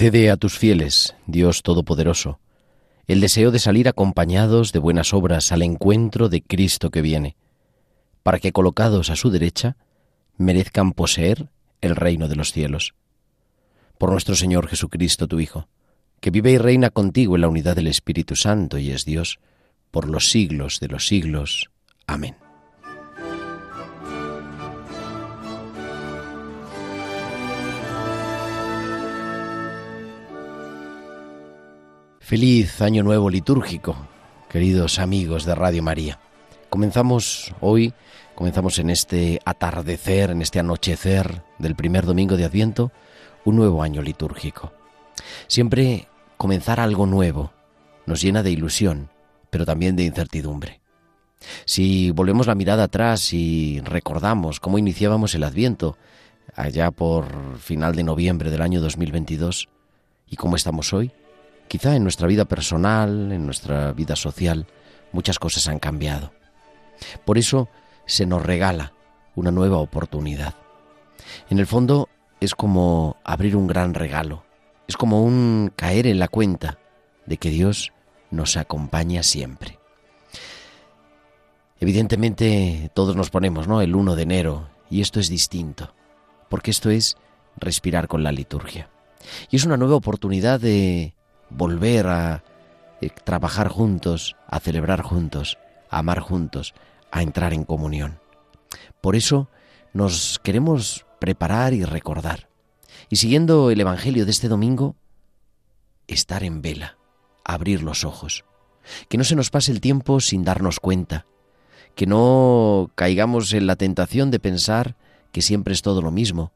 Concede 0.00 0.30
a 0.30 0.38
tus 0.38 0.58
fieles, 0.58 1.14
Dios 1.26 1.62
Todopoderoso, 1.62 2.40
el 3.06 3.20
deseo 3.20 3.50
de 3.50 3.58
salir 3.58 3.86
acompañados 3.86 4.72
de 4.72 4.78
buenas 4.78 5.12
obras 5.12 5.52
al 5.52 5.60
encuentro 5.60 6.30
de 6.30 6.40
Cristo 6.40 6.90
que 6.90 7.02
viene, 7.02 7.36
para 8.22 8.38
que 8.38 8.50
colocados 8.50 9.10
a 9.10 9.16
su 9.16 9.28
derecha 9.28 9.76
merezcan 10.38 10.92
poseer 10.92 11.50
el 11.82 11.96
reino 11.96 12.28
de 12.28 12.36
los 12.36 12.50
cielos. 12.50 12.94
Por 13.98 14.10
nuestro 14.10 14.34
Señor 14.36 14.68
Jesucristo, 14.68 15.28
tu 15.28 15.38
Hijo, 15.38 15.68
que 16.20 16.30
vive 16.30 16.52
y 16.52 16.56
reina 16.56 16.88
contigo 16.88 17.34
en 17.34 17.42
la 17.42 17.48
unidad 17.48 17.76
del 17.76 17.88
Espíritu 17.88 18.36
Santo 18.36 18.78
y 18.78 18.92
es 18.92 19.04
Dios, 19.04 19.38
por 19.90 20.08
los 20.08 20.30
siglos 20.30 20.80
de 20.80 20.88
los 20.88 21.08
siglos. 21.08 21.68
Amén. 22.06 22.36
Feliz 32.30 32.80
año 32.80 33.02
nuevo 33.02 33.28
litúrgico, 33.28 33.96
queridos 34.48 35.00
amigos 35.00 35.44
de 35.44 35.56
Radio 35.56 35.82
María. 35.82 36.20
Comenzamos 36.68 37.52
hoy, 37.60 37.92
comenzamos 38.36 38.78
en 38.78 38.88
este 38.88 39.40
atardecer, 39.44 40.30
en 40.30 40.40
este 40.40 40.60
anochecer 40.60 41.42
del 41.58 41.74
primer 41.74 42.06
domingo 42.06 42.36
de 42.36 42.44
Adviento, 42.44 42.92
un 43.44 43.56
nuevo 43.56 43.82
año 43.82 44.00
litúrgico. 44.00 44.72
Siempre 45.48 46.06
comenzar 46.36 46.78
algo 46.78 47.04
nuevo 47.04 47.50
nos 48.06 48.22
llena 48.22 48.44
de 48.44 48.52
ilusión, 48.52 49.10
pero 49.50 49.66
también 49.66 49.96
de 49.96 50.04
incertidumbre. 50.04 50.80
Si 51.64 52.12
volvemos 52.12 52.46
la 52.46 52.54
mirada 52.54 52.84
atrás 52.84 53.32
y 53.32 53.80
recordamos 53.80 54.60
cómo 54.60 54.78
iniciábamos 54.78 55.34
el 55.34 55.42
Adviento, 55.42 55.98
allá 56.54 56.92
por 56.92 57.58
final 57.58 57.96
de 57.96 58.04
noviembre 58.04 58.52
del 58.52 58.62
año 58.62 58.80
2022, 58.80 59.68
y 60.28 60.36
cómo 60.36 60.54
estamos 60.54 60.92
hoy, 60.92 61.10
Quizá 61.70 61.94
en 61.94 62.02
nuestra 62.02 62.26
vida 62.26 62.46
personal, 62.46 63.30
en 63.30 63.46
nuestra 63.46 63.92
vida 63.92 64.16
social, 64.16 64.66
muchas 65.12 65.38
cosas 65.38 65.68
han 65.68 65.78
cambiado. 65.78 66.32
Por 67.24 67.38
eso 67.38 67.68
se 68.06 68.26
nos 68.26 68.44
regala 68.44 68.92
una 69.36 69.52
nueva 69.52 69.76
oportunidad. 69.76 70.54
En 71.48 71.60
el 71.60 71.68
fondo 71.68 72.08
es 72.40 72.56
como 72.56 73.18
abrir 73.22 73.54
un 73.54 73.68
gran 73.68 73.94
regalo, 73.94 74.42
es 74.88 74.96
como 74.96 75.22
un 75.22 75.72
caer 75.76 76.08
en 76.08 76.18
la 76.18 76.26
cuenta 76.26 76.80
de 77.24 77.36
que 77.36 77.50
Dios 77.50 77.92
nos 78.32 78.56
acompaña 78.56 79.22
siempre. 79.22 79.78
Evidentemente 81.78 82.90
todos 82.94 83.14
nos 83.14 83.30
ponemos, 83.30 83.68
¿no? 83.68 83.80
El 83.80 83.94
1 83.94 84.16
de 84.16 84.22
enero 84.24 84.70
y 84.90 85.02
esto 85.02 85.20
es 85.20 85.28
distinto, 85.28 85.94
porque 86.48 86.72
esto 86.72 86.90
es 86.90 87.16
respirar 87.58 88.08
con 88.08 88.24
la 88.24 88.32
liturgia. 88.32 88.90
Y 89.50 89.54
es 89.54 89.64
una 89.64 89.76
nueva 89.76 89.94
oportunidad 89.94 90.58
de 90.58 91.14
volver 91.50 92.06
a 92.06 92.44
eh, 93.00 93.10
trabajar 93.24 93.68
juntos, 93.68 94.36
a 94.46 94.60
celebrar 94.60 95.02
juntos, 95.02 95.58
a 95.90 95.98
amar 95.98 96.20
juntos, 96.20 96.74
a 97.10 97.22
entrar 97.22 97.52
en 97.52 97.64
comunión. 97.64 98.20
Por 99.00 99.16
eso 99.16 99.48
nos 99.92 100.40
queremos 100.42 101.06
preparar 101.18 101.74
y 101.74 101.84
recordar. 101.84 102.48
Y 103.08 103.16
siguiendo 103.16 103.70
el 103.70 103.80
Evangelio 103.80 104.24
de 104.24 104.30
este 104.30 104.48
domingo, 104.48 104.96
estar 106.06 106.44
en 106.44 106.62
vela, 106.62 106.96
abrir 107.44 107.82
los 107.82 108.04
ojos. 108.04 108.44
Que 109.08 109.18
no 109.18 109.24
se 109.24 109.36
nos 109.36 109.50
pase 109.50 109.72
el 109.72 109.80
tiempo 109.80 110.20
sin 110.20 110.44
darnos 110.44 110.80
cuenta. 110.80 111.26
Que 111.94 112.06
no 112.06 112.90
caigamos 112.94 113.52
en 113.52 113.66
la 113.66 113.76
tentación 113.76 114.30
de 114.30 114.38
pensar 114.38 114.96
que 115.32 115.42
siempre 115.42 115.74
es 115.74 115.82
todo 115.82 116.02
lo 116.02 116.10
mismo. 116.10 116.52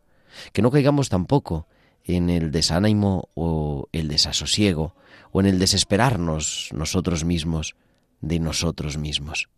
Que 0.53 0.62
no 0.62 0.71
caigamos 0.71 1.09
tampoco 1.09 1.66
en 2.05 2.31
el 2.31 2.51
desánimo 2.51 3.29
o 3.35 3.89
el 3.93 4.09
desasosiego 4.09 4.95
o 5.33 5.41
en 5.41 5.47
el 5.47 5.59
desesperarnos 5.59 6.71
nosotros 6.73 7.25
mismos 7.25 7.77
de 8.21 8.39
nosotros 8.39 8.97
mismos. 8.97 9.49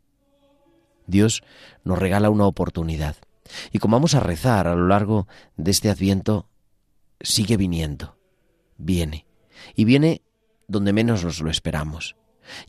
Dios 1.06 1.42
nos 1.84 1.98
regala 1.98 2.30
una 2.30 2.46
oportunidad 2.46 3.16
y 3.72 3.78
como 3.78 3.96
vamos 3.96 4.14
a 4.14 4.20
rezar 4.20 4.66
a 4.66 4.74
lo 4.74 4.88
largo 4.88 5.28
de 5.56 5.70
este 5.70 5.90
adviento, 5.90 6.48
sigue 7.20 7.56
viniendo, 7.56 8.16
viene 8.76 9.26
y 9.74 9.84
viene 9.84 10.22
donde 10.68 10.92
menos 10.92 11.24
nos 11.24 11.40
lo 11.40 11.50
esperamos. 11.50 12.16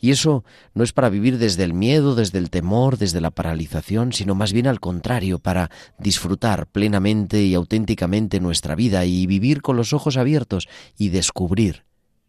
Y 0.00 0.10
eso 0.10 0.44
no 0.74 0.84
es 0.84 0.92
para 0.92 1.08
vivir 1.08 1.38
desde 1.38 1.64
el 1.64 1.74
miedo, 1.74 2.14
desde 2.14 2.38
el 2.38 2.50
temor, 2.50 2.98
desde 2.98 3.20
la 3.20 3.30
paralización, 3.30 4.12
sino 4.12 4.34
más 4.34 4.52
bien 4.52 4.66
al 4.66 4.80
contrario, 4.80 5.38
para 5.38 5.70
disfrutar 5.98 6.66
plenamente 6.66 7.42
y 7.42 7.54
auténticamente 7.54 8.40
nuestra 8.40 8.74
vida 8.74 9.04
y 9.04 9.26
vivir 9.26 9.62
con 9.62 9.76
los 9.76 9.92
ojos 9.92 10.16
abiertos 10.16 10.68
y 10.96 11.08
descubrir 11.08 11.84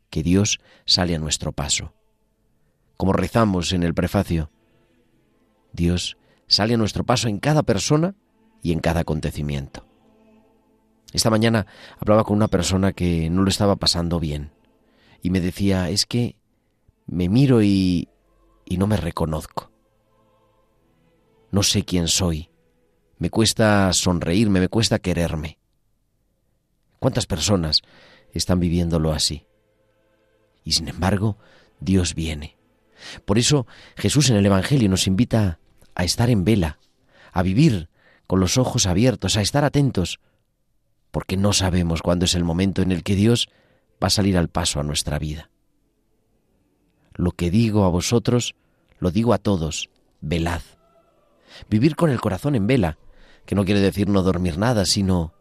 que 0.10 0.24
Dios 0.24 0.60
sale 0.86 1.16
a 1.16 1.20
nuestro 1.20 1.52
paso. 1.52 1.94
Como 2.98 3.14
rezamos 3.14 3.72
en 3.74 3.84
el 3.84 3.94
prefacio, 3.94 4.52
Dios 5.72 6.18
sale 6.48 6.74
a 6.74 6.78
nuestro 6.78 7.06
paso 7.06 7.28
en 7.28 7.40
cada 7.40 7.64
persona 7.64 8.16
y 8.62 8.72
en 8.72 8.80
cada 8.80 9.02
acontecimiento. 9.02 9.86
Esta 11.14 11.30
mañana 11.30 11.66
hablaba 12.00 12.24
con 12.24 12.36
una 12.36 12.48
persona 12.48 12.94
que 12.94 13.30
no 13.30 13.44
lo 13.44 13.50
estaba 13.50 13.78
pasando 13.78 14.20
bien 14.20 14.52
y 15.22 15.30
me 15.30 15.42
decía, 15.42 15.90
es 15.90 16.06
que 16.06 16.36
me 17.10 17.30
miro 17.30 17.62
y, 17.62 18.10
y 18.66 18.78
no 18.78 18.88
me 18.88 18.98
reconozco. 18.98 19.72
No 21.52 21.64
sé 21.64 21.84
quién 21.84 22.08
soy. 22.08 22.50
Me 23.18 23.30
cuesta 23.30 23.92
sonreírme, 23.94 24.60
me 24.60 24.70
cuesta 24.70 25.00
quererme. 25.00 25.58
¿Cuántas 27.00 27.26
personas 27.26 27.82
están 28.32 28.60
viviéndolo 28.60 29.12
así? 29.12 29.48
Y 30.64 30.74
sin 30.74 30.88
embargo, 30.88 31.38
Dios 31.80 32.14
viene. 32.14 32.58
Por 33.26 33.40
eso 33.40 33.66
Jesús 33.96 34.30
en 34.30 34.36
el 34.36 34.46
Evangelio 34.46 34.90
nos 34.90 35.08
invita 35.08 35.60
a 35.96 36.04
estar 36.04 36.30
en 36.30 36.44
vela, 36.44 36.80
a 37.32 37.42
vivir 37.42 37.90
con 38.28 38.40
los 38.40 38.58
ojos 38.58 38.86
abiertos, 38.86 39.38
a 39.38 39.42
estar 39.42 39.64
atentos, 39.64 40.20
porque 41.12 41.38
no 41.38 41.54
sabemos 41.54 42.02
cuándo 42.02 42.26
es 42.26 42.36
el 42.36 42.44
momento 42.44 42.82
en 42.82 42.92
el 42.92 43.04
que 43.04 43.16
Dios 43.16 43.50
va 44.02 44.08
a 44.08 44.12
salir 44.12 44.38
al 44.38 44.50
paso 44.50 44.80
a 44.80 44.84
nuestra 44.84 45.18
vida. 45.18 45.50
Lo 47.20 47.32
que 47.32 47.52
digo 47.52 47.84
a 47.84 47.90
vosotros, 47.90 48.56
lo 48.98 49.12
digo 49.12 49.34
a 49.34 49.40
todos, 49.40 49.90
velad. 50.22 50.62
Vivir 51.70 51.98
con 51.98 52.12
el 52.12 52.22
corazón 52.22 52.56
en 52.56 52.66
vela, 52.66 52.98
que 53.46 53.56
no 53.56 53.66
quiere 53.66 53.82
decir 53.82 54.08
no 54.08 54.24
dormir 54.24 54.58
nada, 54.58 54.86
sino 54.86 55.34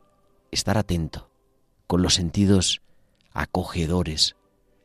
estar 0.50 0.76
atento, 0.76 1.30
con 1.86 2.02
los 2.02 2.14
sentidos 2.14 2.82
acogedores 3.32 4.34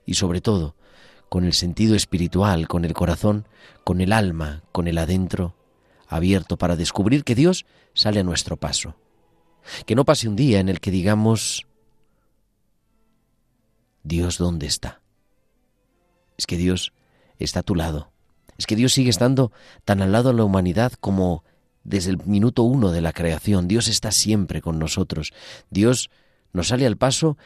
y 0.06 0.14
sobre 0.14 0.40
todo 0.40 0.76
con 1.30 1.46
el 1.46 1.54
sentido 1.54 1.96
espiritual, 1.96 2.68
con 2.68 2.86
el 2.86 2.94
corazón, 2.94 3.48
con 3.84 4.00
el 4.00 4.14
alma, 4.14 4.62
con 4.72 4.88
el 4.88 5.00
adentro, 5.00 5.56
abierto 6.08 6.60
para 6.60 6.76
descubrir 6.76 7.24
que 7.24 7.34
Dios 7.34 7.66
sale 7.96 8.20
a 8.20 8.24
nuestro 8.24 8.56
paso. 8.56 8.96
Que 9.88 9.96
no 9.96 10.06
pase 10.06 10.28
un 10.28 10.36
día 10.36 10.60
en 10.60 10.70
el 10.70 10.80
que 10.80 10.92
digamos, 10.92 11.66
Dios, 14.04 14.38
¿dónde 14.38 14.68
está? 14.68 15.03
Es 16.38 16.48
que 16.48 16.58
Dios 16.58 16.94
está 17.40 17.62
a 17.62 17.64
tu 17.64 17.76
lado. 17.76 18.12
Es 18.58 18.68
que 18.68 18.76
Dios 18.76 18.94
sigue 18.94 19.10
estando 19.10 19.52
tan 19.86 20.02
al 20.02 20.12
lado 20.12 20.30
de 20.30 20.36
la 20.36 20.44
humanidad 20.44 20.94
como 20.94 21.44
desde 21.84 22.12
el 22.12 22.24
minuto 22.26 22.64
uno 22.64 22.92
de 22.92 23.02
la 23.02 23.14
creación. 23.14 23.68
Dios 23.68 23.88
está 23.88 24.12
siempre 24.12 24.62
con 24.62 24.80
nosotros. 24.80 25.34
Dios 25.70 26.10
nos 26.54 26.68
sale 26.70 26.86
al 26.86 26.98
paso 26.98 27.38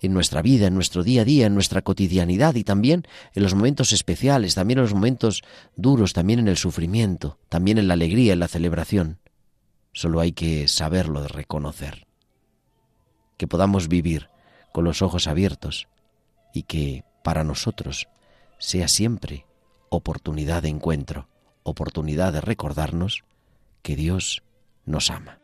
en 0.00 0.12
nuestra 0.12 0.42
vida, 0.42 0.66
en 0.66 0.74
nuestro 0.74 1.02
día 1.02 1.22
a 1.22 1.24
día, 1.24 1.46
en 1.46 1.54
nuestra 1.54 1.82
cotidianidad 1.82 2.54
y 2.56 2.64
también 2.64 3.06
en 3.34 3.42
los 3.42 3.54
momentos 3.54 3.92
especiales, 3.92 4.54
también 4.54 4.78
en 4.78 4.84
los 4.84 4.94
momentos 4.94 5.42
duros, 5.76 6.12
también 6.12 6.40
en 6.40 6.48
el 6.48 6.56
sufrimiento, 6.56 7.38
también 7.48 7.78
en 7.78 7.88
la 7.88 7.94
alegría, 7.94 8.32
en 8.32 8.40
la 8.40 8.48
celebración. 8.48 9.18
Solo 9.92 10.20
hay 10.20 10.32
que 10.32 10.68
saberlo 10.68 11.26
reconocer. 11.28 12.06
Que 13.36 13.46
podamos 13.46 13.88
vivir 13.88 14.28
con 14.72 14.84
los 14.84 15.02
ojos 15.02 15.26
abiertos 15.26 15.88
y 16.52 16.64
que 16.64 17.04
para 17.22 17.44
nosotros 17.44 18.08
sea 18.64 18.88
siempre 18.88 19.46
oportunidad 19.90 20.62
de 20.62 20.70
encuentro, 20.70 21.28
oportunidad 21.64 22.32
de 22.32 22.40
recordarnos 22.40 23.22
que 23.82 23.94
Dios 23.94 24.42
nos 24.86 25.10
ama. 25.10 25.38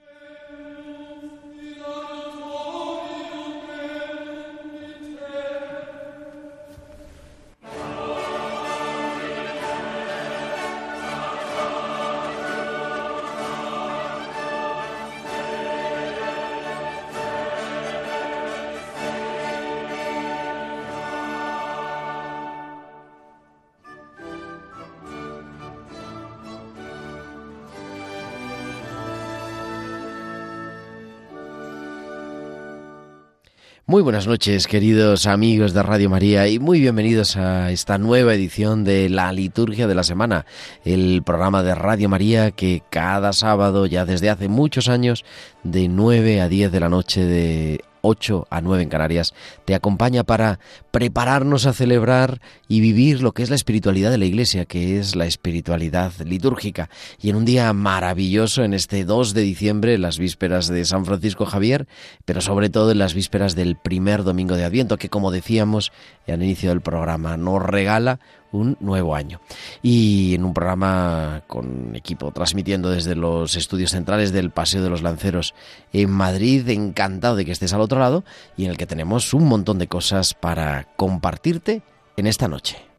Muy 33.91 34.03
buenas 34.03 34.29
noches, 34.29 34.69
queridos 34.69 35.27
amigos 35.27 35.73
de 35.75 35.83
Radio 35.83 36.09
María, 36.09 36.47
y 36.47 36.61
muy 36.61 36.79
bienvenidos 36.79 37.37
a 37.37 37.73
esta 37.73 37.99
nueva 37.99 38.33
edición 38.35 38.85
de 38.85 39.09
la 39.09 39.33
Liturgia 39.33 39.89
de 39.89 39.97
la 39.97 40.05
Semana, 40.05 40.47
el 40.85 41.25
programa 41.25 41.65
de 41.65 41.75
Radio 41.75 42.09
María 42.09 42.53
que 42.53 42.85
cada 42.89 43.33
sábado, 43.33 43.87
ya 43.87 44.05
desde 44.05 44.31
hace 44.31 44.47
muchos 44.47 44.89
años, 44.89 45.25
de 45.65 45.89
9 45.89 46.41
a 46.41 46.49
10 46.49 46.71
de 46.71 46.79
la 46.79 46.89
noche 46.89 47.25
de 47.25 47.81
8 48.02 48.47
a 48.50 48.61
9 48.61 48.82
en 48.82 48.88
Canarias, 48.88 49.35
te 49.64 49.75
acompaña 49.75 50.25
para 50.25 50.58
prepararnos 50.91 51.67
a 51.67 51.73
celebrar 51.73 52.41
y 52.69 52.81
vivir 52.81 53.23
lo 53.23 53.32
que 53.32 53.43
es 53.43 53.50
la 53.50 53.56
espiritualidad 53.56 54.11
de 54.11 54.19
la 54.19 54.25
Iglesia, 54.25 54.64
que 54.64 54.99
es 54.99 55.17
la 55.17 55.26
espiritualidad 55.26 56.12
litúrgica. 56.25 56.91
Y 57.20 57.31
en 57.31 57.37
un 57.37 57.44
día 57.44 57.73
maravilloso, 57.73 58.64
en 58.64 58.75
este 58.75 59.05
2 59.05 59.35
de 59.35 59.43
diciembre, 59.43 59.99
las 59.99 60.19
vísperas 60.19 60.69
de 60.69 60.85
San 60.85 61.05
Francisco 61.05 61.47
Javier, 61.47 61.87
pero 62.25 62.41
sobre 62.41 62.70
todo 62.70 62.91
en 62.91 62.99
las 62.99 63.14
vísperas 63.14 63.55
del 63.55 63.76
primer 63.76 64.25
domingo 64.25 64.56
de 64.56 64.64
Adviento, 64.64 64.97
que 64.97 65.08
como 65.08 65.31
decíamos 65.31 65.93
al 66.26 66.43
inicio 66.43 66.70
del 66.70 66.81
programa, 66.81 67.37
nos 67.37 67.62
regala 67.62 68.20
un 68.52 68.76
nuevo 68.81 69.14
año. 69.14 69.41
Y 69.82 70.35
en 70.35 70.44
un 70.44 70.55
programa 70.55 71.43
con 71.47 71.94
equipo 71.94 72.31
transmitiendo 72.32 72.91
desde 72.91 73.14
los 73.14 73.56
estudios 73.56 73.91
centrales 73.91 74.32
del 74.32 74.50
Paseo 74.50 74.82
de 74.82 74.91
los 74.91 75.02
Lanceros 75.02 75.55
en 75.93 76.11
Madrid, 76.11 76.69
encantado 76.69 77.37
de 77.37 77.44
que 77.44 77.52
estés 77.52 77.73
al 77.73 77.81
otro 77.81 77.99
lado 78.00 78.25
y 78.56 78.64
en 78.64 78.70
el 78.70 78.76
que 78.76 78.87
tenemos 78.87 79.35
un 79.35 79.47
montón 79.47 79.79
de 79.79 79.88
cosas 79.88 80.35
para 80.35 80.88
compartirte 80.97 81.82
en 82.17 82.26
esta 82.26 82.49
noche. 82.49 82.90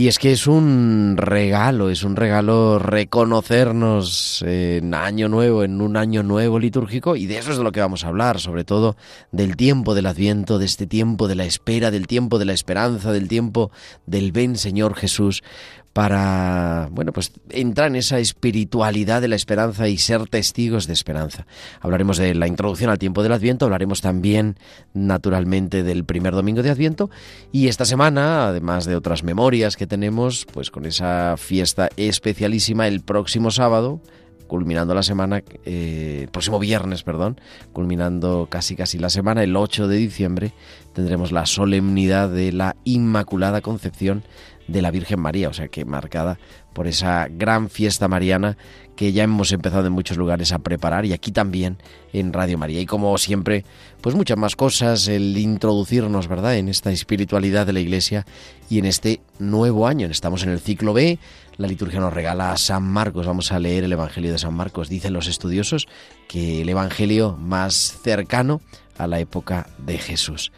Y 0.00 0.08
es 0.08 0.18
que 0.18 0.32
es 0.32 0.46
un 0.46 1.16
regalo, 1.18 1.90
es 1.90 2.04
un 2.04 2.16
regalo 2.16 2.78
reconocernos 2.78 4.42
en 4.46 4.94
año 4.94 5.28
nuevo, 5.28 5.62
en 5.62 5.82
un 5.82 5.98
año 5.98 6.22
nuevo 6.22 6.58
litúrgico, 6.58 7.16
y 7.16 7.26
de 7.26 7.36
eso 7.36 7.50
es 7.50 7.58
de 7.58 7.64
lo 7.64 7.70
que 7.70 7.80
vamos 7.80 8.02
a 8.02 8.08
hablar, 8.08 8.40
sobre 8.40 8.64
todo 8.64 8.96
del 9.30 9.56
tiempo 9.56 9.94
del 9.94 10.06
adviento, 10.06 10.58
de 10.58 10.64
este 10.64 10.86
tiempo 10.86 11.28
de 11.28 11.34
la 11.34 11.44
espera, 11.44 11.90
del 11.90 12.06
tiempo 12.06 12.38
de 12.38 12.46
la 12.46 12.54
esperanza, 12.54 13.12
del 13.12 13.28
tiempo 13.28 13.72
del 14.06 14.32
ven 14.32 14.56
Señor 14.56 14.94
Jesús, 14.94 15.42
para, 15.92 16.88
bueno, 16.92 17.12
pues 17.12 17.32
entrar 17.50 17.88
en 17.88 17.96
esa 17.96 18.20
espiritualidad 18.20 19.20
de 19.20 19.28
la 19.28 19.34
esperanza 19.34 19.88
y 19.88 19.98
ser 19.98 20.28
testigos 20.28 20.86
de 20.86 20.92
esperanza. 20.92 21.46
Hablaremos 21.80 22.16
de 22.16 22.34
la 22.34 22.46
introducción 22.46 22.90
al 22.90 22.98
tiempo 22.98 23.22
del 23.22 23.32
Adviento, 23.32 23.64
hablaremos 23.64 24.00
también, 24.00 24.56
naturalmente, 24.94 25.82
del 25.82 26.04
primer 26.04 26.34
domingo 26.34 26.62
de 26.62 26.70
Adviento 26.70 27.10
y 27.50 27.66
esta 27.68 27.84
semana, 27.84 28.46
además 28.48 28.84
de 28.84 28.94
otras 28.94 29.24
memorias 29.24 29.76
que 29.76 29.86
tenemos, 29.86 30.46
pues 30.52 30.70
con 30.70 30.86
esa 30.86 31.36
fiesta 31.36 31.88
especialísima 31.96 32.86
el 32.86 33.00
próximo 33.00 33.50
sábado, 33.50 34.00
culminando 34.46 34.94
la 34.94 35.02
semana, 35.02 35.42
eh, 35.64 36.28
próximo 36.32 36.58
viernes, 36.58 37.02
perdón, 37.02 37.40
culminando 37.72 38.48
casi 38.50 38.76
casi 38.76 38.98
la 38.98 39.08
semana, 39.08 39.42
el 39.42 39.56
8 39.56 39.86
de 39.86 39.96
diciembre, 39.96 40.52
tendremos 40.92 41.30
la 41.30 41.46
solemnidad 41.46 42.28
de 42.28 42.52
la 42.52 42.76
Inmaculada 42.84 43.60
Concepción 43.60 44.24
de 44.70 44.82
la 44.82 44.90
Virgen 44.90 45.20
María, 45.20 45.48
o 45.48 45.52
sea 45.52 45.68
que 45.68 45.84
marcada 45.84 46.38
por 46.72 46.86
esa 46.86 47.26
gran 47.28 47.68
fiesta 47.68 48.08
mariana 48.08 48.56
que 48.94 49.12
ya 49.12 49.24
hemos 49.24 49.50
empezado 49.52 49.86
en 49.86 49.92
muchos 49.92 50.16
lugares 50.16 50.52
a 50.52 50.58
preparar 50.58 51.06
y 51.06 51.12
aquí 51.12 51.32
también 51.32 51.78
en 52.12 52.32
Radio 52.32 52.58
María. 52.58 52.80
Y 52.80 52.86
como 52.86 53.16
siempre, 53.18 53.64
pues 54.00 54.14
muchas 54.14 54.36
más 54.36 54.56
cosas, 54.56 55.08
el 55.08 55.36
introducirnos, 55.36 56.28
¿verdad?, 56.28 56.56
en 56.56 56.68
esta 56.68 56.92
espiritualidad 56.92 57.66
de 57.66 57.72
la 57.72 57.80
Iglesia 57.80 58.26
y 58.68 58.78
en 58.78 58.84
este 58.84 59.20
nuevo 59.38 59.86
año. 59.86 60.06
Estamos 60.06 60.42
en 60.42 60.50
el 60.50 60.60
ciclo 60.60 60.92
B, 60.92 61.18
la 61.56 61.66
liturgia 61.66 61.98
nos 61.98 62.12
regala 62.12 62.52
a 62.52 62.56
San 62.56 62.84
Marcos, 62.84 63.26
vamos 63.26 63.52
a 63.52 63.58
leer 63.58 63.84
el 63.84 63.92
Evangelio 63.92 64.32
de 64.32 64.38
San 64.38 64.54
Marcos. 64.54 64.88
Dicen 64.88 65.12
los 65.12 65.26
estudiosos 65.28 65.88
que 66.28 66.62
el 66.62 66.68
Evangelio 66.68 67.36
más 67.36 67.98
cercano 68.02 68.60
a 68.98 69.06
la 69.06 69.18
época 69.18 69.66
de 69.78 69.98
Jesús 69.98 70.52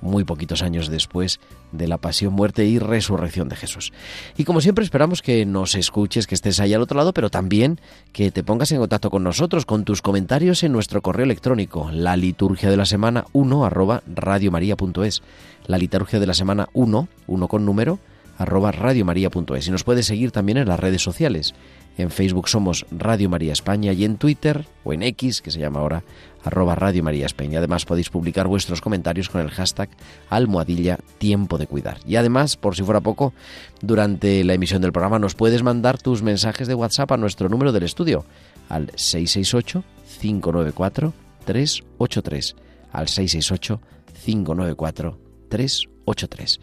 muy 0.00 0.24
poquitos 0.24 0.62
años 0.62 0.88
después 0.88 1.40
de 1.72 1.88
la 1.88 1.98
pasión, 1.98 2.32
muerte 2.32 2.64
y 2.64 2.78
resurrección 2.78 3.48
de 3.48 3.56
Jesús. 3.56 3.92
Y 4.36 4.44
como 4.44 4.60
siempre 4.60 4.84
esperamos 4.84 5.22
que 5.22 5.44
nos 5.46 5.74
escuches, 5.74 6.26
que 6.26 6.34
estés 6.34 6.60
ahí 6.60 6.74
al 6.74 6.82
otro 6.82 6.96
lado, 6.96 7.12
pero 7.12 7.30
también 7.30 7.80
que 8.12 8.30
te 8.30 8.42
pongas 8.42 8.72
en 8.72 8.78
contacto 8.78 9.10
con 9.10 9.22
nosotros, 9.22 9.66
con 9.66 9.84
tus 9.84 10.02
comentarios 10.02 10.62
en 10.62 10.72
nuestro 10.72 11.02
correo 11.02 11.24
electrónico, 11.24 11.90
la 11.92 12.16
liturgia 12.16 12.70
de 12.70 12.76
la 12.76 12.86
semana 12.86 13.24
1 13.32 13.64
arroba 13.64 14.02
radiomaria.es. 14.06 15.22
La 15.66 15.78
liturgia 15.78 16.18
de 16.18 16.26
la 16.26 16.34
semana 16.34 16.68
1, 16.72 17.08
1 17.26 17.48
con 17.48 17.64
número, 17.64 17.98
arroba 18.38 18.72
radiomaria.es. 18.72 19.68
Y 19.68 19.70
nos 19.70 19.84
puedes 19.84 20.06
seguir 20.06 20.30
también 20.30 20.58
en 20.58 20.68
las 20.68 20.80
redes 20.80 21.02
sociales. 21.02 21.54
En 21.98 22.10
Facebook 22.10 22.48
somos 22.48 22.86
Radio 22.92 23.28
María 23.28 23.52
España 23.52 23.92
y 23.92 24.04
en 24.04 24.18
Twitter 24.18 24.66
o 24.84 24.92
en 24.92 25.02
X, 25.02 25.42
que 25.42 25.50
se 25.50 25.58
llama 25.58 25.80
ahora 25.80 26.04
arroba 26.48 26.74
Radio 26.74 27.02
María 27.02 27.26
España. 27.26 27.58
Además 27.58 27.84
podéis 27.84 28.10
publicar 28.10 28.48
vuestros 28.48 28.80
comentarios 28.80 29.28
con 29.28 29.40
el 29.40 29.50
hashtag 29.50 29.90
almohadilla 30.30 30.98
tiempo 31.18 31.58
de 31.58 31.66
cuidar. 31.66 31.98
Y 32.06 32.16
además, 32.16 32.56
por 32.56 32.74
si 32.74 32.82
fuera 32.82 33.00
poco, 33.00 33.32
durante 33.80 34.42
la 34.44 34.54
emisión 34.54 34.82
del 34.82 34.92
programa 34.92 35.18
nos 35.18 35.34
puedes 35.34 35.62
mandar 35.62 35.98
tus 35.98 36.22
mensajes 36.22 36.66
de 36.66 36.74
WhatsApp 36.74 37.12
a 37.12 37.16
nuestro 37.16 37.48
número 37.48 37.70
del 37.72 37.84
estudio 37.84 38.24
al 38.68 38.90
668 38.96 39.84
594 40.20 41.12
383 41.44 42.56
al 42.92 43.08
668 43.08 43.80
594 44.24 45.18
383. 45.50 46.60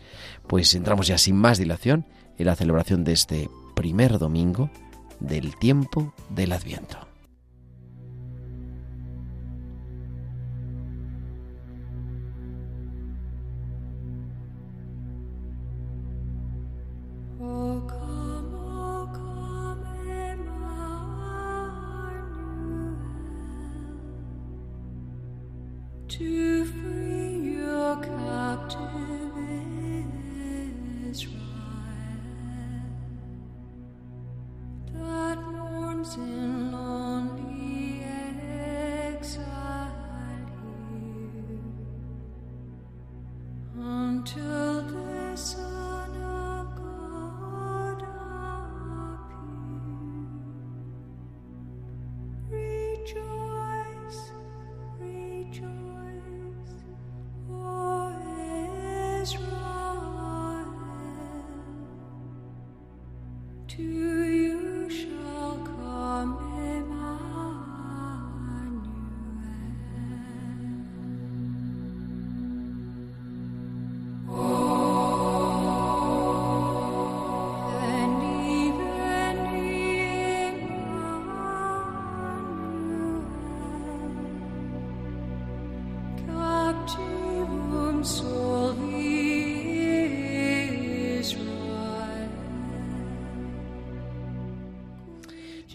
Pues 0.47 0.75
entramos 0.75 1.07
ya 1.07 1.17
sin 1.17 1.35
más 1.35 1.57
dilación 1.57 2.05
en 2.37 2.47
la 2.47 2.55
celebración 2.55 3.03
de 3.03 3.13
este 3.13 3.49
primer 3.75 4.17
domingo 4.17 4.69
del 5.19 5.55
tiempo 5.57 6.13
del 6.29 6.51
Adviento. 6.51 7.14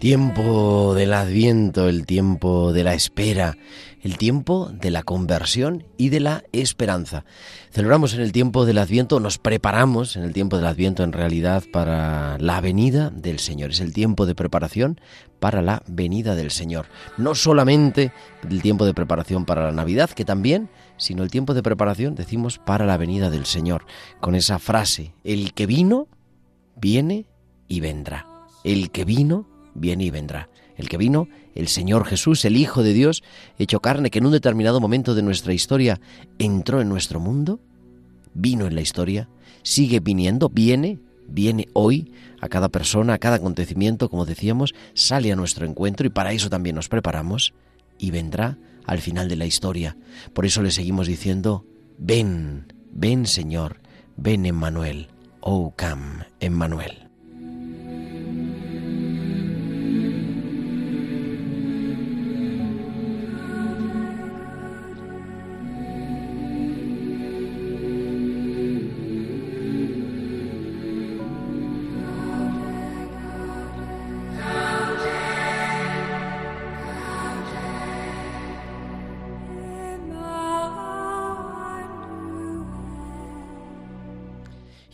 Tiempo 0.01 0.95
del 0.95 1.13
adviento, 1.13 1.87
el 1.87 2.07
tiempo 2.07 2.73
de 2.73 2.85
la 2.85 2.95
espera, 2.95 3.59
el 4.01 4.17
tiempo 4.17 4.71
de 4.73 4.91
la 4.91 5.03
conversión 5.03 5.85
y 5.99 6.09
de 6.09 6.21
la 6.21 6.43
esperanza. 6.53 7.27
Celebramos 7.71 8.15
en 8.15 8.23
el 8.23 8.33
tiempo 8.33 8.65
del 8.65 8.79
adviento, 8.79 9.21
nos 9.21 9.37
preparamos 9.37 10.17
en 10.17 10.23
el 10.23 10.33
tiempo 10.33 10.57
del 10.57 10.65
adviento 10.65 11.03
en 11.03 11.13
realidad 11.13 11.65
para 11.71 12.39
la 12.39 12.63
venida 12.63 13.11
del 13.11 13.41
Señor. 13.41 13.73
Es 13.73 13.81
el 13.81 13.93
tiempo 13.93 14.25
de 14.25 14.35
preparación 14.35 14.99
para 15.39 15.61
la 15.61 15.83
venida 15.87 16.35
del 16.35 16.51
Señor. 16.51 16.87
No 17.19 17.35
solamente 17.35 18.11
el 18.49 18.63
tiempo 18.63 18.87
de 18.87 18.95
preparación 18.95 19.45
para 19.45 19.65
la 19.65 19.73
Navidad, 19.73 20.09
que 20.09 20.25
también, 20.25 20.71
sino 20.97 21.23
el 21.23 21.31
tiempo 21.31 21.53
de 21.53 21.63
preparación, 21.63 22.15
decimos, 22.15 22.59
para 22.59 22.87
la 22.87 22.97
venida 22.97 23.29
del 23.29 23.45
Señor. 23.45 23.85
Con 24.21 24.35
esa 24.35 24.59
frase, 24.59 25.13
el 25.25 25.53
que 25.53 25.67
vino, 25.67 26.09
viene 26.75 27.27
y 27.69 27.81
vendrá. 27.81 28.27
El 28.65 28.91
que 28.91 29.05
vino, 29.05 29.50
viene 29.81 30.05
y 30.05 30.11
vendrá. 30.11 30.49
El 30.77 30.89
que 30.89 30.97
vino, 30.97 31.29
el 31.55 31.69
Señor 31.69 32.07
Jesús, 32.07 32.45
el 32.45 32.57
Hijo 32.57 32.83
de 32.83 32.93
Dios, 32.93 33.23
hecho 33.59 33.81
carne, 33.81 34.11
que 34.11 34.19
en 34.19 34.27
un 34.27 34.33
determinado 34.33 34.81
momento 34.81 35.15
de 35.15 35.23
nuestra 35.23 35.53
historia 35.53 36.01
entró 36.39 36.81
en 36.81 36.89
nuestro 36.89 37.21
mundo, 37.21 37.61
vino 38.35 38.67
en 38.67 38.75
la 38.75 38.81
historia, 38.81 39.29
sigue 39.63 40.01
viniendo, 40.01 40.49
viene, 40.49 40.99
viene 41.27 41.69
hoy 41.73 42.13
a 42.41 42.49
cada 42.49 42.69
persona, 42.69 43.15
a 43.15 43.19
cada 43.19 43.37
acontecimiento, 43.37 44.09
como 44.09 44.25
decíamos, 44.25 44.75
sale 44.95 45.33
a 45.33 45.37
nuestro 45.37 45.67
encuentro 45.67 46.07
y 46.07 46.11
para 46.11 46.33
eso 46.33 46.49
también 46.49 46.77
nos 46.77 46.89
preparamos 46.89 47.53
y 47.99 48.11
vendrá 48.11 48.59
al 48.87 49.01
final 49.01 49.29
de 49.29 49.37
la 49.37 49.47
historia. 49.47 49.97
Por 50.33 50.47
eso 50.47 50.63
le 50.63 50.71
seguimos 50.71 51.07
diciendo, 51.07 51.67
ven, 51.99 52.73
ven 52.91 53.27
Señor, 53.27 53.81
ven 54.17 54.47
Emmanuel, 54.47 55.09
oh 55.41 55.75
come, 55.77 56.25
Emmanuel. 56.41 57.10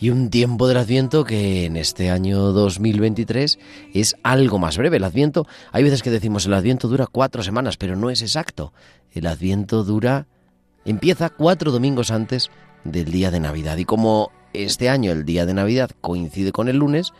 Y 0.06 0.10
un 0.10 0.30
tiempo 0.30 0.68
del 0.68 0.76
Adviento 0.76 1.24
que 1.24 1.64
en 1.64 1.76
este 1.76 2.10
año 2.10 2.52
2023 2.52 3.58
es 3.92 4.14
algo 4.22 4.60
más 4.60 4.78
breve. 4.78 4.98
El 4.98 5.04
Adviento, 5.04 5.48
hay 5.72 5.82
veces 5.82 6.04
que 6.04 6.10
decimos 6.10 6.46
el 6.46 6.54
Adviento 6.54 6.86
dura 6.86 7.08
cuatro 7.10 7.42
semanas, 7.42 7.76
pero 7.76 7.96
no 7.96 8.08
es 8.08 8.22
exacto. 8.22 8.72
El 9.10 9.26
Adviento 9.26 9.82
dura, 9.82 10.28
empieza 10.84 11.28
cuatro 11.28 11.72
domingos 11.72 12.12
antes 12.12 12.50
del 12.84 13.10
día 13.10 13.32
de 13.32 13.40
Navidad. 13.40 13.78
Y 13.78 13.84
como 13.84 14.30
este 14.52 14.88
año 14.88 15.10
el 15.10 15.24
día 15.24 15.44
de 15.44 15.54
Navidad 15.54 15.90
coincide 16.00 16.52
con 16.52 16.68
el 16.68 16.76
lunes, 16.76 17.12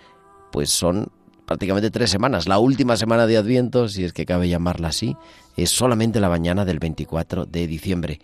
pues 0.53 0.71
son 0.71 1.09
prácticamente 1.45 1.91
tres 1.91 2.09
semanas. 2.09 2.47
La 2.47 2.61
última 2.61 2.97
semana 2.97 3.27
de 3.27 3.37
Adviento, 3.37 3.89
si 3.89 4.05
es 4.05 4.13
que 4.13 4.27
cabe 4.27 4.49
llamarla 4.49 4.89
así, 4.91 5.17
es 5.57 5.71
solamente 5.71 6.21
la 6.21 6.29
mañana 6.29 6.65
del 6.65 6.79
24 6.79 7.47
de 7.47 7.67
diciembre. 7.67 8.21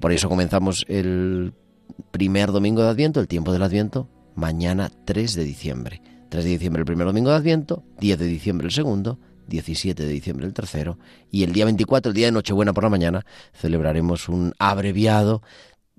Por 0.00 0.12
eso 0.12 0.30
comenzamos 0.30 0.86
el 0.88 1.52
primer 2.10 2.52
domingo 2.52 2.82
de 2.82 2.88
Adviento, 2.88 3.20
el 3.20 3.28
tiempo 3.28 3.52
del 3.52 3.62
Adviento, 3.62 4.08
mañana 4.34 4.90
3 5.04 5.34
de 5.34 5.44
diciembre. 5.44 6.02
3 6.28 6.44
de 6.44 6.50
diciembre 6.50 6.80
el 6.80 6.86
primer 6.86 7.06
domingo 7.06 7.30
de 7.30 7.36
Adviento, 7.36 7.84
10 8.00 8.18
de 8.18 8.26
diciembre 8.26 8.66
el 8.66 8.72
segundo, 8.72 9.18
17 9.48 10.04
de 10.04 10.12
diciembre 10.12 10.46
el 10.46 10.52
tercero 10.52 10.98
y 11.30 11.42
el 11.42 11.52
día 11.52 11.64
24, 11.64 12.10
el 12.10 12.16
día 12.16 12.26
de 12.26 12.32
Nochebuena 12.32 12.72
por 12.72 12.84
la 12.84 12.90
mañana, 12.90 13.24
celebraremos 13.52 14.28
un 14.28 14.52
abreviado 14.58 15.42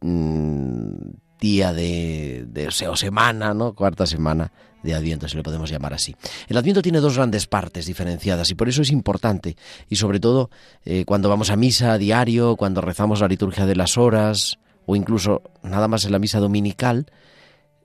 mm, 0.01 0.93
día 1.39 1.74
de, 1.74 2.46
de 2.48 2.67
o 2.67 2.96
semana, 2.96 3.53
¿no? 3.53 3.74
Cuarta 3.74 4.05
semana 4.05 4.51
de 4.84 4.93
Adviento, 4.93 5.27
si 5.27 5.36
le 5.36 5.43
podemos 5.43 5.69
llamar 5.69 5.93
así. 5.93 6.15
El 6.48 6.58
Adviento 6.58 6.81
tiene 6.81 7.00
dos 7.00 7.15
grandes 7.15 7.48
partes 7.48 7.86
diferenciadas 7.86 8.50
y 8.51 8.55
por 8.55 8.69
eso 8.69 8.81
es 8.81 8.91
importante, 8.91 9.58
y 9.89 9.96
sobre 9.96 10.19
todo 10.19 10.50
eh, 10.86 11.05
cuando 11.05 11.29
vamos 11.29 11.50
a 11.50 11.55
misa 11.55 11.93
a 11.93 11.98
diario, 11.98 12.55
cuando 12.55 12.81
rezamos 12.81 13.19
la 13.22 13.27
liturgia 13.27 13.65
de 13.65 13.75
las 13.75 13.98
horas, 13.98 14.60
o 14.89 14.96
incluso 14.96 15.43
nada 15.62 15.88
más 15.88 16.03
en 16.05 16.12
la 16.12 16.17
misa 16.17 16.39
dominical, 16.39 17.05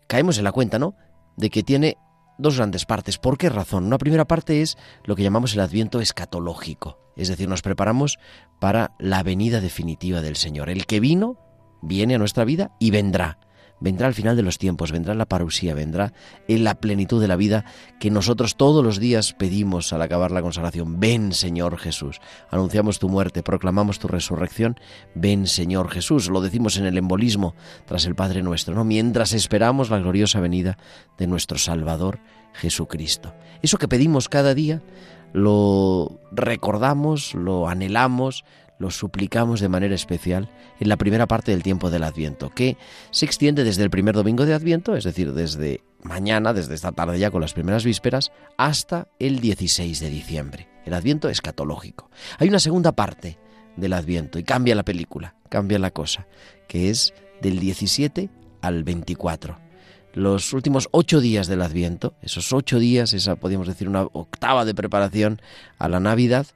caemos 0.06 0.38
en 0.38 0.44
la 0.44 0.52
cuenta, 0.52 0.78
¿no? 0.78 0.94
De 1.36 1.50
que 1.50 1.62
tiene 1.62 1.98
dos 2.38 2.56
grandes 2.56 2.86
partes. 2.86 3.18
¿Por 3.18 3.36
qué 3.36 3.50
razón? 3.50 3.84
Una 3.84 3.98
primera 3.98 4.24
parte 4.24 4.62
es 4.62 4.78
lo 5.04 5.14
que 5.14 5.22
llamamos 5.22 5.52
el 5.52 5.60
adviento 5.60 6.00
escatológico, 6.00 6.98
es 7.14 7.28
decir, 7.28 7.46
nos 7.46 7.60
preparamos 7.60 8.18
para 8.58 8.92
la 8.98 9.22
venida 9.22 9.60
definitiva 9.60 10.22
del 10.22 10.36
Señor. 10.36 10.70
El 10.70 10.86
que 10.86 10.98
vino, 10.98 11.36
viene 11.82 12.14
a 12.14 12.18
nuestra 12.18 12.46
vida 12.46 12.70
y 12.80 12.90
vendrá 12.90 13.38
vendrá 13.84 14.06
al 14.06 14.14
final 14.14 14.34
de 14.34 14.42
los 14.42 14.56
tiempos, 14.56 14.92
vendrá 14.92 15.14
la 15.14 15.26
parusía, 15.26 15.74
vendrá 15.74 16.14
en 16.48 16.64
la 16.64 16.74
plenitud 16.74 17.20
de 17.20 17.28
la 17.28 17.36
vida 17.36 17.66
que 18.00 18.10
nosotros 18.10 18.56
todos 18.56 18.82
los 18.82 18.98
días 18.98 19.34
pedimos 19.34 19.92
al 19.92 20.00
acabar 20.00 20.30
la 20.30 20.40
consagración. 20.40 20.98
Ven, 20.98 21.34
Señor 21.34 21.76
Jesús. 21.76 22.20
Anunciamos 22.50 22.98
tu 22.98 23.10
muerte, 23.10 23.42
proclamamos 23.42 23.98
tu 23.98 24.08
resurrección. 24.08 24.80
Ven, 25.14 25.46
Señor 25.46 25.90
Jesús. 25.90 26.30
Lo 26.30 26.40
decimos 26.40 26.78
en 26.78 26.86
el 26.86 26.96
embolismo 26.96 27.54
tras 27.84 28.06
el 28.06 28.14
Padre 28.14 28.42
nuestro, 28.42 28.74
¿no? 28.74 28.84
Mientras 28.84 29.34
esperamos 29.34 29.90
la 29.90 29.98
gloriosa 29.98 30.40
venida 30.40 30.78
de 31.18 31.26
nuestro 31.26 31.58
Salvador 31.58 32.20
Jesucristo. 32.54 33.34
Eso 33.60 33.76
que 33.76 33.88
pedimos 33.88 34.30
cada 34.30 34.54
día 34.54 34.80
lo 35.34 36.20
recordamos, 36.30 37.34
lo 37.34 37.68
anhelamos, 37.68 38.44
lo 38.78 38.90
suplicamos 38.90 39.60
de 39.60 39.68
manera 39.68 39.94
especial 39.94 40.50
en 40.80 40.88
la 40.88 40.96
primera 40.96 41.26
parte 41.26 41.52
del 41.52 41.62
tiempo 41.62 41.90
del 41.90 42.04
Adviento, 42.04 42.50
que 42.50 42.76
se 43.10 43.26
extiende 43.26 43.64
desde 43.64 43.82
el 43.82 43.90
primer 43.90 44.14
domingo 44.14 44.46
de 44.46 44.54
Adviento, 44.54 44.96
es 44.96 45.04
decir, 45.04 45.32
desde 45.32 45.82
mañana, 46.02 46.52
desde 46.52 46.74
esta 46.74 46.92
tarde 46.92 47.18
ya 47.18 47.30
con 47.30 47.40
las 47.40 47.54
primeras 47.54 47.84
vísperas, 47.84 48.32
hasta 48.56 49.08
el 49.18 49.40
16 49.40 50.00
de 50.00 50.10
diciembre. 50.10 50.68
El 50.84 50.94
Adviento 50.94 51.28
escatológico. 51.28 52.10
Hay 52.38 52.48
una 52.48 52.58
segunda 52.58 52.92
parte 52.92 53.38
del 53.76 53.92
Adviento 53.92 54.38
y 54.38 54.44
cambia 54.44 54.74
la 54.74 54.84
película, 54.84 55.34
cambia 55.48 55.78
la 55.78 55.90
cosa, 55.90 56.26
que 56.68 56.90
es 56.90 57.14
del 57.40 57.58
17 57.58 58.30
al 58.60 58.84
24. 58.84 59.58
Los 60.14 60.52
últimos 60.52 60.88
ocho 60.92 61.20
días 61.20 61.48
del 61.48 61.62
Adviento, 61.62 62.14
esos 62.22 62.52
ocho 62.52 62.78
días, 62.78 63.12
esa 63.14 63.34
podríamos 63.34 63.66
decir 63.66 63.88
una 63.88 64.02
octava 64.02 64.64
de 64.64 64.74
preparación 64.74 65.42
a 65.76 65.88
la 65.88 65.98
Navidad, 65.98 66.46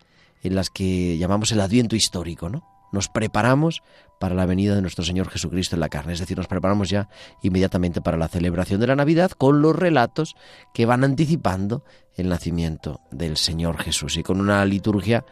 en 0.43 0.55
las 0.55 0.71
que 0.71 1.19
llamamos 1.19 1.53
el 1.53 1.61
Adviento 1.61 1.97
histórico, 1.97 2.49
¿no? 2.49 2.63
Nos 2.91 3.09
preparamos 3.09 3.83
para 4.19 4.35
la 4.35 4.47
venida 4.47 4.75
de 4.75 4.83
nuestro 4.83 5.05
Señor 5.05 5.29
Jesucristo 5.29 5.77
en 5.77 5.81
la 5.81 5.89
carne, 5.89 6.15
es 6.15 6.21
decir, 6.21 6.37
nos 6.37 6.47
preparamos 6.47 6.89
ya 6.89 7.09
inmediatamente 7.43 8.01
para 8.01 8.17
la 8.17 8.29
celebración 8.29 8.81
de 8.81 8.87
la 8.87 8.97
Navidad 8.97 9.31
con 9.33 9.63
los 9.63 9.77
relatos 9.77 10.35
que 10.73 10.87
van 10.87 11.05
anticipando 11.05 11.85
el 12.17 12.29
nacimiento 12.29 13.01
del 13.11 13.37
Señor 13.37 13.79
Jesús 13.79 14.17
y 14.17 14.23
con 14.23 14.41
una 14.41 14.65
liturgia 14.65 15.25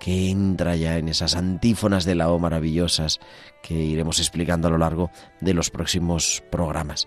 que 0.00 0.30
entra 0.30 0.76
ya 0.76 0.96
en 0.96 1.08
esas 1.08 1.36
antífonas 1.36 2.04
de 2.06 2.14
la 2.14 2.30
O 2.30 2.38
maravillosas 2.38 3.20
que 3.62 3.74
iremos 3.74 4.18
explicando 4.18 4.66
a 4.66 4.70
lo 4.70 4.78
largo 4.78 5.10
de 5.40 5.52
los 5.52 5.68
próximos 5.68 6.42
programas. 6.50 7.06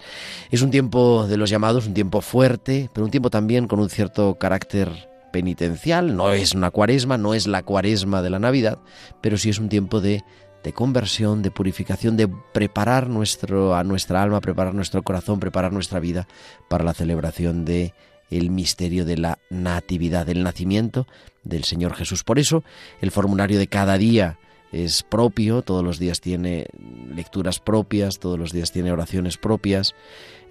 Es 0.52 0.62
un 0.62 0.70
tiempo 0.70 1.26
de 1.28 1.38
los 1.38 1.50
llamados, 1.50 1.88
un 1.88 1.96
tiempo 1.96 2.22
fuerte, 2.22 2.92
pero 2.94 3.04
un 3.04 3.12
tiempo 3.12 3.32
también 3.32 3.68
con 3.68 3.80
un 3.80 3.90
cierto 3.90 4.36
carácter 4.36 5.10
penitencial, 5.34 6.16
no 6.16 6.32
es 6.32 6.54
una 6.54 6.70
cuaresma, 6.70 7.18
no 7.18 7.34
es 7.34 7.48
la 7.48 7.64
cuaresma 7.64 8.22
de 8.22 8.30
la 8.30 8.40
Navidad, 8.40 8.80
pero 9.20 9.38
sí 9.38 9.50
es 9.50 9.60
un 9.60 9.68
tiempo 9.68 10.00
de, 10.00 10.24
de 10.64 10.74
conversión, 10.74 11.42
de 11.42 11.52
purificación, 11.52 12.16
de 12.16 12.30
preparar 12.30 13.10
nuestro, 13.10 13.76
a 13.76 13.84
nuestra 13.84 14.22
alma, 14.22 14.40
preparar 14.40 14.76
nuestro 14.76 15.02
corazón, 15.02 15.40
preparar 15.40 15.74
nuestra 15.74 16.00
vida 16.00 16.28
para 16.70 16.86
la 16.86 16.94
celebración 16.94 17.66
de 17.66 17.94
el 18.30 18.52
misterio 18.52 19.06
de 19.06 19.18
la 19.18 19.40
natividad, 19.50 20.26
del 20.26 20.44
nacimiento 20.44 21.08
del 21.44 21.64
Señor 21.64 21.96
Jesús. 21.96 22.24
Por 22.24 22.40
eso, 22.40 22.64
el 23.02 23.12
formulario 23.12 23.60
de 23.60 23.68
cada 23.68 23.98
día 23.98 24.38
es 24.72 25.04
propio, 25.04 25.62
todos 25.62 25.84
los 25.84 26.00
días 26.00 26.22
tiene 26.22 26.68
lecturas 27.14 27.60
propias, 27.60 28.20
todos 28.20 28.40
los 28.40 28.52
días 28.52 28.72
tiene 28.72 28.92
oraciones 28.92 29.38
propias. 29.38 29.94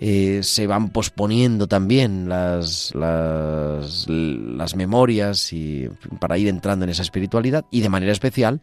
Eh, 0.04 0.42
se 0.42 0.66
van 0.66 0.88
posponiendo 0.88 1.68
también 1.68 2.28
las, 2.28 2.92
las, 2.92 4.08
las 4.08 4.74
memorias 4.74 5.52
y, 5.52 5.88
para 6.18 6.38
ir 6.38 6.48
entrando 6.48 6.84
en 6.84 6.90
esa 6.90 7.02
espiritualidad 7.02 7.66
y 7.70 7.82
de 7.82 7.88
manera 7.88 8.10
especial 8.10 8.60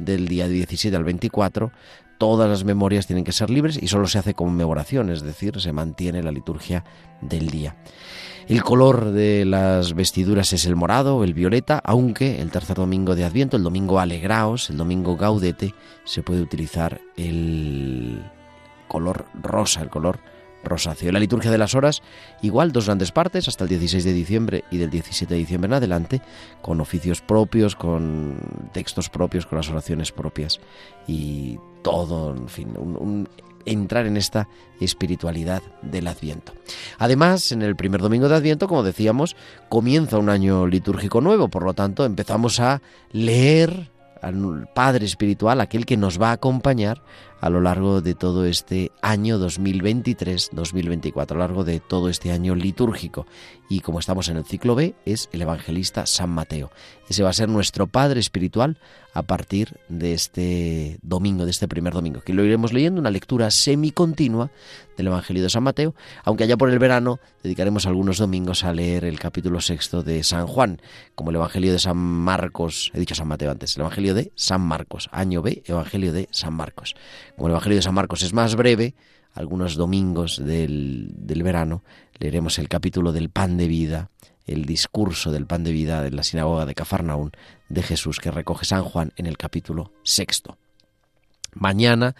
del 0.00 0.26
día 0.26 0.48
17 0.48 0.96
al 0.96 1.04
24 1.04 1.70
todas 2.18 2.50
las 2.50 2.64
memorias 2.64 3.06
tienen 3.06 3.22
que 3.22 3.30
ser 3.30 3.50
libres 3.50 3.80
y 3.80 3.86
solo 3.86 4.08
se 4.08 4.18
hace 4.18 4.34
conmemoración, 4.34 5.10
es 5.10 5.22
decir, 5.22 5.60
se 5.60 5.72
mantiene 5.72 6.24
la 6.24 6.32
liturgia 6.32 6.82
del 7.20 7.50
día. 7.50 7.76
El 8.48 8.64
color 8.64 9.12
de 9.12 9.44
las 9.44 9.94
vestiduras 9.94 10.52
es 10.52 10.66
el 10.66 10.74
morado, 10.74 11.22
el 11.22 11.34
violeta, 11.34 11.80
aunque 11.84 12.42
el 12.42 12.50
tercer 12.50 12.78
domingo 12.78 13.14
de 13.14 13.24
Adviento, 13.24 13.56
el 13.56 13.62
domingo 13.62 14.00
Alegraos, 14.00 14.70
el 14.70 14.76
domingo 14.76 15.16
Gaudete, 15.16 15.72
se 16.02 16.24
puede 16.24 16.42
utilizar 16.42 17.00
el 17.16 18.24
color 18.88 19.26
rosa, 19.40 19.82
el 19.82 19.88
color 19.88 20.18
rosáceo. 20.64 21.12
La 21.12 21.18
liturgia 21.18 21.50
de 21.50 21.58
las 21.58 21.74
horas, 21.74 22.02
igual, 22.42 22.72
dos 22.72 22.86
grandes 22.86 23.12
partes, 23.12 23.48
hasta 23.48 23.64
el 23.64 23.70
16 23.70 24.04
de 24.04 24.12
diciembre 24.12 24.64
y 24.70 24.78
del 24.78 24.90
17 24.90 25.32
de 25.32 25.40
diciembre 25.40 25.68
en 25.68 25.74
adelante, 25.74 26.22
con 26.62 26.80
oficios 26.80 27.20
propios, 27.20 27.76
con 27.76 28.36
textos 28.72 29.08
propios, 29.08 29.46
con 29.46 29.58
las 29.58 29.68
oraciones 29.68 30.12
propias 30.12 30.60
y 31.06 31.58
todo, 31.82 32.34
en 32.34 32.48
fin, 32.48 32.74
entrar 33.64 34.06
en 34.06 34.16
esta 34.16 34.48
espiritualidad 34.80 35.62
del 35.82 36.06
Adviento. 36.06 36.52
Además, 36.98 37.52
en 37.52 37.62
el 37.62 37.76
primer 37.76 38.00
domingo 38.00 38.28
de 38.28 38.36
Adviento, 38.36 38.68
como 38.68 38.82
decíamos, 38.82 39.36
comienza 39.68 40.18
un 40.18 40.28
año 40.28 40.66
litúrgico 40.66 41.20
nuevo, 41.20 41.48
por 41.48 41.64
lo 41.64 41.74
tanto 41.74 42.04
empezamos 42.04 42.60
a 42.60 42.80
leer 43.12 43.90
al 44.22 44.68
Padre 44.74 45.06
Espiritual, 45.06 45.60
aquel 45.60 45.86
que 45.86 45.96
nos 45.96 46.20
va 46.20 46.30
a 46.30 46.32
acompañar 46.32 47.02
a 47.40 47.50
lo 47.50 47.60
largo 47.60 48.00
de 48.00 48.14
todo 48.14 48.44
este 48.44 48.92
año 49.02 49.38
2023-2024, 49.38 51.30
a 51.30 51.34
lo 51.34 51.40
largo 51.40 51.64
de 51.64 51.80
todo 51.80 52.08
este 52.08 52.32
año 52.32 52.54
litúrgico. 52.54 53.26
y 53.68 53.80
como 53.80 54.00
estamos 54.00 54.28
en 54.28 54.36
el 54.36 54.44
ciclo 54.44 54.74
B, 54.74 54.96
es 55.04 55.28
el 55.32 55.42
evangelista 55.42 56.04
San 56.04 56.30
Mateo. 56.30 56.72
Ese 57.08 57.22
va 57.22 57.30
a 57.30 57.32
ser 57.32 57.48
nuestro 57.48 57.86
Padre 57.86 58.18
espiritual 58.18 58.78
a 59.14 59.22
partir 59.22 59.78
de 59.88 60.14
este 60.14 60.98
domingo, 61.02 61.44
de 61.44 61.50
este 61.50 61.68
primer 61.68 61.92
domingo, 61.92 62.20
que 62.20 62.32
lo 62.32 62.44
iremos 62.44 62.72
leyendo, 62.72 63.00
una 63.00 63.10
lectura 63.10 63.50
semicontinua 63.50 64.50
del 64.96 65.08
Evangelio 65.08 65.42
de 65.42 65.50
San 65.50 65.62
Mateo, 65.62 65.94
aunque 66.24 66.44
allá 66.44 66.56
por 66.56 66.70
el 66.70 66.78
verano 66.78 67.18
dedicaremos 67.42 67.86
algunos 67.86 68.18
domingos 68.18 68.64
a 68.64 68.72
leer 68.72 69.04
el 69.04 69.18
capítulo 69.18 69.60
sexto 69.60 70.02
de 70.02 70.22
San 70.22 70.46
Juan, 70.46 70.80
como 71.14 71.30
el 71.30 71.36
Evangelio 71.36 71.72
de 71.72 71.78
San 71.78 71.96
Marcos, 71.96 72.92
he 72.94 73.00
dicho 73.00 73.14
San 73.14 73.28
Mateo 73.28 73.50
antes, 73.50 73.76
el 73.76 73.80
Evangelio 73.80 74.14
de 74.14 74.30
San 74.34 74.60
Marcos, 74.60 75.08
año 75.12 75.42
B, 75.42 75.62
Evangelio 75.66 76.12
de 76.12 76.28
San 76.30 76.54
Marcos. 76.54 76.94
Como 77.40 77.48
el 77.48 77.52
Evangelio 77.52 77.76
de 77.76 77.82
San 77.82 77.94
Marcos 77.94 78.20
es 78.20 78.34
más 78.34 78.54
breve, 78.54 78.94
algunos 79.32 79.74
domingos 79.74 80.44
del, 80.44 81.08
del 81.16 81.42
verano 81.42 81.82
leeremos 82.18 82.58
el 82.58 82.68
capítulo 82.68 83.12
del 83.12 83.30
pan 83.30 83.56
de 83.56 83.66
vida, 83.66 84.10
el 84.44 84.66
discurso 84.66 85.32
del 85.32 85.46
pan 85.46 85.64
de 85.64 85.72
vida 85.72 86.06
en 86.06 86.16
la 86.16 86.22
sinagoga 86.22 86.66
de 86.66 86.74
Cafarnaún 86.74 87.32
de 87.70 87.82
Jesús 87.82 88.20
que 88.20 88.30
recoge 88.30 88.66
San 88.66 88.84
Juan 88.84 89.14
en 89.16 89.24
el 89.24 89.38
capítulo 89.38 89.90
sexto. 90.02 90.58
Mañana 91.54 92.14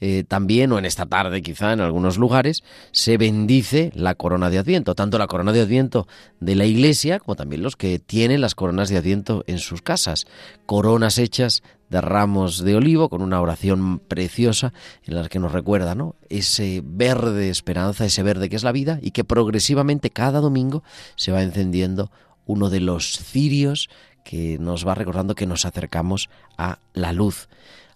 eh, 0.00 0.22
también, 0.22 0.70
o 0.70 0.78
en 0.78 0.84
esta 0.84 1.04
tarde 1.04 1.42
quizá 1.42 1.72
en 1.72 1.80
algunos 1.80 2.16
lugares, 2.16 2.62
se 2.92 3.18
bendice 3.18 3.90
la 3.96 4.14
corona 4.14 4.50
de 4.50 4.58
Adviento, 4.58 4.94
tanto 4.94 5.18
la 5.18 5.26
corona 5.26 5.52
de 5.52 5.62
Adviento 5.62 6.06
de 6.38 6.54
la 6.54 6.64
Iglesia 6.64 7.18
como 7.18 7.34
también 7.34 7.64
los 7.64 7.74
que 7.74 7.98
tienen 7.98 8.40
las 8.40 8.54
coronas 8.54 8.88
de 8.88 8.98
Adviento 8.98 9.42
en 9.48 9.58
sus 9.58 9.82
casas, 9.82 10.26
coronas 10.64 11.18
hechas 11.18 11.64
de 11.90 12.00
ramos 12.00 12.62
de 12.64 12.76
olivo 12.76 13.08
con 13.08 13.20
una 13.20 13.40
oración 13.40 13.98
preciosa 13.98 14.72
en 15.04 15.14
la 15.16 15.28
que 15.28 15.38
nos 15.38 15.52
recuerda 15.52 15.96
ese 16.28 16.82
verde 16.84 17.50
esperanza, 17.50 18.04
ese 18.04 18.22
verde 18.22 18.48
que 18.48 18.56
es 18.56 18.62
la 18.62 18.72
vida 18.72 18.98
y 19.02 19.10
que 19.10 19.24
progresivamente 19.24 20.10
cada 20.10 20.40
domingo 20.40 20.82
se 21.16 21.32
va 21.32 21.42
encendiendo 21.42 22.10
uno 22.46 22.70
de 22.70 22.80
los 22.80 23.18
cirios 23.18 23.90
que 24.24 24.58
nos 24.58 24.86
va 24.86 24.94
recordando 24.94 25.34
que 25.34 25.46
nos 25.46 25.64
acercamos 25.64 26.30
a 26.56 26.78
la 26.94 27.12
luz, 27.12 27.48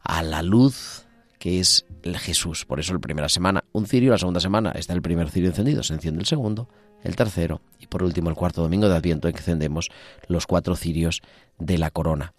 a 0.03 0.23
la 0.23 0.43
luz 0.43 1.07
que 1.39 1.61
es 1.61 1.85
el 2.03 2.19
Jesús. 2.19 2.65
Por 2.65 2.81
eso 2.81 2.95
la 2.95 2.99
primera 2.99 3.29
semana 3.29 3.65
un 3.73 3.87
cirio, 3.87 4.13
la 4.13 4.19
segunda 4.19 4.41
semana 4.41 4.73
está 4.73 4.93
el 4.93 5.03
primer 5.03 5.31
cirio 5.31 5.51
encendido, 5.51 5.83
se 5.83 5.95
enciende 5.95 6.21
el 6.21 6.27
segundo, 6.27 6.69
el 7.03 7.17
tercero 7.17 7.61
y 7.79 7.87
por 7.87 8.03
último 8.03 8.31
el 8.31 8.37
cuarto 8.37 8.63
domingo 8.63 8.89
de 8.89 8.97
Adviento 8.97 9.29
encendemos 9.29 9.91
los 10.27 10.47
cuatro 10.47 10.75
cirios 10.75 11.23
de 11.59 11.79
la 11.79 11.91
corona. 11.91 12.33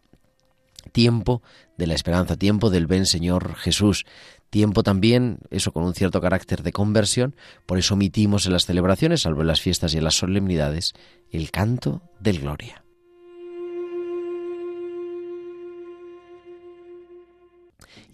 Tiempo 0.91 1.41
de 1.77 1.87
la 1.87 1.93
esperanza, 1.93 2.37
tiempo 2.37 2.69
del 2.69 2.87
ven 2.87 3.05
Señor 3.05 3.55
Jesús, 3.55 4.05
tiempo 4.49 4.83
también, 4.83 5.39
eso 5.49 5.73
con 5.73 5.83
un 5.83 5.93
cierto 5.93 6.21
carácter 6.21 6.63
de 6.63 6.71
conversión, 6.71 7.35
por 7.65 7.77
eso 7.77 7.95
omitimos 7.95 8.45
en 8.45 8.53
las 8.53 8.65
celebraciones, 8.65 9.23
salvo 9.23 9.41
en 9.41 9.47
las 9.47 9.61
fiestas 9.61 9.93
y 9.93 9.97
en 9.97 10.05
las 10.05 10.15
solemnidades, 10.15 10.93
el 11.29 11.51
canto 11.51 12.01
del 12.19 12.39
gloria. 12.39 12.85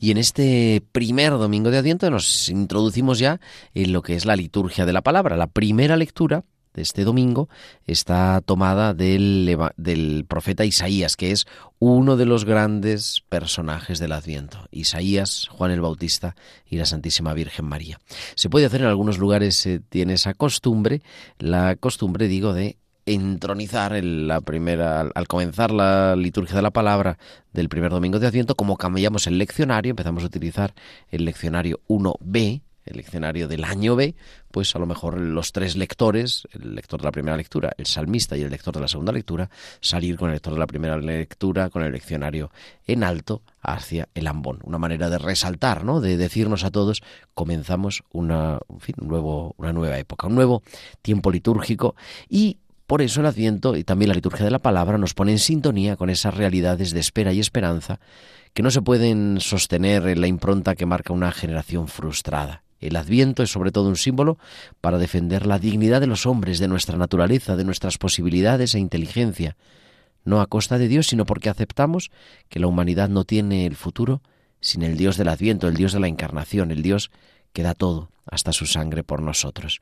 Y 0.02 0.10
en 0.10 0.18
este 0.18 0.82
primer 0.92 1.30
domingo 1.34 1.70
de 1.70 1.78
Adviento 1.78 2.10
nos 2.10 2.50
introducimos 2.50 3.20
ya 3.20 3.40
en 3.76 3.94
lo 3.94 4.02
que 4.02 4.16
es 4.16 4.26
la 4.26 4.36
liturgia 4.36 4.88
de 4.88 4.94
la 4.94 5.04
palabra. 5.04 5.38
La 5.38 5.46
primera 5.46 5.96
lectura 5.96 6.44
de 6.74 6.82
este 6.82 7.04
domingo 7.04 7.50
está 7.86 8.42
tomada 8.42 8.94
del, 8.94 9.58
del, 9.78 10.26
profeta 10.28 10.66
Isaías, 10.66 11.16
que 11.16 11.32
es 11.32 11.46
uno 11.80 12.18
de 12.18 12.26
los 12.26 12.46
grandes 12.46 13.24
personajes 13.30 14.00
del 14.00 14.12
Adviento. 14.12 14.68
Isaías, 14.72 15.48
Juan 15.52 15.72
el 15.72 15.82
Bautista 15.82 16.36
y 16.66 16.78
la 16.78 16.86
Santísima 16.86 17.34
Virgen 17.34 17.66
María. 17.66 18.00
Se 18.36 18.50
puede 18.50 18.66
hacer 18.66 18.82
en 18.82 18.88
algunos 18.88 19.18
lugares, 19.18 19.68
tiene 19.90 20.14
esa 20.14 20.34
costumbre, 20.34 21.02
la 21.40 21.76
costumbre, 21.76 22.28
digo, 22.28 22.54
de 22.54 22.78
entronizar 23.06 24.04
la 24.04 24.42
primera, 24.42 25.02
al, 25.02 25.28
comenzar 25.28 25.72
la 25.72 26.16
liturgia 26.16 26.56
de 26.56 26.62
la 26.62 26.72
palabra 26.72 27.18
del 27.52 27.70
primer 27.70 27.92
domingo 27.92 28.20
de 28.20 28.28
Adviento, 28.28 28.56
como 28.56 28.78
cambiamos 28.78 29.28
el 29.28 29.38
leccionario, 29.38 29.92
empezamos 29.92 30.24
a 30.24 30.28
utilizar 30.28 30.74
el 31.10 31.26
leccionario 31.26 31.82
1b, 31.88 32.62
el 32.86 32.98
leccionario 32.98 33.48
del 33.48 33.64
año 33.64 33.96
B, 33.96 34.16
pues 34.52 34.76
a 34.76 34.80
lo 34.80 34.86
mejor 34.86 35.20
los 35.20 35.52
tres 35.52 35.76
lectores, 35.76 36.48
el 36.52 36.76
lector 36.76 37.00
de 37.00 37.06
la 37.06 37.12
primera 37.12 37.38
lectura, 37.38 37.72
el 37.78 37.86
salmista 37.86 38.38
y 38.38 38.42
el 38.42 38.50
lector 38.50 38.74
de 38.74 38.82
la 38.82 38.88
segunda 38.88 39.12
lectura, 39.12 39.50
salir 39.80 40.18
con 40.18 40.30
el 40.30 40.36
lector 40.36 40.54
de 40.54 40.60
la 40.60 40.68
primera 40.68 40.98
lectura, 40.98 41.70
con 41.70 41.84
el 41.84 41.92
leccionario 41.92 42.52
en 42.86 43.04
alto 43.04 43.42
hacia 43.62 44.10
el 44.16 44.28
ambón. 44.28 44.60
Una 44.64 44.78
manera 44.78 45.10
de 45.10 45.18
resaltar, 45.18 45.84
¿no? 45.84 46.02
De 46.02 46.18
decirnos 46.18 46.64
a 46.64 46.72
todos, 46.72 47.02
comenzamos 47.34 48.04
una, 48.12 48.60
nuevo, 48.98 49.56
una 49.58 49.74
nueva 49.74 49.98
época, 49.98 50.28
un 50.28 50.36
nuevo 50.36 50.64
tiempo 51.02 51.32
litúrgico 51.32 51.96
y 52.30 52.58
por 52.92 53.02
eso 53.02 53.22
el 53.22 53.26
Adviento 53.26 53.78
y 53.78 53.86
también 53.86 54.10
la 54.10 54.16
liturgia 54.16 54.44
de 54.44 54.52
la 54.52 54.60
palabra 54.60 54.98
nos 54.98 55.14
pone 55.14 55.32
en 55.32 55.40
sintonía 55.40 55.96
con 55.96 56.10
esas 56.10 56.36
realidades 56.36 56.92
de 56.92 57.00
espera 57.00 57.32
y 57.32 57.40
esperanza 57.40 58.02
que 58.54 58.64
no 58.64 58.70
se 58.70 58.82
pueden 58.82 59.40
sostener 59.40 60.06
en 60.10 60.20
la 60.20 60.28
impronta 60.28 60.76
que 60.76 60.86
marca 60.86 61.14
una 61.14 61.32
generación 61.32 61.88
frustrada. 61.88 62.64
El 62.82 62.98
Adviento 62.98 63.44
es 63.44 63.50
sobre 63.50 63.72
todo 63.72 63.88
un 63.88 63.96
símbolo 63.96 64.38
para 64.82 64.98
defender 64.98 65.46
la 65.46 65.58
dignidad 65.58 66.02
de 66.02 66.08
los 66.08 66.26
hombres, 66.26 66.60
de 66.60 66.68
nuestra 66.68 66.98
naturaleza, 66.98 67.56
de 67.56 67.64
nuestras 67.64 67.98
posibilidades 67.98 68.76
e 68.76 68.80
inteligencia, 68.80 69.56
no 70.26 70.42
a 70.42 70.48
costa 70.48 70.78
de 70.78 70.90
Dios, 70.90 71.08
sino 71.08 71.26
porque 71.26 71.48
aceptamos 71.48 72.12
que 72.50 72.60
la 72.60 72.68
humanidad 72.68 73.08
no 73.08 73.24
tiene 73.24 73.66
el 73.66 73.78
futuro 73.78 74.22
sin 74.60 74.84
el 74.84 74.98
Dios 74.98 75.16
del 75.16 75.30
Adviento, 75.30 75.70
el 75.70 75.76
Dios 75.76 75.94
de 75.94 76.02
la 76.02 76.10
Encarnación, 76.10 76.72
el 76.72 76.82
Dios 76.82 77.10
que 77.54 77.64
da 77.64 77.74
todo, 77.74 78.12
hasta 78.26 78.52
su 78.52 78.66
sangre 78.66 79.06
por 79.06 79.22
nosotros. 79.22 79.80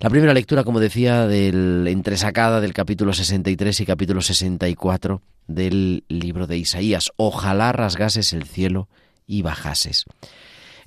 La 0.00 0.08
primera 0.08 0.32
lectura, 0.32 0.64
como 0.64 0.80
decía, 0.80 1.26
del 1.26 1.86
entresacada 1.86 2.62
del 2.62 2.72
capítulo 2.72 3.12
63 3.12 3.80
y 3.80 3.84
capítulo 3.84 4.22
64 4.22 5.20
del 5.46 6.04
libro 6.08 6.46
de 6.46 6.56
Isaías. 6.56 7.10
Ojalá 7.16 7.70
rasgases 7.72 8.32
el 8.32 8.44
cielo 8.44 8.88
y 9.26 9.42
bajases. 9.42 10.06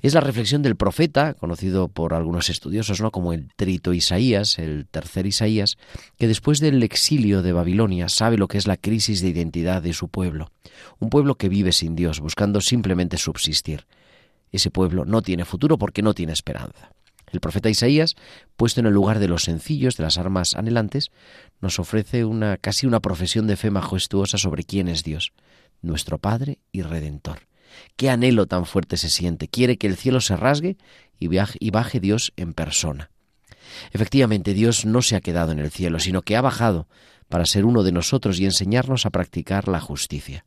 Es 0.02 0.14
la 0.14 0.20
reflexión 0.20 0.62
del 0.62 0.74
profeta, 0.74 1.34
conocido 1.34 1.86
por 1.86 2.12
algunos 2.12 2.50
estudiosos 2.50 3.00
¿no? 3.00 3.12
como 3.12 3.32
el 3.32 3.50
trito 3.54 3.92
Isaías, 3.92 4.58
el 4.58 4.88
tercer 4.90 5.26
Isaías, 5.26 5.76
que 6.18 6.26
después 6.26 6.58
del 6.58 6.82
exilio 6.82 7.40
de 7.42 7.52
Babilonia 7.52 8.08
sabe 8.08 8.36
lo 8.36 8.48
que 8.48 8.58
es 8.58 8.66
la 8.66 8.76
crisis 8.76 9.22
de 9.22 9.28
identidad 9.28 9.80
de 9.80 9.92
su 9.92 10.08
pueblo. 10.08 10.50
Un 10.98 11.10
pueblo 11.10 11.36
que 11.36 11.48
vive 11.48 11.70
sin 11.70 11.94
Dios, 11.94 12.18
buscando 12.18 12.60
simplemente 12.60 13.16
subsistir. 13.16 13.86
Ese 14.50 14.72
pueblo 14.72 15.04
no 15.04 15.22
tiene 15.22 15.44
futuro 15.44 15.78
porque 15.78 16.02
no 16.02 16.14
tiene 16.14 16.32
esperanza. 16.32 16.90
El 17.30 17.40
profeta 17.40 17.68
Isaías, 17.68 18.14
puesto 18.56 18.80
en 18.80 18.86
el 18.86 18.92
lugar 18.92 19.18
de 19.18 19.28
los 19.28 19.44
sencillos, 19.44 19.96
de 19.96 20.04
las 20.04 20.18
armas 20.18 20.54
anhelantes, 20.54 21.10
nos 21.60 21.78
ofrece 21.78 22.24
una 22.24 22.56
casi 22.56 22.86
una 22.86 23.00
profesión 23.00 23.46
de 23.46 23.56
fe 23.56 23.70
majestuosa 23.70 24.38
sobre 24.38 24.64
quién 24.64 24.88
es 24.88 25.02
Dios, 25.02 25.32
nuestro 25.82 26.18
Padre 26.18 26.58
y 26.72 26.82
Redentor. 26.82 27.40
Qué 27.96 28.10
anhelo 28.10 28.46
tan 28.46 28.66
fuerte 28.66 28.96
se 28.96 29.10
siente. 29.10 29.48
Quiere 29.48 29.78
que 29.78 29.86
el 29.86 29.96
cielo 29.96 30.20
se 30.20 30.36
rasgue 30.36 30.76
y 31.18 31.28
y 31.28 31.70
baje 31.70 32.00
Dios 32.00 32.32
en 32.36 32.52
persona. 32.52 33.10
Efectivamente, 33.92 34.54
Dios 34.54 34.84
no 34.84 35.02
se 35.02 35.16
ha 35.16 35.20
quedado 35.20 35.52
en 35.52 35.58
el 35.58 35.70
cielo, 35.70 35.98
sino 35.98 36.22
que 36.22 36.36
ha 36.36 36.40
bajado 36.40 36.86
para 37.28 37.46
ser 37.46 37.64
uno 37.64 37.82
de 37.82 37.92
nosotros 37.92 38.38
y 38.38 38.44
enseñarnos 38.44 39.06
a 39.06 39.10
practicar 39.10 39.68
la 39.68 39.80
justicia. 39.80 40.44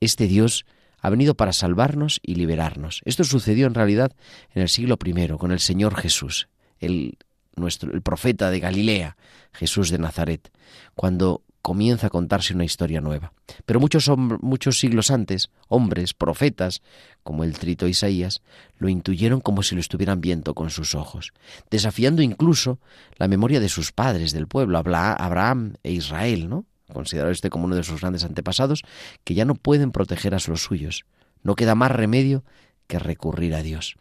Este 0.00 0.26
Dios 0.26 0.66
ha 1.04 1.10
venido 1.10 1.34
para 1.34 1.52
salvarnos 1.52 2.18
y 2.22 2.36
liberarnos. 2.36 3.02
Esto 3.04 3.24
sucedió 3.24 3.66
en 3.66 3.74
realidad 3.74 4.12
en 4.54 4.62
el 4.62 4.70
siglo 4.70 4.96
I 5.04 5.28
con 5.36 5.52
el 5.52 5.60
Señor 5.60 5.96
Jesús, 5.96 6.48
el, 6.80 7.18
nuestro, 7.56 7.92
profeta 8.00 8.50
de 8.50 8.58
Galilea, 8.58 9.18
Jesús 9.52 9.90
de 9.90 9.98
Nazaret, 9.98 10.50
cuando 10.94 11.42
comienza 11.60 12.06
a 12.06 12.10
contarse 12.10 12.54
una 12.54 12.64
historia 12.64 13.02
nueva. 13.02 13.34
Pero 13.66 13.80
muchos, 13.80 14.10
muchos 14.16 14.78
siglos 14.78 15.10
antes, 15.10 15.50
hombres, 15.68 16.14
profetas, 16.14 16.80
como 17.22 17.44
el 17.44 17.58
trito 17.58 17.86
Isaías, 17.86 18.40
lo 18.78 18.88
intuyeron 18.88 19.42
como 19.42 19.62
si 19.62 19.74
lo 19.74 19.82
estuvieran 19.82 20.22
viendo 20.22 20.54
con 20.54 20.70
sus 20.70 20.94
ojos, 20.94 21.34
desafiando 21.70 22.22
incluso 22.22 22.78
la 23.18 23.28
memoria 23.28 23.60
de 23.60 23.68
sus 23.68 23.92
padres 23.92 24.32
del 24.32 24.48
pueblo, 24.48 24.78
Abraham 24.78 25.74
e 25.82 25.92
Israel, 25.92 26.48
¿no? 26.48 26.64
Considerado 26.94 27.30
este 27.30 27.50
como 27.50 27.66
uno 27.66 27.76
de 27.76 27.82
sus 27.82 28.00
grandes 28.00 28.24
antepasados, 28.24 28.82
que 29.24 29.34
ya 29.34 29.44
no 29.44 29.54
pueden 29.54 29.92
proteger 29.92 30.34
a 30.34 30.38
los 30.46 30.62
suyos. 30.62 31.04
No 31.42 31.54
queda 31.54 31.74
más 31.74 31.90
remedio 31.90 32.42
que 32.86 32.98
recurrir 32.98 33.54
a 33.54 33.62
Dios. 33.62 33.96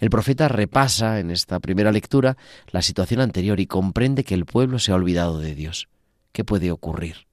El 0.00 0.10
profeta 0.10 0.48
repasa 0.48 1.20
en 1.20 1.30
esta 1.30 1.60
primera 1.60 1.92
lectura 1.92 2.36
la 2.70 2.82
situación 2.82 3.20
anterior 3.20 3.60
y 3.60 3.66
comprende 3.66 4.24
que 4.24 4.34
el 4.34 4.46
pueblo 4.46 4.78
se 4.78 4.92
ha 4.92 4.96
olvidado 4.96 5.38
de 5.38 5.54
Dios. 5.54 5.88
¿Qué 6.32 6.44
puede 6.44 6.72
ocurrir? 6.72 7.26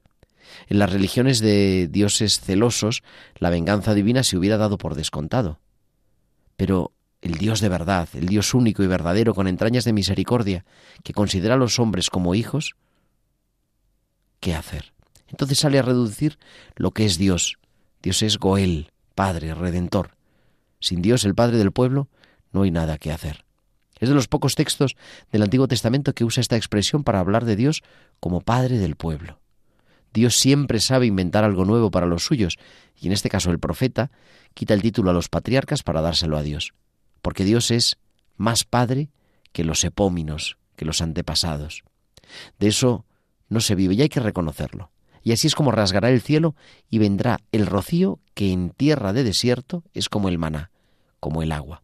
En 0.68 0.80
las 0.80 0.92
religiones 0.92 1.40
de 1.40 1.88
dioses 1.90 2.40
celosos, 2.40 3.04
la 3.38 3.50
venganza 3.50 3.94
divina 3.94 4.24
se 4.24 4.38
hubiera 4.38 4.58
dado 4.58 4.78
por 4.78 4.96
descontado. 4.96 5.60
Pero 6.56 6.94
el 7.22 7.34
Dios 7.34 7.60
de 7.60 7.70
verdad, 7.70 8.08
el 8.14 8.28
Dios 8.28 8.54
único 8.54 8.84
y 8.84 8.88
verdadero, 8.88 9.34
con 9.34 9.48
entrañas 9.48 9.84
de 9.84 9.94
misericordia, 9.94 10.66
que 11.04 11.14
considera 11.14 11.56
a 11.56 11.58
los 11.58 11.80
hombres 11.80 12.10
como 12.10 12.36
hijos, 12.36 12.76
¿qué 14.40 14.54
hacer? 14.54 14.95
Entonces 15.28 15.60
sale 15.60 15.80
a 15.80 15.84
reducir 15.84 16.38
lo 16.76 16.92
que 16.92 17.06
es 17.06 17.18
Dios. 17.18 17.58
Dios 18.02 18.22
es 18.22 18.38
Goel, 18.38 18.92
Padre, 19.16 19.54
Redentor. 19.54 20.12
Sin 20.80 21.02
Dios, 21.02 21.26
el 21.26 21.36
Padre 21.36 21.58
del 21.58 21.72
pueblo, 21.72 22.10
no 22.52 22.64
hay 22.64 22.72
nada 22.72 22.98
que 22.98 23.12
hacer. 23.12 23.46
Es 24.00 24.10
de 24.10 24.16
los 24.16 24.28
pocos 24.28 24.56
textos 24.56 24.96
del 25.32 25.42
Antiguo 25.42 25.68
Testamento 25.68 26.14
que 26.14 26.26
usa 26.26 26.42
esta 26.42 26.58
expresión 26.58 27.04
para 27.04 27.20
hablar 27.20 27.46
de 27.46 27.56
Dios 27.56 27.82
como 28.20 28.42
Padre 28.42 28.78
del 28.78 28.96
pueblo. 28.96 29.40
Dios 30.14 30.36
siempre 30.36 30.80
sabe 30.80 31.06
inventar 31.06 31.44
algo 31.44 31.66
nuevo 31.66 31.92
para 31.92 32.06
los 32.06 32.24
suyos, 32.24 32.58
y 33.00 33.08
en 33.08 33.14
este 33.14 33.30
caso 33.30 33.52
el 33.52 33.60
profeta 33.60 34.12
quita 34.54 34.74
el 34.74 34.82
título 34.82 35.10
a 35.10 35.14
los 35.14 35.28
patriarcas 35.28 35.84
para 35.84 36.02
dárselo 36.02 36.38
a 36.38 36.44
Dios, 36.44 36.74
porque 37.22 37.44
Dios 37.44 37.72
es 37.72 37.98
más 38.38 38.64
Padre 38.64 39.10
que 39.52 39.64
los 39.64 39.84
epóminos, 39.84 40.58
que 40.76 40.86
los 40.86 41.02
antepasados. 41.02 41.84
De 42.60 42.68
eso 42.68 43.06
no 43.50 43.60
se 43.60 43.76
vive 43.76 43.96
y 43.96 44.02
hay 44.02 44.10
que 44.10 44.20
reconocerlo. 44.20 44.92
Y 45.26 45.32
así 45.32 45.48
es 45.48 45.56
como 45.56 45.72
rasgará 45.72 46.12
el 46.12 46.22
cielo 46.22 46.56
y 46.88 47.00
vendrá 47.00 47.40
el 47.52 47.66
rocío 47.66 48.20
que 48.36 48.52
en 48.52 48.70
tierra 48.70 49.12
de 49.12 49.24
desierto 49.24 49.84
es 49.96 50.08
como 50.08 50.30
el 50.30 50.38
maná, 50.38 50.70
como 51.20 51.42
el 51.42 51.52
agua. 51.52 51.82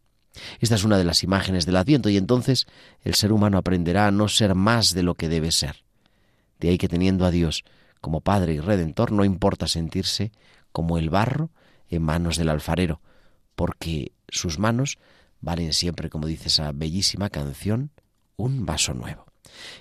Esta 0.60 0.76
es 0.76 0.84
una 0.84 1.00
de 1.00 1.04
las 1.06 1.24
imágenes 1.24 1.66
del 1.66 1.78
Adviento 1.78 2.10
y 2.10 2.18
entonces 2.18 2.68
el 3.02 3.16
ser 3.16 3.32
humano 3.32 3.58
aprenderá 3.58 4.06
a 4.06 4.12
no 4.12 4.28
ser 4.28 4.54
más 4.54 4.94
de 4.94 5.02
lo 5.02 5.16
que 5.16 5.28
debe 5.28 5.52
ser. 5.52 5.84
De 6.60 6.70
ahí 6.70 6.78
que 6.78 6.88
teniendo 6.88 7.26
a 7.26 7.32
Dios 7.32 7.64
como 8.00 8.22
Padre 8.22 8.54
y 8.54 8.60
Redentor 8.60 9.12
no 9.12 9.26
importa 9.26 9.68
sentirse 9.68 10.32
como 10.72 11.00
el 11.00 11.10
barro 11.10 11.50
en 11.90 12.04
manos 12.04 12.38
del 12.38 12.50
alfarero, 12.50 13.02
porque 13.56 14.12
sus 14.30 14.60
manos 14.60 15.00
valen 15.40 15.74
siempre, 15.74 16.12
como 16.12 16.28
dice 16.28 16.50
esa 16.50 16.72
bellísima 16.74 17.32
canción, 17.32 17.90
un 18.38 18.68
vaso 18.68 18.94
nuevo. 18.94 19.31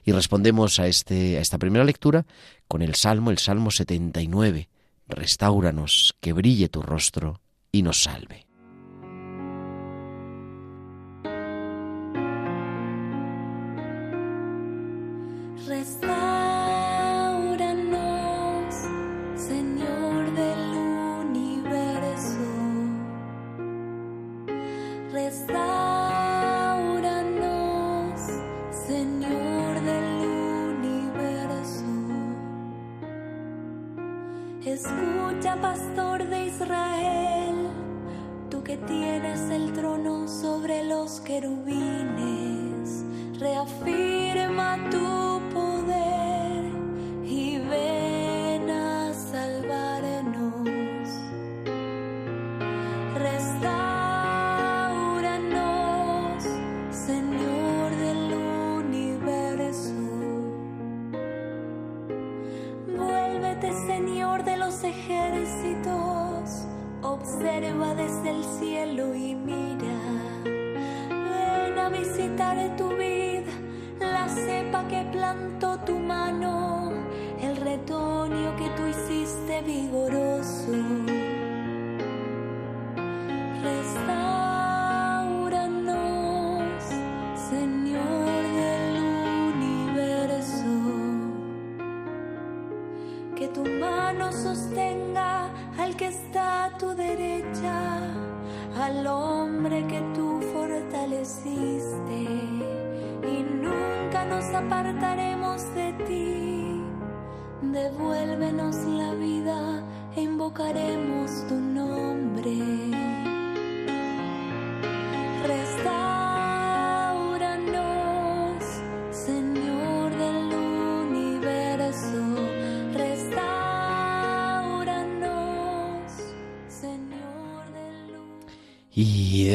Y 0.04 0.12
respondemos 0.12 0.78
a, 0.78 0.86
este, 0.86 1.38
a 1.38 1.40
esta 1.40 1.58
primera 1.58 1.84
lectura 1.84 2.26
con 2.68 2.82
el 2.82 2.94
Salmo, 2.94 3.30
el 3.30 3.38
Salmo 3.38 3.70
79. 3.70 4.68
Restáuranos, 5.08 6.14
que 6.20 6.32
brille 6.32 6.68
tu 6.68 6.82
rostro 6.82 7.40
y 7.72 7.82
nos 7.82 8.02
salve. 8.02 8.49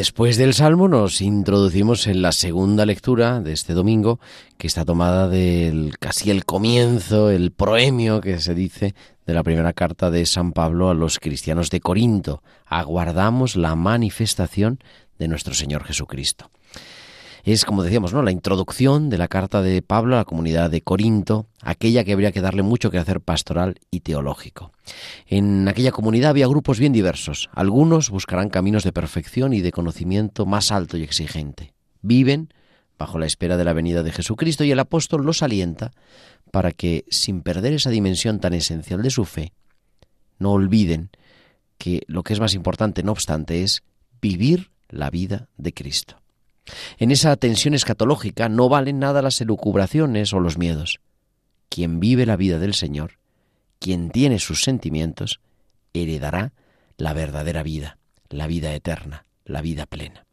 Después 0.05 0.37
del 0.37 0.53
Salmo 0.53 0.87
nos 0.87 1.19
introducimos 1.19 2.05
en 2.05 2.21
la 2.21 2.31
segunda 2.31 2.85
lectura 2.85 3.39
de 3.41 3.53
este 3.53 3.73
domingo, 3.73 4.19
que 4.55 4.67
está 4.67 4.85
tomada 4.85 5.27
del 5.27 5.97
casi 5.99 6.29
el 6.29 6.45
comienzo, 6.45 7.31
el 7.31 7.49
proemio 7.49 8.21
que 8.21 8.39
se 8.39 8.53
dice 8.53 8.93
de 9.25 9.33
la 9.33 9.41
primera 9.41 9.73
carta 9.73 10.11
de 10.11 10.27
San 10.27 10.51
Pablo 10.51 10.91
a 10.91 10.93
los 10.93 11.17
cristianos 11.17 11.71
de 11.71 11.79
Corinto. 11.79 12.43
Aguardamos 12.67 13.55
la 13.55 13.73
manifestación 13.73 14.77
de 15.17 15.27
nuestro 15.27 15.55
Señor 15.55 15.83
Jesucristo 15.83 16.51
es, 17.53 17.63
como 17.63 17.83
decíamos, 17.83 18.11
¿no? 18.11 18.23
la 18.23 18.31
introducción 18.31 19.09
de 19.09 19.17
la 19.17 19.27
carta 19.27 19.61
de 19.61 19.81
Pablo 19.81 20.15
a 20.15 20.19
la 20.19 20.25
comunidad 20.25 20.71
de 20.71 20.81
Corinto, 20.81 21.45
aquella 21.61 22.03
que 22.03 22.13
habría 22.13 22.31
que 22.31 22.41
darle 22.41 22.63
mucho 22.63 22.89
que 22.89 22.97
hacer 22.97 23.21
pastoral 23.21 23.79
y 23.91 23.99
teológico. 23.99 24.71
En 25.27 25.67
aquella 25.67 25.91
comunidad 25.91 26.31
había 26.31 26.47
grupos 26.47 26.79
bien 26.79 26.91
diversos. 26.91 27.49
Algunos 27.53 28.09
buscarán 28.09 28.49
caminos 28.49 28.83
de 28.83 28.91
perfección 28.91 29.53
y 29.53 29.61
de 29.61 29.71
conocimiento 29.71 30.45
más 30.45 30.71
alto 30.71 30.97
y 30.97 31.03
exigente. 31.03 31.73
Viven 32.01 32.49
bajo 32.97 33.19
la 33.19 33.27
espera 33.27 33.57
de 33.57 33.63
la 33.63 33.73
venida 33.73 34.01
de 34.01 34.11
Jesucristo 34.11 34.63
y 34.63 34.71
el 34.71 34.79
apóstol 34.79 35.23
los 35.23 35.43
alienta 35.43 35.91
para 36.51 36.71
que, 36.71 37.05
sin 37.09 37.41
perder 37.41 37.73
esa 37.73 37.89
dimensión 37.89 38.39
tan 38.39 38.53
esencial 38.53 39.03
de 39.03 39.09
su 39.09 39.25
fe, 39.25 39.53
no 40.39 40.53
olviden 40.53 41.09
que 41.77 42.01
lo 42.07 42.23
que 42.23 42.33
es 42.33 42.39
más 42.39 42.53
importante, 42.53 43.03
no 43.03 43.11
obstante, 43.11 43.63
es 43.63 43.83
vivir 44.21 44.71
la 44.89 45.09
vida 45.09 45.47
de 45.57 45.73
Cristo. 45.73 46.24
En 46.97 47.11
esa 47.11 47.35
tensión 47.35 47.73
escatológica 47.73 48.49
no 48.49 48.69
valen 48.69 48.99
nada 48.99 49.21
las 49.21 49.39
elucubraciones 49.41 50.33
o 50.33 50.39
los 50.39 50.57
miedos. 50.57 50.99
Quien 51.69 51.99
vive 51.99 52.25
la 52.25 52.37
vida 52.37 52.59
del 52.59 52.73
Señor, 52.73 53.19
quien 53.79 54.09
tiene 54.09 54.39
sus 54.39 54.63
sentimientos, 54.63 55.39
heredará 55.93 56.53
la 56.97 57.13
verdadera 57.13 57.63
vida, 57.63 57.97
la 58.29 58.47
vida 58.47 58.73
eterna, 58.73 59.25
la 59.45 59.61
vida 59.61 59.85
plena. 59.85 60.25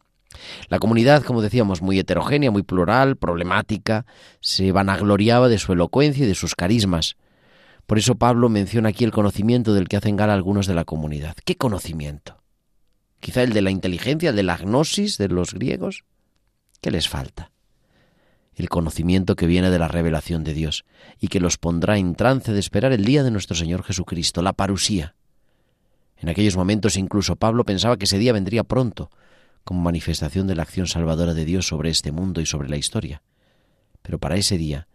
La 0.69 0.79
comunidad, 0.79 1.23
como 1.23 1.43
decíamos, 1.43 1.83
muy 1.83 1.99
heterogénea, 1.99 2.51
muy 2.51 2.63
plural, 2.63 3.17
problemática, 3.17 4.07
se 4.41 4.73
vanagloriaba 4.73 5.49
de 5.49 5.59
su 5.59 5.73
elocuencia 5.73 6.25
y 6.25 6.29
de 6.29 6.35
sus 6.35 6.55
carismas. 6.55 7.17
Por 7.87 7.99
eso 7.99 8.15
Pablo 8.15 8.49
menciona 8.49 8.91
aquí 8.91 9.05
el 9.05 9.13
conocimiento 9.13 9.75
del 9.75 9.89
que 9.89 9.97
hacen 9.97 10.17
gala 10.17 10.33
algunos 10.33 10.67
de 10.67 10.75
la 10.75 10.85
comunidad. 10.85 11.35
¿Qué 11.45 11.57
conocimiento? 11.57 12.39
¿Quizá 13.21 13.43
el 13.43 13.53
de 13.53 13.63
la 13.63 13.71
inteligencia, 13.71 14.31
el 14.31 14.37
de 14.37 14.43
la 14.43 14.57
gnosis 14.57 15.19
de 15.19 15.29
los 15.29 15.53
griegos? 15.53 16.05
¿Qué 16.83 16.91
les 16.91 17.09
falta? 17.09 17.53
El 18.57 18.69
conocimiento 18.69 19.37
que 19.37 19.47
viene 19.47 19.71
de 19.71 19.79
la 19.79 19.87
revelación 19.87 20.43
de 20.43 20.53
Dios 20.53 20.85
y 21.21 21.29
que 21.29 21.39
los 21.39 21.57
pondrá 21.57 21.97
en 21.97 22.17
trance 22.17 22.53
de 22.53 22.59
esperar 22.59 22.93
el 22.93 23.05
día 23.05 23.23
de 23.23 23.31
nuestro 23.31 23.55
Señor 23.55 23.85
Jesucristo, 23.85 24.43
la 24.43 24.53
parusía. 24.53 25.15
En 26.17 26.29
aquellos 26.29 26.57
momentos 26.57 26.97
incluso 26.97 27.37
Pablo 27.37 27.65
pensaba 27.65 27.97
que 27.97 28.07
ese 28.07 28.19
día 28.19 28.33
vendría 28.33 28.65
pronto, 28.65 29.13
como 29.63 29.81
manifestación 29.81 30.49
de 30.49 30.57
la 30.57 30.65
acción 30.65 30.89
salvadora 30.89 31.35
de 31.35 31.45
Dios 31.45 31.69
sobre 31.69 31.89
este 31.89 32.11
mundo 32.11 32.41
y 32.41 32.47
sobre 32.47 32.69
la 32.69 32.77
historia. 32.77 33.23
Pero 34.03 34.19
para 34.19 34.35
ese 34.35 34.59
día 34.59 34.89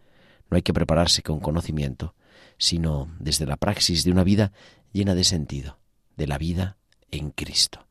no 0.50 0.56
hay 0.56 0.62
que 0.62 0.74
prepararse 0.74 1.22
con 1.22 1.40
conocimiento, 1.40 2.14
sino 2.58 3.10
desde 3.18 3.46
la 3.46 3.56
praxis 3.56 4.04
de 4.04 4.10
una 4.10 4.24
vida 4.24 4.52
llena 4.92 5.14
de 5.14 5.24
sentido, 5.24 5.78
de 6.18 6.26
la 6.26 6.36
vida 6.36 6.76
en 7.10 7.30
Cristo. 7.30 7.87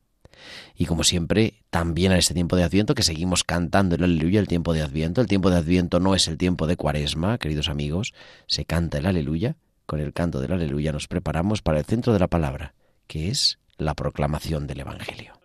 Y 0.76 0.86
como 0.86 1.04
siempre, 1.04 1.54
también 1.70 2.12
en 2.12 2.18
este 2.18 2.34
tiempo 2.34 2.56
de 2.56 2.64
Adviento 2.64 2.94
que 2.94 3.02
seguimos 3.02 3.44
cantando 3.44 3.94
el 3.94 4.04
aleluya, 4.04 4.40
el 4.40 4.48
tiempo 4.48 4.72
de 4.72 4.82
Adviento. 4.82 5.20
El 5.20 5.26
tiempo 5.26 5.50
de 5.50 5.56
Adviento 5.56 6.00
no 6.00 6.14
es 6.14 6.28
el 6.28 6.38
tiempo 6.38 6.66
de 6.66 6.76
Cuaresma, 6.76 7.38
queridos 7.38 7.68
amigos. 7.68 8.14
Se 8.46 8.64
canta 8.64 8.98
el 8.98 9.06
aleluya. 9.06 9.56
Con 9.86 10.00
el 10.00 10.12
canto 10.12 10.40
del 10.40 10.52
aleluya 10.52 10.92
nos 10.92 11.08
preparamos 11.08 11.62
para 11.62 11.78
el 11.78 11.84
centro 11.84 12.12
de 12.12 12.18
la 12.18 12.28
palabra, 12.28 12.74
que 13.06 13.28
es 13.28 13.58
la 13.78 13.94
proclamación 13.94 14.66
del 14.66 14.80
Evangelio. 14.80 15.37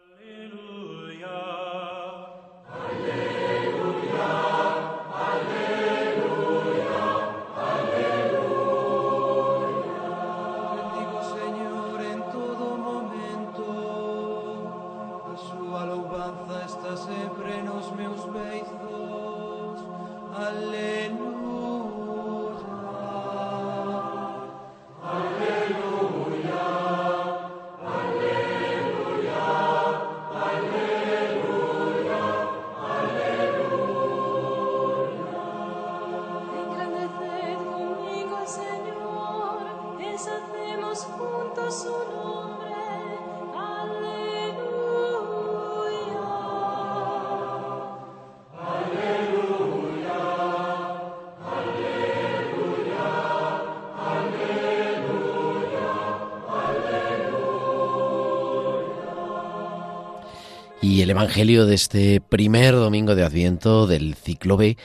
El 61.04 61.10
Evangelio 61.10 61.66
de 61.66 61.76
este 61.76 62.22
primer 62.22 62.76
domingo 62.76 63.14
de 63.14 63.26
Adviento 63.26 63.88
del 63.88 64.16
ciclo 64.16 64.56
B 64.56 64.78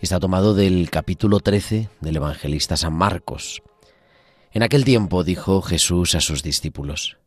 está 0.00 0.18
tomado 0.18 0.54
del 0.54 0.88
capítulo 0.88 1.40
13 1.40 1.90
del 2.00 2.16
evangelista 2.16 2.78
San 2.78 2.94
Marcos. 2.94 3.62
En 4.52 4.62
aquel 4.62 4.86
tiempo 4.86 5.22
dijo 5.22 5.60
Jesús 5.60 6.14
a 6.14 6.22
sus 6.22 6.42
discípulos, 6.42 7.18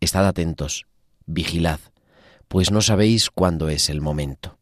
Estad 0.00 0.26
atentos, 0.26 0.86
vigilad, 1.26 1.80
pues 2.48 2.70
no 2.70 2.80
sabéis 2.80 3.28
cuándo 3.28 3.68
es 3.68 3.90
el 3.90 4.00
momento. 4.00 4.56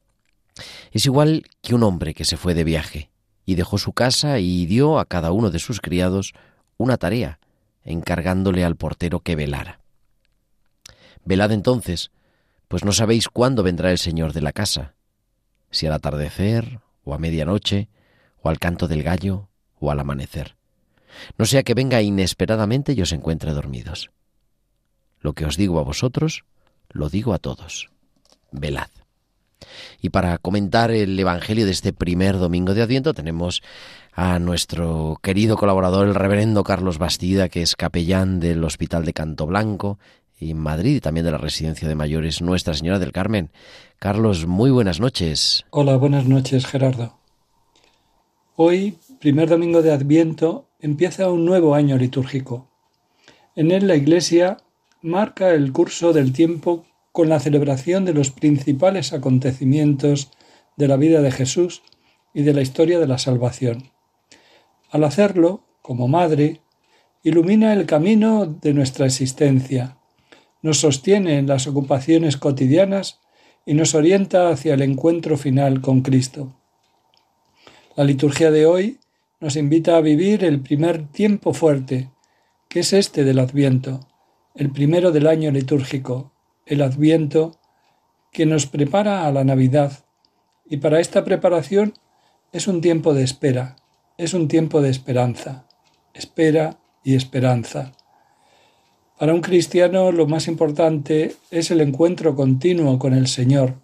Es 0.91 1.07
igual 1.07 1.45
que 1.63 1.77
un 1.77 1.85
hombre 1.85 2.15
que 2.15 2.25
se 2.25 2.37
fue 2.37 2.53
de 2.53 2.65
viaje 2.65 3.11
y 3.45 3.55
dejó 3.55 3.79
su 3.79 3.93
casa 3.93 4.41
y 4.41 4.67
dio 4.67 4.99
a 4.99 5.05
cada 5.05 5.31
uno 5.31 5.53
de 5.53 5.61
sus 5.61 5.81
criados 5.81 6.35
una 6.79 6.97
tarea, 6.97 7.39
encargándole 7.85 8.65
al 8.65 8.75
portero 8.75 9.21
que 9.21 9.37
velara. 9.37 9.79
Velad 11.25 11.53
entonces, 11.53 12.11
pues 12.69 12.85
no 12.85 12.93
sabéis 12.93 13.29
cuándo 13.29 13.63
vendrá 13.63 13.91
el 13.91 13.99
Señor 13.99 14.33
de 14.33 14.41
la 14.41 14.53
casa, 14.53 14.95
si 15.71 15.87
al 15.87 15.93
atardecer, 15.93 16.81
o 17.05 17.15
a 17.15 17.19
medianoche, 17.19 17.89
o 18.43 18.49
al 18.49 18.59
canto 18.59 18.89
del 18.89 19.03
gallo, 19.03 19.49
o 19.79 19.91
al 19.91 20.01
amanecer. 20.01 20.57
No 21.39 21.47
sea 21.47 21.63
que 21.63 21.75
venga 21.75 22.03
inesperadamente 22.03 22.93
y 22.93 23.03
os 23.03 23.13
encuentre 23.13 23.53
dormidos. 23.53 24.11
Lo 25.21 25.33
que 25.33 25.47
os 25.47 25.57
digo 25.57 25.79
a 25.79 25.85
vosotros, 25.85 26.45
lo 26.91 27.09
digo 27.09 27.33
a 27.33 27.39
todos. 27.39 27.91
Velad. 28.53 28.91
Y 30.01 30.11
para 30.11 30.39
comentar 30.39 30.91
el 30.91 31.19
Evangelio 31.19 31.65
de 31.65 31.73
este 31.73 31.93
primer 31.93 32.39
domingo 32.39 32.75
de 32.75 32.83
Adviento 32.83 33.15
tenemos 33.15 33.63
a 34.13 34.39
nuestro 34.39 35.19
querido 35.23 35.57
colaborador, 35.57 36.07
el 36.07 36.15
reverendo 36.15 36.63
Carlos 36.63 36.99
Bastida, 36.99 37.49
que 37.49 37.63
es 37.63 37.77
capellán 37.77 38.41
del 38.41 38.63
Hospital 38.65 39.05
de 39.05 39.13
Canto 39.13 39.47
Blanco 39.47 39.99
en 40.41 40.59
Madrid 40.59 40.97
y 40.97 41.01
también 41.01 41.25
de 41.25 41.33
la 41.33 41.39
Residencia 41.39 41.89
de 41.89 41.95
Mayores 41.95 42.43
Nuestra 42.43 42.75
Señora 42.75 42.99
del 42.99 43.13
Carmen. 43.13 43.51
Carlos, 43.99 44.47
muy 44.47 44.71
buenas 44.71 45.01
noches. 45.01 45.65
Hola, 45.71 45.97
buenas 45.97 46.27
noches, 46.27 46.67
Gerardo. 46.67 47.17
Hoy, 48.57 48.99
primer 49.21 49.49
domingo 49.49 49.83
de 49.83 49.93
Adviento, 49.93 50.69
empieza 50.81 51.31
un 51.31 51.45
nuevo 51.45 51.75
año 51.75 51.97
litúrgico. 51.97 52.69
En 53.55 53.71
él 53.71 53.87
la 53.87 53.97
Iglesia 53.97 54.59
marca 55.03 55.51
el 55.51 55.73
curso 55.73 56.13
del 56.13 56.33
tiempo 56.33 56.85
con 57.13 57.29
la 57.29 57.41
celebración 57.41 58.05
de 58.05 58.13
los 58.13 58.31
principales 58.31 59.13
acontecimientos 59.13 60.31
de 60.77 60.89
la 60.89 60.97
vida 60.97 61.23
de 61.23 61.31
Jesús 61.31 61.83
y 62.35 62.43
de 62.43 62.53
la 62.53 62.61
historia 62.61 62.99
de 62.99 63.07
la 63.07 63.17
salvación. 63.17 63.91
Al 64.91 65.05
hacerlo, 65.05 65.65
como 65.81 66.09
madre, 66.09 66.61
ilumina 67.23 67.73
el 67.73 67.87
camino 67.87 68.47
de 68.47 68.75
nuestra 68.75 69.07
existencia, 69.07 69.97
nos 70.67 70.81
sostiene 70.81 71.39
en 71.39 71.47
las 71.47 71.69
ocupaciones 71.69 72.37
cotidianas 72.37 73.21
y 73.65 73.75
nos 73.75 73.95
orienta 73.95 74.49
hacia 74.49 74.75
el 74.75 74.83
encuentro 74.83 75.37
final 75.37 75.81
con 75.81 76.01
Cristo. 76.01 76.57
La 77.95 78.03
liturgia 78.03 78.51
de 78.51 78.67
hoy 78.67 78.99
nos 79.39 79.55
invita 79.55 79.97
a 79.97 80.01
vivir 80.01 80.43
el 80.43 80.61
primer 80.61 81.07
tiempo 81.07 81.53
fuerte, 81.53 82.11
que 82.69 82.81
es 82.81 82.93
este 82.93 83.23
del 83.23 83.39
Adviento, 83.39 84.09
el 84.57 84.73
primero 84.73 85.13
del 85.13 85.29
año 85.29 85.53
litúrgico, 85.53 86.33
el 86.67 86.83
Adviento, 86.83 87.61
que 88.33 88.45
nos 88.45 88.67
prepara 88.67 89.25
a 89.25 89.31
la 89.31 89.45
Navidad. 89.45 90.05
Y 90.69 90.79
para 90.79 90.99
esta 90.99 91.23
preparación 91.23 91.95
es 92.51 92.67
un 92.67 92.81
tiempo 92.81 93.15
de 93.15 93.23
espera, 93.23 93.77
es 94.19 94.35
un 94.35 94.49
tiempo 94.49 94.83
de 94.83 94.91
esperanza, 94.91 95.69
espera 96.13 96.81
y 97.05 97.15
esperanza. 97.15 97.93
Para 99.19 99.33
un 99.33 99.41
cristiano 99.41 100.13
lo 100.13 100.27
más 100.27 100.47
importante 100.47 101.37
es 101.51 101.71
el 101.71 101.81
encuentro 101.81 102.37
continuo 102.37 102.99
con 102.99 103.15
el 103.15 103.29
Señor, 103.29 103.77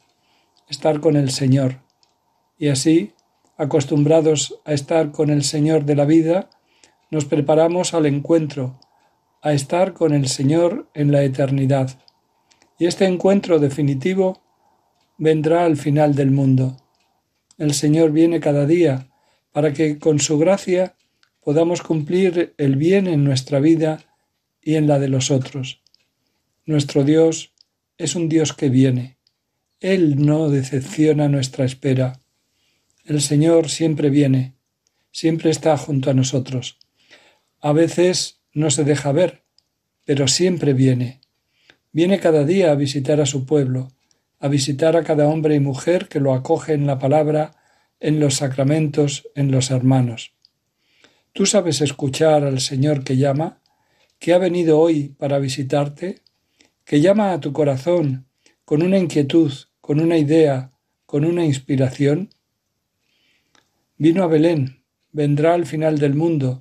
estar 0.68 1.00
con 1.00 1.16
el 1.16 1.30
Señor. 1.30 1.76
Y 2.58 2.68
así, 2.68 3.12
acostumbrados 3.56 4.60
a 4.66 4.74
estar 4.74 5.10
con 5.10 5.30
el 5.30 5.42
Señor 5.42 5.86
de 5.86 5.96
la 5.96 6.04
vida, 6.04 6.50
nos 7.10 7.24
preparamos 7.24 7.94
al 7.94 8.04
encuentro, 8.04 8.78
a 9.40 9.54
estar 9.54 9.94
con 9.94 10.12
el 10.12 10.28
Señor 10.28 10.90
en 10.92 11.12
la 11.12 11.22
eternidad. 11.22 11.98
Y 12.78 12.84
este 12.84 13.06
encuentro 13.06 13.58
definitivo 13.58 14.42
vendrá 15.16 15.64
al 15.64 15.78
final 15.78 16.14
del 16.14 16.30
mundo. 16.30 16.76
El 17.56 17.72
Señor 17.72 18.12
viene 18.12 18.38
cada 18.40 18.66
día 18.66 19.08
para 19.52 19.72
que 19.72 19.98
con 19.98 20.20
su 20.20 20.38
gracia 20.38 20.94
podamos 21.42 21.80
cumplir 21.80 22.52
el 22.58 22.76
bien 22.76 23.06
en 23.06 23.24
nuestra 23.24 23.58
vida 23.58 24.11
y 24.62 24.76
en 24.76 24.86
la 24.86 24.98
de 24.98 25.08
los 25.08 25.30
otros. 25.30 25.82
Nuestro 26.64 27.04
Dios 27.04 27.52
es 27.98 28.14
un 28.14 28.28
Dios 28.28 28.52
que 28.52 28.68
viene. 28.68 29.18
Él 29.80 30.24
no 30.24 30.48
decepciona 30.48 31.28
nuestra 31.28 31.64
espera. 31.64 32.20
El 33.04 33.20
Señor 33.20 33.68
siempre 33.68 34.10
viene, 34.10 34.54
siempre 35.10 35.50
está 35.50 35.76
junto 35.76 36.10
a 36.10 36.14
nosotros. 36.14 36.78
A 37.60 37.72
veces 37.72 38.40
no 38.52 38.70
se 38.70 38.84
deja 38.84 39.10
ver, 39.12 39.42
pero 40.04 40.28
siempre 40.28 40.72
viene. 40.72 41.20
Viene 41.90 42.20
cada 42.20 42.44
día 42.44 42.70
a 42.70 42.76
visitar 42.76 43.20
a 43.20 43.26
su 43.26 43.44
pueblo, 43.44 43.88
a 44.38 44.48
visitar 44.48 44.96
a 44.96 45.04
cada 45.04 45.28
hombre 45.28 45.56
y 45.56 45.60
mujer 45.60 46.08
que 46.08 46.20
lo 46.20 46.32
acoge 46.32 46.74
en 46.74 46.86
la 46.86 46.98
palabra, 46.98 47.56
en 48.00 48.20
los 48.20 48.34
sacramentos, 48.36 49.28
en 49.34 49.50
los 49.50 49.70
hermanos. 49.70 50.32
¿Tú 51.32 51.46
sabes 51.46 51.80
escuchar 51.80 52.44
al 52.44 52.60
Señor 52.60 53.04
que 53.04 53.16
llama? 53.16 53.61
Que 54.22 54.32
ha 54.32 54.38
venido 54.38 54.78
hoy 54.78 55.08
para 55.18 55.40
visitarte, 55.40 56.20
que 56.84 57.00
llama 57.00 57.32
a 57.32 57.40
tu 57.40 57.52
corazón 57.52 58.28
con 58.64 58.84
una 58.84 58.96
inquietud, 58.96 59.52
con 59.80 59.98
una 59.98 60.16
idea, 60.16 60.70
con 61.06 61.24
una 61.24 61.44
inspiración? 61.44 62.30
Vino 63.96 64.22
a 64.22 64.28
Belén, 64.28 64.84
vendrá 65.10 65.54
al 65.54 65.66
final 65.66 65.98
del 65.98 66.14
mundo, 66.14 66.60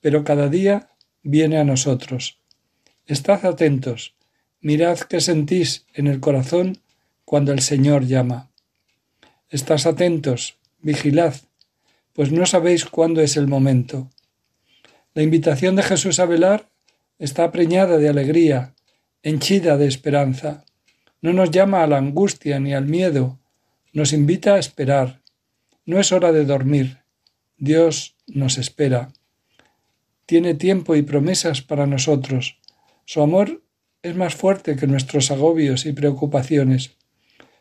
pero 0.00 0.22
cada 0.22 0.48
día 0.48 0.90
viene 1.24 1.58
a 1.58 1.64
nosotros. 1.64 2.38
Estad 3.06 3.44
atentos, 3.44 4.14
mirad 4.60 5.00
qué 5.00 5.20
sentís 5.20 5.86
en 5.92 6.06
el 6.06 6.20
corazón 6.20 6.78
cuando 7.24 7.50
el 7.50 7.58
Señor 7.58 8.06
llama. 8.06 8.52
Estás 9.48 9.84
atentos, 9.84 10.58
vigilad, 10.78 11.34
pues 12.12 12.30
no 12.30 12.46
sabéis 12.46 12.84
cuándo 12.84 13.20
es 13.20 13.36
el 13.36 13.48
momento. 13.48 14.08
La 15.12 15.24
invitación 15.24 15.74
de 15.74 15.82
Jesús 15.82 16.20
a 16.20 16.26
velar 16.26 16.70
está 17.20 17.52
preñada 17.52 17.98
de 17.98 18.08
alegría, 18.08 18.74
henchida 19.22 19.76
de 19.76 19.86
esperanza. 19.86 20.64
No 21.20 21.32
nos 21.34 21.50
llama 21.50 21.84
a 21.84 21.86
la 21.86 21.98
angustia 21.98 22.58
ni 22.58 22.72
al 22.72 22.86
miedo, 22.86 23.38
nos 23.92 24.12
invita 24.12 24.54
a 24.54 24.58
esperar. 24.58 25.20
No 25.84 26.00
es 26.00 26.12
hora 26.12 26.32
de 26.32 26.46
dormir. 26.46 26.98
Dios 27.58 28.16
nos 28.26 28.56
espera. 28.56 29.12
Tiene 30.24 30.54
tiempo 30.54 30.96
y 30.96 31.02
promesas 31.02 31.60
para 31.60 31.86
nosotros. 31.86 32.58
Su 33.04 33.20
amor 33.20 33.62
es 34.02 34.16
más 34.16 34.34
fuerte 34.34 34.76
que 34.76 34.86
nuestros 34.86 35.30
agobios 35.30 35.84
y 35.84 35.92
preocupaciones. 35.92 36.96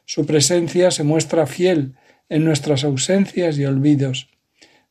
Su 0.05 0.25
presencia 0.25 0.89
se 0.91 1.03
muestra 1.03 1.47
fiel 1.47 1.95
en 2.29 2.45
nuestras 2.45 2.85
ausencias 2.85 3.57
y 3.57 3.65
olvidos. 3.65 4.29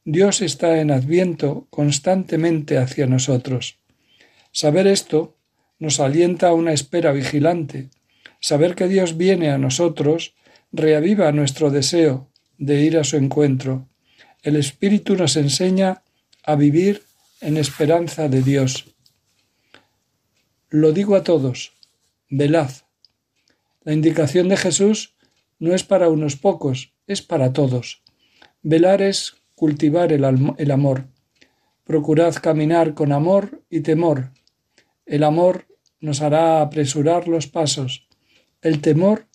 Dios 0.04 0.42
está 0.42 0.81
en 0.81 0.90
adviento 0.90 1.66
constantemente 1.70 2.76
hacia 2.76 3.07
nosotros. 3.07 3.78
Saber 4.60 4.88
esto 4.88 5.36
nos 5.78 6.00
alienta 6.00 6.48
a 6.48 6.52
una 6.52 6.72
espera 6.72 7.12
vigilante. 7.12 7.90
Saber 8.40 8.74
que 8.74 8.88
Dios 8.88 9.16
viene 9.16 9.52
a 9.52 9.56
nosotros 9.56 10.34
reaviva 10.72 11.30
nuestro 11.30 11.70
deseo 11.70 12.28
de 12.56 12.82
ir 12.82 12.98
a 12.98 13.04
su 13.04 13.16
encuentro. 13.16 13.86
El 14.42 14.56
Espíritu 14.56 15.14
nos 15.14 15.36
enseña 15.36 16.02
a 16.42 16.56
vivir 16.56 17.04
en 17.40 17.56
esperanza 17.56 18.28
de 18.28 18.42
Dios. 18.42 18.86
Lo 20.70 20.90
digo 20.90 21.14
a 21.14 21.22
todos, 21.22 21.74
velad. 22.28 22.72
La 23.84 23.92
indicación 23.92 24.48
de 24.48 24.56
Jesús 24.56 25.14
no 25.60 25.72
es 25.72 25.84
para 25.84 26.08
unos 26.08 26.34
pocos, 26.34 26.94
es 27.06 27.22
para 27.22 27.52
todos. 27.52 28.02
Velar 28.62 29.02
es 29.02 29.36
cultivar 29.54 30.12
el, 30.12 30.24
el 30.58 30.70
amor. 30.72 31.06
Procurad 31.84 32.34
caminar 32.42 32.94
con 32.94 33.12
amor 33.12 33.62
y 33.70 33.82
temor, 33.82 34.32
el 35.08 35.24
amor 35.24 35.66
nos 36.00 36.20
hará 36.20 36.60
apresurar 36.60 37.28
los 37.28 37.46
pasos. 37.46 38.06
El 38.60 38.80
temor 38.80 39.26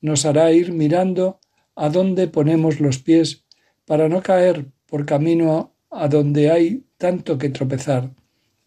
nos 0.00 0.26
hará 0.26 0.52
ir 0.52 0.72
mirando 0.72 1.38
a 1.76 1.88
dónde 1.88 2.26
ponemos 2.26 2.80
los 2.80 2.98
pies 2.98 3.44
para 3.86 4.08
no 4.08 4.22
caer 4.22 4.66
por 4.86 5.06
camino 5.06 5.74
a 5.90 6.08
donde 6.08 6.50
hay 6.50 6.84
tanto 6.98 7.38
que 7.38 7.48
tropezar, 7.48 8.10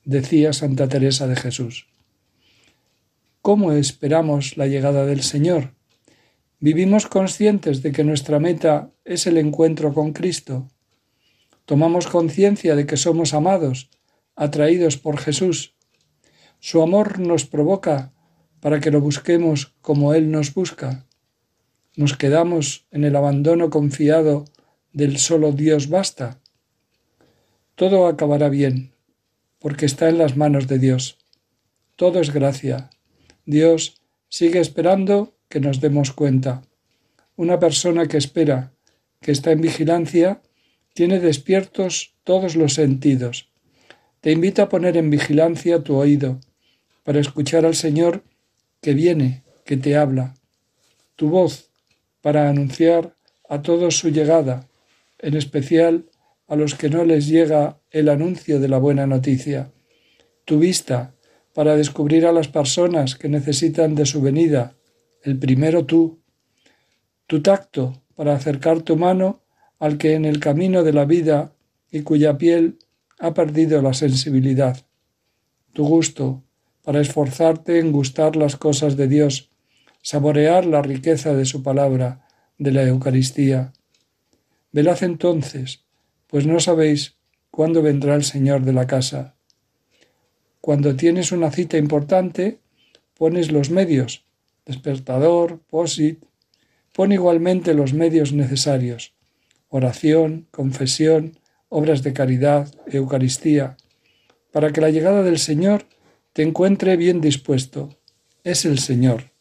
decía 0.03 0.53
Santa 0.53 0.87
Teresa 0.87 1.27
de 1.27 1.35
Jesús. 1.35 1.87
¿Cómo 3.41 3.73
esperamos 3.73 4.57
la 4.57 4.67
llegada 4.67 5.05
del 5.05 5.21
Señor? 5.21 5.73
¿Vivimos 6.59 7.07
conscientes 7.07 7.83
de 7.83 7.91
que 7.91 8.05
nuestra 8.05 8.39
meta 8.39 8.91
es 9.03 9.27
el 9.27 9.37
encuentro 9.37 9.93
con 9.93 10.13
Cristo? 10.13 10.69
¿Tomamos 11.65 12.07
conciencia 12.07 12.75
de 12.75 12.85
que 12.85 12.95
somos 12.95 13.33
amados, 13.33 13.89
atraídos 14.35 14.97
por 14.97 15.17
Jesús 15.17 15.72
su 16.65 16.81
amor 16.81 17.19
nos 17.19 17.45
provoca 17.45 18.13
para 18.61 18.79
que 18.79 18.89
lo 18.89 19.01
busquemos 19.01 19.73
como 19.81 20.13
Él 20.13 20.31
nos 20.31 20.53
busca. 20.53 21.05
¿Nos 21.97 22.15
quedamos 22.15 22.87
en 22.89 23.03
el 23.03 23.17
abandono 23.17 23.69
confiado 23.69 24.45
del 24.93 25.17
solo 25.17 25.51
Dios 25.51 25.89
basta? 25.89 26.39
Todo 27.75 28.07
acabará 28.07 28.47
bien, 28.47 28.93
porque 29.59 29.85
está 29.85 30.07
en 30.07 30.17
las 30.17 30.37
manos 30.37 30.69
de 30.69 30.79
Dios. 30.79 31.17
Todo 31.97 32.21
es 32.21 32.31
gracia. 32.31 32.89
Dios 33.45 34.01
sigue 34.29 34.61
esperando 34.61 35.35
que 35.49 35.59
nos 35.59 35.81
demos 35.81 36.13
cuenta. 36.13 36.61
Una 37.35 37.59
persona 37.59 38.07
que 38.07 38.15
espera, 38.15 38.71
que 39.19 39.33
está 39.33 39.51
en 39.51 39.59
vigilancia, 39.59 40.41
tiene 40.93 41.19
despiertos 41.19 42.15
todos 42.23 42.55
los 42.55 42.73
sentidos. 42.73 43.51
Te 44.21 44.31
invito 44.31 44.61
a 44.61 44.69
poner 44.69 44.95
en 44.95 45.09
vigilancia 45.09 45.83
tu 45.83 45.97
oído, 45.97 46.39
para 47.03 47.19
escuchar 47.19 47.65
al 47.65 47.75
Señor 47.75 48.23
que 48.81 48.93
viene, 48.93 49.43
que 49.65 49.77
te 49.77 49.95
habla. 49.95 50.35
Tu 51.15 51.29
voz, 51.29 51.69
para 52.21 52.49
anunciar 52.49 53.15
a 53.49 53.61
todos 53.61 53.97
su 53.97 54.09
llegada, 54.09 54.67
en 55.19 55.35
especial 55.35 56.05
a 56.47 56.55
los 56.55 56.75
que 56.75 56.89
no 56.89 57.03
les 57.03 57.27
llega 57.27 57.79
el 57.91 58.09
anuncio 58.09 58.59
de 58.59 58.67
la 58.67 58.77
buena 58.77 59.07
noticia. 59.07 59.71
Tu 60.45 60.59
vista, 60.59 61.13
para 61.53 61.75
descubrir 61.75 62.25
a 62.25 62.31
las 62.31 62.47
personas 62.47 63.15
que 63.15 63.29
necesitan 63.29 63.95
de 63.95 64.05
su 64.05 64.21
venida, 64.21 64.75
el 65.21 65.37
primero 65.37 65.85
tú. 65.85 66.19
Tu 67.27 67.41
tacto, 67.41 68.01
para 68.15 68.35
acercar 68.35 68.81
tu 68.81 68.95
mano 68.97 69.41
al 69.79 69.97
que 69.97 70.13
en 70.13 70.25
el 70.25 70.39
camino 70.39 70.83
de 70.83 70.93
la 70.93 71.05
vida 71.05 71.53
y 71.91 72.01
cuya 72.01 72.37
piel 72.37 72.79
ha 73.19 73.33
perdido 73.33 73.81
la 73.81 73.93
sensibilidad. 73.93 74.85
Tu 75.73 75.83
gusto, 75.85 76.42
para 76.83 77.01
esforzarte 77.01 77.79
en 77.79 77.91
gustar 77.91 78.35
las 78.35 78.57
cosas 78.57 78.97
de 78.97 79.07
Dios, 79.07 79.49
saborear 80.01 80.65
la 80.65 80.81
riqueza 80.81 81.33
de 81.33 81.45
su 81.45 81.63
palabra, 81.63 82.27
de 82.57 82.71
la 82.71 82.83
Eucaristía. 82.83 83.73
Velad 84.71 85.01
entonces, 85.03 85.85
pues 86.27 86.45
no 86.45 86.59
sabéis 86.59 87.15
cuándo 87.51 87.81
vendrá 87.81 88.15
el 88.15 88.23
Señor 88.23 88.63
de 88.63 88.73
la 88.73 88.85
casa. 88.85 89.35
Cuando 90.59 90.95
tienes 90.95 91.31
una 91.31 91.51
cita 91.51 91.77
importante, 91.77 92.59
pones 93.15 93.51
los 93.51 93.69
medios, 93.69 94.25
despertador, 94.65 95.59
posit, 95.69 96.23
pon 96.93 97.11
igualmente 97.11 97.73
los 97.73 97.93
medios 97.93 98.33
necesarios, 98.33 99.13
oración, 99.69 100.47
confesión, 100.51 101.37
obras 101.69 102.03
de 102.03 102.13
caridad, 102.13 102.73
Eucaristía, 102.87 103.77
para 104.51 104.71
que 104.71 104.81
la 104.81 104.89
llegada 104.89 105.23
del 105.23 105.39
Señor 105.39 105.85
te 106.33 106.41
encuentre 106.41 106.97
bien 106.97 107.21
dispuesto. 107.21 107.97
Es 108.43 108.65
el 108.65 108.79
Señor. 108.79 109.31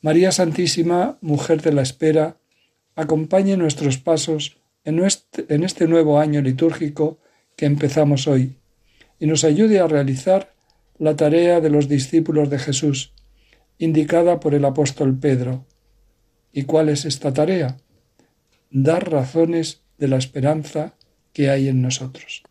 María 0.00 0.32
Santísima, 0.32 1.18
mujer 1.20 1.62
de 1.62 1.72
la 1.72 1.82
espera, 1.82 2.36
acompañe 2.96 3.56
nuestros 3.56 3.98
pasos 3.98 4.58
en 4.84 5.02
este 5.02 5.88
nuevo 5.88 6.18
año 6.18 6.42
litúrgico 6.42 7.18
que 7.56 7.66
empezamos 7.66 8.26
hoy 8.26 8.56
y 9.18 9.26
nos 9.26 9.44
ayude 9.44 9.80
a 9.80 9.86
realizar 9.86 10.52
la 10.98 11.16
tarea 11.16 11.60
de 11.60 11.70
los 11.70 11.88
discípulos 11.88 12.50
de 12.50 12.58
Jesús, 12.58 13.12
indicada 13.78 14.40
por 14.40 14.54
el 14.54 14.64
apóstol 14.64 15.18
Pedro. 15.18 15.64
¿Y 16.52 16.64
cuál 16.64 16.88
es 16.88 17.04
esta 17.04 17.32
tarea? 17.32 17.78
Dar 18.70 19.10
razones 19.10 19.80
de 19.98 20.08
la 20.08 20.16
esperanza 20.16 20.94
que 21.32 21.50
hay 21.50 21.68
en 21.68 21.82
nosotros. 21.82 22.42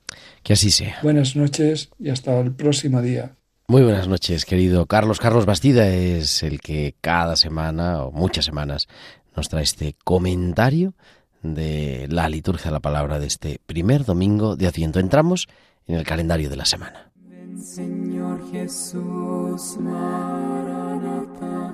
Que 0.43 0.53
así 0.53 0.71
sea. 0.71 0.99
Buenas 1.01 1.35
noches 1.35 1.89
y 1.99 2.09
hasta 2.09 2.39
el 2.39 2.51
próximo 2.53 3.01
día. 3.01 3.35
Muy 3.67 3.81
buenas 3.81 4.09
noches, 4.09 4.45
querido 4.45 4.85
Carlos. 4.87 5.19
Carlos 5.19 5.45
Bastida 5.45 5.87
es 5.87 6.43
el 6.43 6.59
que 6.59 6.95
cada 6.99 7.37
semana 7.37 8.03
o 8.03 8.11
muchas 8.11 8.43
semanas 8.43 8.87
nos 9.35 9.47
trae 9.47 9.63
este 9.63 9.95
comentario 10.03 10.95
de 11.41 12.07
la 12.09 12.27
liturgia 12.27 12.65
de 12.65 12.73
la 12.73 12.81
palabra 12.81 13.19
de 13.19 13.27
este 13.27 13.59
primer 13.65 14.03
domingo 14.03 14.57
de 14.57 14.67
Adviento. 14.67 14.99
Entramos 14.99 15.47
en 15.87 15.95
el 15.95 16.03
calendario 16.03 16.49
de 16.49 16.57
la 16.57 16.65
semana. 16.65 17.09
Ven 17.15 17.57
Señor 17.57 18.51
Jesús, 18.51 19.77
Maranata. 19.79 21.73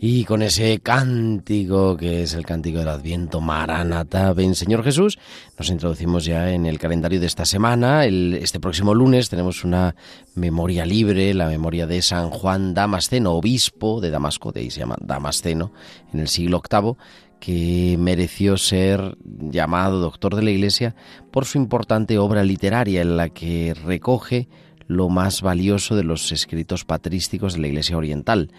Y 0.00 0.24
con 0.24 0.42
ese 0.42 0.80
cántico 0.80 1.96
que 1.96 2.22
es 2.22 2.34
el 2.34 2.44
cántico 2.44 2.78
del 2.78 2.88
Adviento, 2.88 3.40
Maranata, 3.40 4.32
ven 4.32 4.54
Señor 4.54 4.84
Jesús, 4.84 5.18
nos 5.58 5.70
introducimos 5.70 6.24
ya 6.24 6.50
en 6.50 6.66
el 6.66 6.78
calendario 6.78 7.20
de 7.20 7.26
esta 7.26 7.44
semana. 7.44 8.04
Este 8.06 8.60
próximo 8.60 8.94
lunes 8.94 9.30
tenemos 9.30 9.64
una 9.64 9.94
memoria 10.34 10.84
libre, 10.84 11.32
la 11.34 11.48
memoria 11.48 11.86
de 11.86 12.02
San 12.02 12.30
Juan 12.30 12.74
Damasceno, 12.74 13.32
obispo 13.32 14.00
de 14.00 14.10
Damasco, 14.10 14.52
de 14.52 14.60
ahí 14.60 14.70
se 14.70 14.80
llama 14.80 14.96
Damasceno, 15.00 15.72
en 16.12 16.20
el 16.20 16.28
siglo 16.28 16.60
VIII, 16.68 16.96
que 17.40 17.96
mereció 17.98 18.56
ser 18.56 19.16
llamado 19.24 20.00
doctor 20.00 20.34
de 20.34 20.42
la 20.42 20.50
Iglesia 20.50 20.94
por 21.30 21.44
su 21.44 21.58
importante 21.58 22.18
obra 22.18 22.42
literaria 22.42 23.02
en 23.02 23.16
la 23.16 23.28
que 23.28 23.74
recoge 23.74 24.48
lo 24.86 25.08
más 25.08 25.42
valioso 25.42 25.96
de 25.96 26.04
los 26.04 26.32
escritos 26.32 26.84
patrísticos 26.84 27.54
de 27.54 27.60
la 27.60 27.68
Iglesia 27.68 27.96
Oriental. 27.96 28.50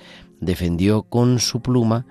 Defendió 0.45 1.01
con 1.01 1.39
su 1.39 1.61
pluma 1.61 2.05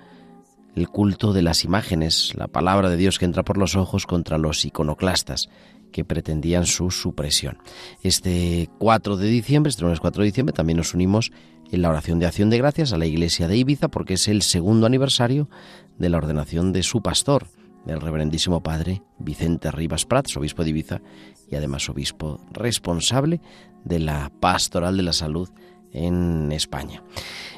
el 0.74 0.88
culto 0.88 1.32
de 1.32 1.42
las 1.42 1.64
imágenes, 1.64 2.32
la 2.34 2.48
palabra 2.48 2.90
de 2.90 2.96
Dios 2.96 3.20
que 3.20 3.26
entra 3.26 3.44
por 3.44 3.58
los 3.58 3.76
ojos 3.76 4.06
contra 4.06 4.38
los 4.38 4.64
iconoclastas 4.64 5.48
que 5.92 6.04
pretendían 6.04 6.66
su 6.66 6.90
supresión. 6.90 7.58
Este 8.02 8.68
4 8.80 9.16
de 9.16 9.28
diciembre, 9.28 9.70
este 9.70 9.82
lunes 9.82 10.00
4 10.00 10.22
de 10.22 10.26
diciembre, 10.26 10.52
también 10.52 10.78
nos 10.78 10.94
unimos 10.94 11.30
en 11.70 11.80
la 11.80 11.90
oración 11.90 12.18
de 12.18 12.26
acción 12.26 12.50
de 12.50 12.58
gracias 12.58 12.92
a 12.92 12.98
la 12.98 13.06
iglesia 13.06 13.46
de 13.46 13.56
Ibiza 13.56 13.86
porque 13.86 14.14
es 14.14 14.26
el 14.26 14.42
segundo 14.42 14.86
aniversario 14.86 15.48
de 15.96 16.08
la 16.08 16.18
ordenación 16.18 16.72
de 16.72 16.82
su 16.82 17.02
pastor, 17.02 17.46
del 17.86 18.00
reverendísimo 18.00 18.64
padre 18.64 19.02
Vicente 19.20 19.70
Rivas 19.70 20.06
Prats, 20.06 20.36
obispo 20.36 20.64
de 20.64 20.70
Ibiza 20.70 21.00
y 21.48 21.54
además 21.54 21.88
obispo 21.88 22.44
responsable 22.50 23.40
de 23.84 24.00
la 24.00 24.32
pastoral 24.40 24.96
de 24.96 25.04
la 25.04 25.12
salud 25.12 25.48
en 25.94 26.52
España. 26.52 27.02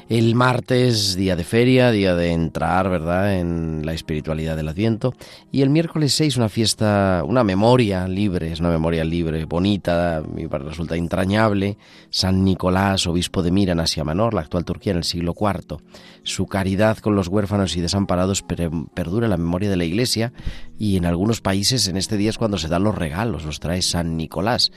El 0.09 0.35
martes, 0.35 1.17
día 1.17 1.35
de 1.35 1.43
feria, 1.43 1.91
día 1.91 2.15
de 2.15 2.31
entrar, 2.31 2.89
¿verdad?, 2.89 3.39
en 3.41 3.81
la 3.85 3.91
espiritualidad 3.91 4.55
del 4.55 4.69
Adviento. 4.69 5.13
Y 5.51 5.63
el 5.63 5.69
miércoles 5.69 6.13
6, 6.13 6.37
una 6.37 6.47
fiesta, 6.47 7.23
una 7.27 7.43
memoria 7.43 8.07
libre, 8.07 8.53
es 8.53 8.61
una 8.61 8.69
memoria 8.69 9.03
libre, 9.03 9.43
bonita, 9.43 10.23
me 10.33 10.47
resulta 10.47 10.95
entrañable. 10.95 11.77
San 12.09 12.45
Nicolás, 12.45 13.05
obispo 13.05 13.43
de 13.43 13.51
Mira, 13.51 13.73
en 13.73 13.81
Asia 13.81 14.05
Menor, 14.05 14.33
la 14.33 14.39
actual 14.39 14.63
Turquía, 14.63 14.91
en 14.93 14.99
el 14.99 15.03
siglo 15.03 15.35
IV. 15.37 15.79
Su 16.23 16.45
caridad 16.47 16.99
con 16.99 17.15
los 17.15 17.27
huérfanos 17.27 17.75
y 17.75 17.81
desamparados 17.81 18.43
per- 18.43 18.71
perdura 18.93 19.25
en 19.25 19.31
la 19.31 19.37
memoria 19.37 19.69
de 19.69 19.75
la 19.75 19.83
Iglesia 19.83 20.31
y 20.79 20.95
en 20.95 21.03
algunos 21.05 21.41
países 21.41 21.85
en 21.89 21.97
este 21.97 22.15
día 22.15 22.29
es 22.29 22.37
cuando 22.37 22.57
se 22.57 22.69
dan 22.69 22.83
los 22.83 22.95
regalos, 22.95 23.43
los 23.43 23.59
trae 23.59 23.81
San 23.81 24.15
Nicolás 24.15 24.71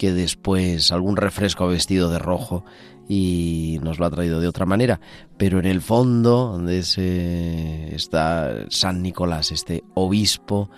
que 0.00 0.14
después 0.14 0.92
algún 0.92 1.18
refresco 1.18 1.64
ha 1.64 1.68
vestido 1.68 2.08
de 2.08 2.18
rojo 2.18 2.64
y 3.06 3.78
nos 3.82 3.98
lo 3.98 4.06
ha 4.06 4.10
traído 4.10 4.40
de 4.40 4.48
otra 4.48 4.64
manera, 4.64 4.98
pero 5.36 5.58
en 5.58 5.66
el 5.66 5.82
fondo 5.82 6.56
de 6.56 6.78
ese 6.78 7.94
está 7.94 8.64
San 8.70 9.02
Nicolás, 9.02 9.52
este 9.52 9.84
obispo 9.92 10.70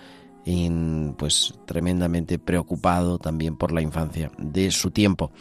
en, 0.45 1.15
pues 1.17 1.53
tremendamente 1.65 2.37
preocupado 2.39 3.17
también 3.17 3.55
por 3.55 3.71
la 3.71 3.81
infancia 3.81 4.31
de 4.37 4.71
su 4.71 4.91
tiempo. 4.91 5.31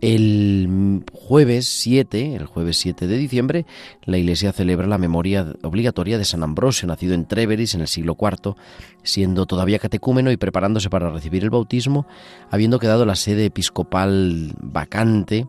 El 0.00 1.04
jueves 1.12 1.68
7, 1.68 2.34
el 2.34 2.46
jueves 2.46 2.76
7 2.78 3.06
de 3.06 3.16
diciembre, 3.16 3.66
la 4.04 4.18
Iglesia 4.18 4.52
celebra 4.52 4.86
la 4.86 4.98
memoria 4.98 5.54
obligatoria 5.62 6.18
de 6.18 6.24
San 6.24 6.42
Ambrosio, 6.42 6.88
nacido 6.88 7.14
en 7.14 7.26
Tréveris 7.26 7.74
en 7.74 7.82
el 7.82 7.88
siglo 7.88 8.16
IV, 8.20 8.54
siendo 9.02 9.46
todavía 9.46 9.78
catecúmeno 9.78 10.30
y 10.32 10.36
preparándose 10.36 10.90
para 10.90 11.10
recibir 11.10 11.44
el 11.44 11.50
bautismo, 11.50 12.06
habiendo 12.50 12.78
quedado 12.78 13.06
la 13.06 13.16
sede 13.16 13.46
episcopal 13.46 14.54
vacante 14.60 15.46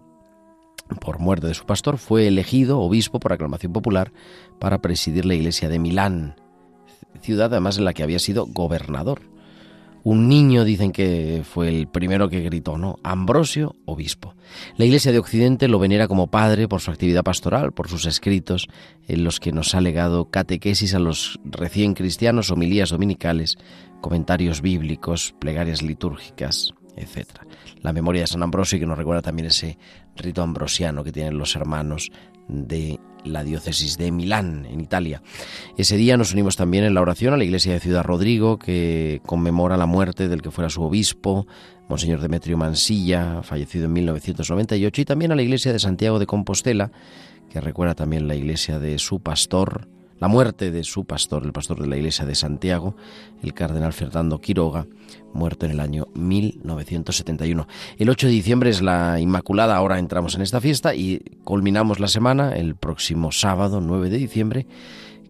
por 1.01 1.19
muerte 1.19 1.47
de 1.47 1.53
su 1.53 1.65
pastor, 1.65 1.97
fue 1.97 2.27
elegido 2.27 2.79
obispo 2.79 3.19
por 3.19 3.33
aclamación 3.33 3.73
popular 3.73 4.11
para 4.59 4.81
presidir 4.81 5.25
la 5.25 5.35
iglesia 5.35 5.69
de 5.69 5.79
Milán, 5.79 6.35
ciudad 7.19 7.51
además 7.51 7.77
en 7.77 7.85
la 7.85 7.93
que 7.93 8.03
había 8.03 8.19
sido 8.19 8.45
gobernador. 8.45 9.21
Un 10.03 10.29
niño 10.29 10.63
dicen 10.63 10.91
que 10.91 11.43
fue 11.43 11.67
el 11.67 11.87
primero 11.87 12.29
que 12.29 12.39
gritó, 12.39 12.77
¿no? 12.77 12.97
Ambrosio, 13.03 13.75
obispo. 13.85 14.33
La 14.77 14.85
Iglesia 14.85 15.11
de 15.11 15.19
Occidente 15.19 15.67
lo 15.67 15.77
venera 15.77 16.07
como 16.07 16.27
padre 16.27 16.69
por 16.69 16.79
su 16.79 16.89
actividad 16.89 17.23
pastoral, 17.23 17.73
por 17.73 17.89
sus 17.89 18.05
escritos, 18.05 18.67
en 19.07 19.25
los 19.25 19.39
que 19.41 19.51
nos 19.51 19.75
ha 19.75 19.81
legado 19.81 20.29
catequesis 20.29 20.93
a 20.93 20.99
los 20.99 21.39
recién 21.43 21.93
cristianos, 21.95 22.49
homilías 22.49 22.91
dominicales, 22.91 23.57
comentarios 23.99 24.61
bíblicos, 24.61 25.35
plegarias 25.37 25.81
litúrgicas, 25.81 26.73
etc. 26.95 27.27
La 27.81 27.91
memoria 27.91 28.21
de 28.21 28.27
San 28.27 28.43
Ambrosio 28.43 28.79
que 28.79 28.85
nos 28.85 28.97
recuerda 28.97 29.21
también 29.21 29.47
ese 29.47 29.77
rito 30.15 30.41
ambrosiano 30.41 31.03
que 31.03 31.11
tienen 31.11 31.37
los 31.37 31.55
hermanos 31.57 32.09
de 32.47 32.99
la 33.23 33.43
diócesis 33.43 33.97
de 33.97 34.11
Milán, 34.11 34.65
en 34.65 34.81
Italia. 34.81 35.21
Ese 35.77 35.97
día 35.97 36.17
nos 36.17 36.33
unimos 36.33 36.55
también 36.55 36.83
en 36.83 36.93
la 36.93 37.01
oración 37.01 37.33
a 37.33 37.37
la 37.37 37.43
iglesia 37.43 37.73
de 37.73 37.79
Ciudad 37.79 38.03
Rodrigo, 38.03 38.57
que 38.57 39.21
conmemora 39.25 39.77
la 39.77 39.85
muerte 39.85 40.27
del 40.27 40.41
que 40.41 40.51
fuera 40.51 40.69
su 40.69 40.83
obispo, 40.83 41.47
Monseñor 41.87 42.21
Demetrio 42.21 42.57
Mansilla, 42.57 43.41
fallecido 43.43 43.85
en 43.85 43.93
1998, 43.93 45.01
y 45.01 45.05
también 45.05 45.31
a 45.31 45.35
la 45.35 45.41
iglesia 45.41 45.73
de 45.73 45.79
Santiago 45.79 46.19
de 46.19 46.27
Compostela, 46.27 46.91
que 47.49 47.61
recuerda 47.61 47.95
también 47.95 48.27
la 48.27 48.35
iglesia 48.35 48.79
de 48.79 48.99
su 48.99 49.21
pastor, 49.21 49.87
la 50.19 50.27
muerte 50.27 50.71
de 50.71 50.83
su 50.83 51.05
pastor, 51.05 51.45
el 51.45 51.53
pastor 51.53 51.79
de 51.79 51.87
la 51.87 51.97
iglesia 51.97 52.25
de 52.25 52.35
Santiago, 52.35 52.95
el 53.41 53.53
cardenal 53.53 53.93
Fernando 53.93 54.39
Quiroga, 54.39 54.87
muerto 55.33 55.65
en 55.65 55.71
el 55.71 55.79
año 55.79 56.07
1971. 56.13 57.67
El 57.97 58.09
8 58.09 58.27
de 58.27 58.33
diciembre 58.33 58.69
es 58.69 58.81
la 58.81 59.19
Inmaculada, 59.19 59.75
ahora 59.75 59.99
entramos 59.99 60.35
en 60.35 60.41
esta 60.41 60.61
fiesta 60.61 60.93
y 60.95 61.19
culminamos 61.43 61.99
la 61.99 62.07
semana 62.07 62.53
el 62.53 62.75
próximo 62.75 63.31
sábado 63.31 63.81
9 63.81 64.09
de 64.09 64.17
diciembre 64.17 64.67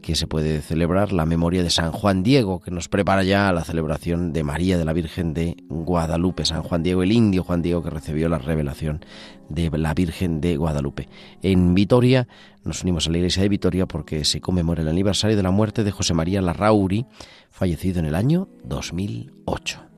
que 0.02 0.16
se 0.16 0.28
puede 0.28 0.62
celebrar 0.62 1.12
la 1.12 1.26
memoria 1.26 1.64
de 1.64 1.70
San 1.70 1.91
Juan 1.91 2.24
Diego, 2.24 2.60
que 2.60 2.72
nos 2.72 2.88
prepara 2.88 3.24
ya 3.24 3.50
a 3.50 3.54
la 3.54 3.64
celebración 3.64 4.34
de 4.34 4.43
María 4.43 4.78
de 4.78 4.86
la 4.86 4.93
Virgen 4.93 5.34
de 5.34 5.58
Guadalupe. 5.70 6.45
San 6.45 6.64
Juan 6.64 6.84
Diego, 6.84 7.04
el 7.04 7.12
indio 7.12 7.43
Juan 7.43 7.62
Diego 7.62 7.84
que 7.84 7.89
recibió 7.89 8.30
la 8.30 8.38
revelación 8.38 9.04
de 9.50 9.70
la 9.78 9.93
Virgen 9.93 10.41
de 10.41 10.58
Guadalupe. 10.58 11.10
En 11.41 11.74
Vitoria 11.74 12.28
nos 12.64 12.84
unimos 12.84 13.08
a 13.08 13.12
la 13.12 13.18
iglesia 13.18 13.43
de 13.43 13.50
Vitoria 13.50 13.86
porque 13.86 14.26
se 14.26 14.41
conmemora 14.41 14.82
el 14.82 14.88
aniversario 14.88 15.36
de 15.38 15.43
la 15.43 15.52
muerte 15.52 15.84
de 15.84 15.91
José 15.91 16.14
María 16.14 16.41
Larrauri, 16.41 17.06
fallecido 17.50 18.00
en 18.00 18.06
el 18.06 18.16
año 18.16 18.47
2008. 18.64 19.89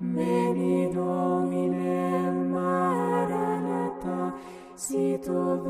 Veni 0.00 0.92
Domine 0.92 2.30
Maranatha, 2.52 4.32
si 4.76 5.18
tu 5.18 5.60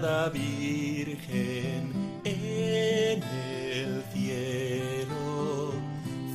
Virgen 0.00 1.92
en 2.24 3.22
el 3.22 4.02
cielo, 4.14 5.72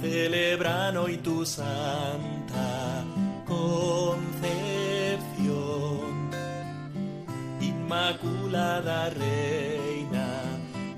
celebran 0.01 0.97
hoy 0.97 1.17
tu 1.17 1.43
santa 1.43 3.03
concepción. 3.47 4.35
Inmaculada 7.59 9.09
Reina, 9.09 10.43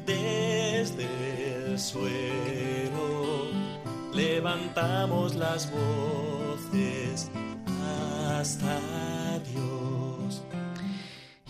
desde 0.06 1.08
el 1.56 1.80
suelo, 1.80 3.48
levantamos 4.14 5.36
las 5.36 5.72
voces 5.72 6.17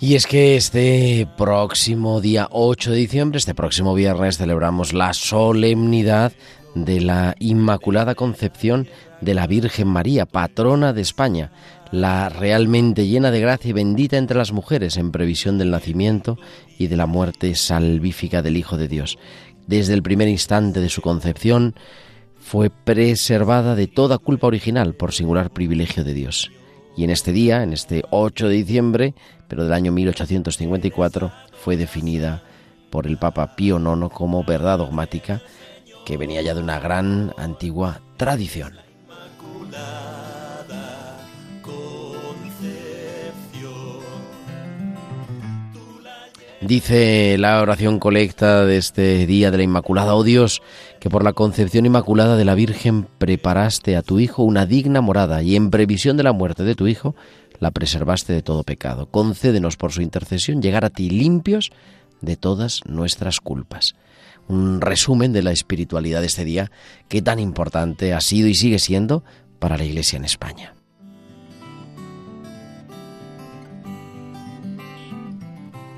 Y 0.08 0.16
es 0.16 0.26
que 0.26 0.55
este 0.55 1.28
próximo 1.36 2.22
día 2.22 2.47
8 2.51 2.91
de 2.91 2.97
diciembre, 2.97 3.39
este 3.39 3.53
próximo 3.53 3.93
viernes, 3.93 4.38
celebramos 4.38 4.93
la 4.93 5.14
solemnidad 5.14 6.32
de 6.76 7.01
la 7.01 7.36
Inmaculada 7.39 8.16
Concepción 8.16 8.88
de 9.20 9.34
la 9.34 9.47
Virgen 9.47 9.89
María, 9.89 10.26
patrona 10.26 10.93
de 10.93 11.01
España, 11.01 11.51
la 11.91 12.30
realmente 12.30 13.05
llena 13.05 13.32
de 13.32 13.41
gracia 13.41 13.72
y 13.72 13.74
bendita 13.74 14.16
entre 14.16 14.38
las 14.38 14.53
mujeres 14.53 14.95
en 14.95 15.12
previsión 15.12 15.58
del 15.58 15.72
nacimiento 15.72 16.38
y 16.78 16.88
de 16.88 16.95
la 16.95 17.05
muerte 17.05 17.53
salvífica 17.55 18.41
del 18.41 18.55
Hijo 18.55 18.78
de 18.78 18.88
Dios. 18.88 19.20
Desde 19.68 19.93
el 19.93 20.03
primer 20.03 20.30
instante 20.30 20.80
de 20.80 20.88
su 20.88 21.01
concepción 21.01 21.76
fue 22.39 22.70
preservada 22.70 23.76
de 23.76 23.88
toda 23.88 24.20
culpa 24.20 24.47
original 24.47 24.95
por 24.95 25.12
singular 25.12 25.51
privilegio 25.51 26.05
de 26.05 26.14
Dios. 26.14 26.49
Y 26.95 27.03
en 27.03 27.12
este 27.12 27.32
día, 27.32 27.62
en 27.62 27.74
este 27.74 28.03
8 28.10 28.47
de 28.47 28.55
diciembre, 28.55 29.14
pero 29.48 29.64
del 29.64 29.74
año 29.74 29.91
1854, 29.91 31.32
fue 31.52 31.78
definida 31.78 32.43
por 32.89 33.08
el 33.08 33.18
Papa 33.18 33.56
Pío 33.56 33.80
IX 33.80 34.12
como 34.14 34.43
verdad 34.43 34.78
dogmática 34.78 35.41
que 36.06 36.18
venía 36.18 36.41
ya 36.41 36.54
de 36.54 36.62
una 36.62 36.80
gran 36.80 37.34
antigua 37.38 38.02
tradición. 38.16 38.78
Dice 46.62 47.38
la 47.38 47.62
oración 47.62 48.00
colecta 48.00 48.66
de 48.66 48.78
este 48.78 49.26
día 49.26 49.52
de 49.52 49.58
la 49.58 49.64
Inmaculada, 49.64 50.16
oh 50.16 50.24
Dios, 50.24 50.62
que 51.00 51.10
por 51.10 51.24
la 51.24 51.34
concepción 51.34 51.86
inmaculada 51.86 52.36
de 52.36 52.45
la 52.45 52.56
Virgen 52.56 53.08
preparaste 53.20 53.95
a 53.95 54.02
tu 54.02 54.20
Hijo 54.20 54.43
una 54.43 54.66
digna 54.66 55.00
morada 55.00 55.43
y 55.43 55.56
en 55.56 55.70
previsión 55.70 56.18
de 56.18 56.24
la 56.24 56.34
muerte 56.34 56.64
de 56.64 56.76
tu 56.76 56.88
Hijo 56.88 57.16
la 57.60 57.72
preservaste 57.72 58.34
de 58.34 58.41
todo 58.41 58.64
pecado. 58.64 59.08
Concédenos 59.08 59.78
por 59.78 59.91
su 59.91 60.01
intercesión 60.01 60.62
llegar 60.62 60.86
a 60.86 60.89
ti 60.89 61.10
limpios 61.10 61.72
de 62.22 62.38
todas 62.38 62.82
nuestras 62.86 63.39
culpas. 63.39 63.95
Un 64.47 64.82
resumen 64.82 65.34
de 65.34 65.43
la 65.43 65.51
espiritualidad 65.51 66.22
de 66.22 66.28
este 66.28 66.45
día 66.45 66.72
que 67.10 67.22
tan 67.22 67.39
importante 67.39 68.14
ha 68.14 68.22
sido 68.22 68.47
y 68.47 68.55
sigue 68.55 68.80
siendo 68.80 69.24
para 69.60 69.78
la 69.78 69.84
Iglesia 69.84 70.18
en 70.18 70.26
España. 70.26 70.74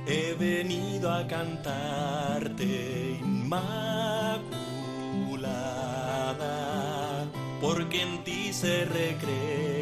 He 0.07 0.34
venido 0.39 1.14
a 1.14 1.28
cantarte, 1.28 3.20
Inmaculada, 3.22 4.47
porque 7.62 8.01
en 8.01 8.24
ti 8.24 8.51
se 8.51 8.86
recrea 8.86 9.79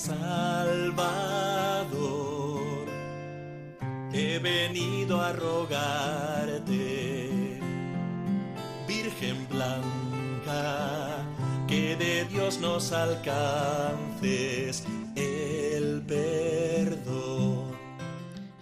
Salvador. 0.00 1.10
He 4.12 4.38
venido 4.38 5.20
a 5.20 5.34
rogarte, 5.34 6.80
Virgen 8.88 9.46
blanca, 9.50 11.18
que 11.68 11.96
de 11.96 12.24
Dios 12.24 12.60
nos 12.60 12.92
alcances 12.92 14.84
el 15.16 16.02
perdón. 16.06 17.70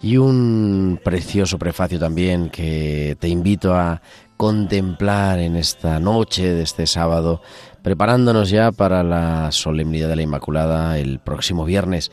Y 0.01 0.17
un 0.17 0.99
precioso 1.01 1.57
prefacio 1.57 1.99
también 1.99 2.49
que 2.49 3.15
te 3.17 3.29
invito 3.29 3.73
a 3.73 4.01
contemplar 4.39 5.39
en 5.39 5.57
esta 5.57 5.99
noche 5.99 6.53
de 6.53 6.63
este 6.63 6.87
sábado, 6.87 7.41
preparándonos 7.89 8.51
ya 8.51 8.71
para 8.71 9.01
la 9.01 9.51
solemnidad 9.51 10.09
de 10.09 10.15
la 10.15 10.21
Inmaculada 10.21 10.99
el 10.99 11.17
próximo 11.17 11.65
viernes. 11.65 12.11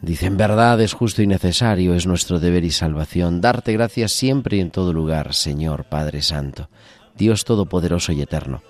Dice, 0.00 0.24
en 0.24 0.38
verdad 0.38 0.80
es 0.80 0.94
justo 0.94 1.20
y 1.20 1.26
necesario, 1.26 1.94
es 1.94 2.06
nuestro 2.06 2.40
deber 2.40 2.64
y 2.64 2.70
salvación, 2.70 3.42
darte 3.42 3.74
gracias 3.74 4.12
siempre 4.12 4.56
y 4.56 4.60
en 4.60 4.70
todo 4.70 4.94
lugar, 4.94 5.34
Señor 5.34 5.84
Padre 5.84 6.22
Santo, 6.22 6.70
Dios 7.14 7.44
Todopoderoso 7.44 8.12
y 8.12 8.22
Eterno, 8.22 8.62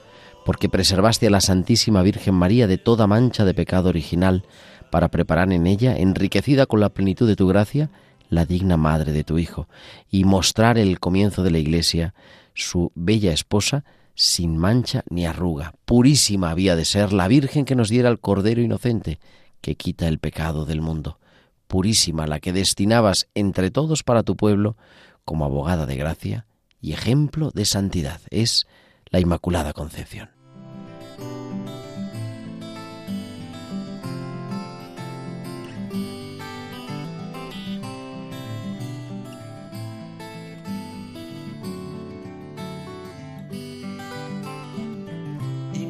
porque 0.44 0.68
preservaste 0.68 1.28
a 1.28 1.30
la 1.30 1.40
Santísima 1.40 2.02
Virgen 2.02 2.34
María 2.34 2.66
de 2.66 2.76
toda 2.76 3.06
mancha 3.06 3.44
de 3.44 3.54
pecado 3.54 3.90
original, 3.90 4.42
para 4.90 5.12
preparar 5.12 5.52
en 5.52 5.64
ella, 5.68 5.96
enriquecida 5.96 6.66
con 6.66 6.80
la 6.80 6.88
plenitud 6.88 7.28
de 7.28 7.36
tu 7.36 7.46
gracia, 7.46 7.88
la 8.30 8.46
digna 8.46 8.76
madre 8.76 9.12
de 9.12 9.22
tu 9.22 9.38
Hijo, 9.38 9.68
y 10.10 10.24
mostrar 10.24 10.76
el 10.76 10.98
comienzo 10.98 11.44
de 11.44 11.52
la 11.52 11.58
Iglesia, 11.58 12.14
su 12.52 12.90
bella 12.96 13.32
esposa, 13.32 13.84
sin 14.18 14.56
mancha 14.56 15.04
ni 15.08 15.26
arruga. 15.26 15.74
Purísima 15.84 16.50
había 16.50 16.74
de 16.74 16.84
ser 16.84 17.12
la 17.12 17.28
Virgen 17.28 17.64
que 17.64 17.76
nos 17.76 17.88
diera 17.88 18.08
el 18.08 18.18
Cordero 18.18 18.60
inocente, 18.60 19.20
que 19.60 19.76
quita 19.76 20.08
el 20.08 20.18
pecado 20.18 20.64
del 20.64 20.80
mundo. 20.80 21.20
Purísima 21.68 22.26
la 22.26 22.40
que 22.40 22.52
destinabas 22.52 23.28
entre 23.34 23.70
todos 23.70 24.02
para 24.02 24.24
tu 24.24 24.36
pueblo, 24.36 24.76
como 25.24 25.44
abogada 25.44 25.86
de 25.86 25.94
gracia 25.94 26.46
y 26.80 26.94
ejemplo 26.94 27.52
de 27.54 27.64
santidad. 27.64 28.20
Es 28.30 28.66
la 29.06 29.20
Inmaculada 29.20 29.72
Concepción. 29.72 30.37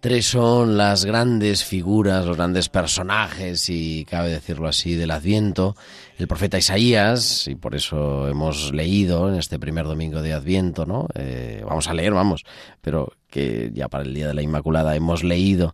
Tres 0.00 0.26
son 0.26 0.76
las 0.76 1.04
grandes 1.04 1.64
figuras, 1.64 2.26
los 2.26 2.36
grandes 2.36 2.68
personajes, 2.68 3.68
y 3.70 4.04
cabe 4.04 4.30
decirlo 4.30 4.68
así, 4.68 4.94
del 4.94 5.10
Adviento. 5.10 5.74
El 6.18 6.28
profeta 6.28 6.58
Isaías, 6.58 7.48
y 7.48 7.54
por 7.54 7.74
eso 7.74 8.28
hemos 8.28 8.72
leído 8.72 9.28
en 9.28 9.36
este 9.36 9.58
primer 9.58 9.86
domingo 9.86 10.22
de 10.22 10.32
Adviento, 10.32 10.86
¿no? 10.86 11.08
Eh, 11.14 11.62
vamos 11.66 11.88
a 11.88 11.94
leer, 11.94 12.12
vamos, 12.12 12.44
pero 12.82 13.14
que 13.28 13.70
ya 13.74 13.88
para 13.88 14.04
el 14.04 14.14
Día 14.14 14.28
de 14.28 14.34
la 14.34 14.42
Inmaculada 14.42 14.94
hemos 14.94 15.24
leído 15.24 15.72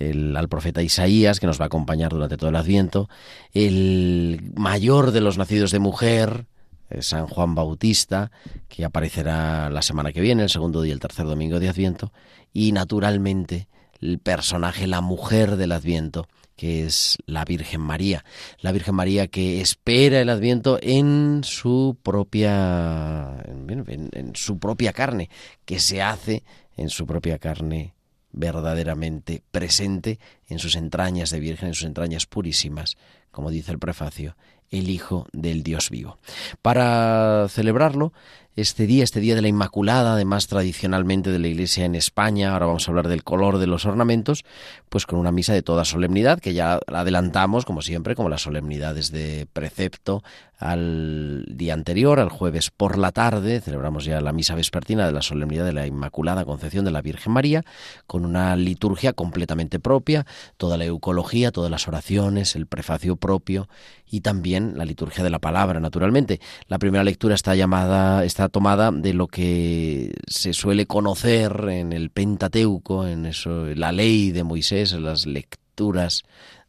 al 0.00 0.48
profeta 0.48 0.82
Isaías, 0.82 1.40
que 1.40 1.46
nos 1.46 1.60
va 1.60 1.64
a 1.64 1.66
acompañar 1.66 2.10
durante 2.10 2.36
todo 2.36 2.50
el 2.50 2.56
Adviento. 2.56 3.08
El 3.52 4.52
mayor 4.54 5.12
de 5.12 5.20
los 5.20 5.38
nacidos 5.38 5.70
de 5.70 5.78
mujer, 5.78 6.46
eh, 6.90 7.02
San 7.02 7.26
Juan 7.26 7.54
Bautista, 7.54 8.30
que 8.68 8.84
aparecerá 8.84 9.70
la 9.70 9.82
semana 9.82 10.12
que 10.12 10.20
viene, 10.20 10.42
el 10.42 10.50
segundo 10.50 10.84
y 10.84 10.90
el 10.90 11.00
tercer 11.00 11.26
domingo 11.26 11.60
de 11.60 11.68
Adviento, 11.68 12.12
y 12.54 12.72
naturalmente 12.72 13.68
el 14.00 14.18
personaje, 14.20 14.86
la 14.86 15.02
mujer 15.02 15.56
del 15.56 15.72
Adviento, 15.72 16.28
que 16.56 16.86
es 16.86 17.18
la 17.26 17.44
Virgen 17.44 17.80
María. 17.80 18.24
La 18.60 18.72
Virgen 18.72 18.94
María 18.94 19.26
que 19.26 19.60
espera 19.60 20.20
el 20.20 20.30
Adviento 20.30 20.78
en 20.80 21.42
su 21.42 21.98
propia 22.02 23.42
en, 23.46 24.32
su 24.34 24.58
propia 24.58 24.92
carne, 24.92 25.28
que 25.64 25.80
se 25.80 26.00
hace 26.00 26.44
en 26.76 26.88
su 26.88 27.06
propia 27.06 27.38
carne 27.38 27.94
verdaderamente 28.32 29.42
presente 29.50 30.18
en 30.48 30.58
sus 30.58 30.76
entrañas 30.76 31.30
de 31.30 31.40
Virgen, 31.40 31.68
en 31.68 31.74
sus 31.74 31.86
entrañas 31.86 32.26
purísimas, 32.26 32.96
como 33.30 33.50
dice 33.50 33.72
el 33.72 33.78
prefacio, 33.78 34.36
el 34.70 34.90
Hijo 34.90 35.26
del 35.32 35.62
Dios 35.62 35.90
vivo. 35.90 36.18
Para 36.62 37.46
celebrarlo, 37.48 38.12
este 38.56 38.86
día, 38.86 39.02
este 39.02 39.20
día 39.20 39.34
de 39.34 39.42
la 39.42 39.48
Inmaculada, 39.48 40.14
además 40.14 40.46
tradicionalmente 40.46 41.30
de 41.30 41.38
la 41.38 41.48
Iglesia 41.48 41.84
en 41.84 41.94
España, 41.94 42.52
ahora 42.52 42.66
vamos 42.66 42.86
a 42.86 42.90
hablar 42.90 43.08
del 43.08 43.24
color 43.24 43.58
de 43.58 43.66
los 43.66 43.84
ornamentos, 43.84 44.44
pues 44.88 45.06
con 45.06 45.18
una 45.18 45.32
misa 45.32 45.52
de 45.52 45.62
toda 45.62 45.84
solemnidad, 45.84 46.38
que 46.38 46.54
ya 46.54 46.78
la 46.86 47.00
adelantamos, 47.00 47.64
como 47.64 47.82
siempre, 47.82 48.14
como 48.14 48.28
las 48.28 48.42
solemnidades 48.42 49.10
de 49.10 49.48
precepto 49.52 50.22
al 50.58 51.44
día 51.48 51.74
anterior, 51.74 52.20
al 52.20 52.28
jueves 52.28 52.70
por 52.70 52.96
la 52.96 53.10
tarde, 53.10 53.60
celebramos 53.60 54.04
ya 54.04 54.20
la 54.20 54.32
misa 54.32 54.54
vespertina 54.54 55.04
de 55.04 55.12
la 55.12 55.20
solemnidad 55.20 55.64
de 55.64 55.72
la 55.72 55.86
Inmaculada 55.86 56.44
Concepción 56.44 56.84
de 56.84 56.92
la 56.92 57.02
Virgen 57.02 57.32
María, 57.32 57.64
con 58.06 58.24
una 58.24 58.54
liturgia 58.54 59.12
completamente 59.12 59.80
propia, 59.80 60.26
toda 60.56 60.76
la 60.76 60.84
eucología, 60.84 61.50
todas 61.50 61.70
las 61.70 61.88
oraciones, 61.88 62.54
el 62.54 62.66
prefacio 62.66 63.16
propio 63.16 63.68
y 64.06 64.20
también 64.20 64.78
la 64.78 64.84
liturgia 64.84 65.24
de 65.24 65.30
la 65.30 65.40
palabra, 65.40 65.80
naturalmente. 65.80 66.40
La 66.68 66.78
primera 66.78 67.02
lectura 67.02 67.34
está 67.34 67.56
llamada, 67.56 68.24
está 68.24 68.43
tomada 68.48 68.90
de 68.90 69.14
lo 69.14 69.26
que 69.26 70.14
se 70.26 70.52
suele 70.52 70.86
conocer 70.86 71.66
en 71.70 71.92
el 71.92 72.10
Pentateuco, 72.10 73.06
en 73.06 73.26
eso, 73.26 73.66
la 73.74 73.92
ley 73.92 74.30
de 74.30 74.44
Moisés, 74.44 74.92
en 74.92 75.04
las 75.04 75.26
lecturas 75.26 76.22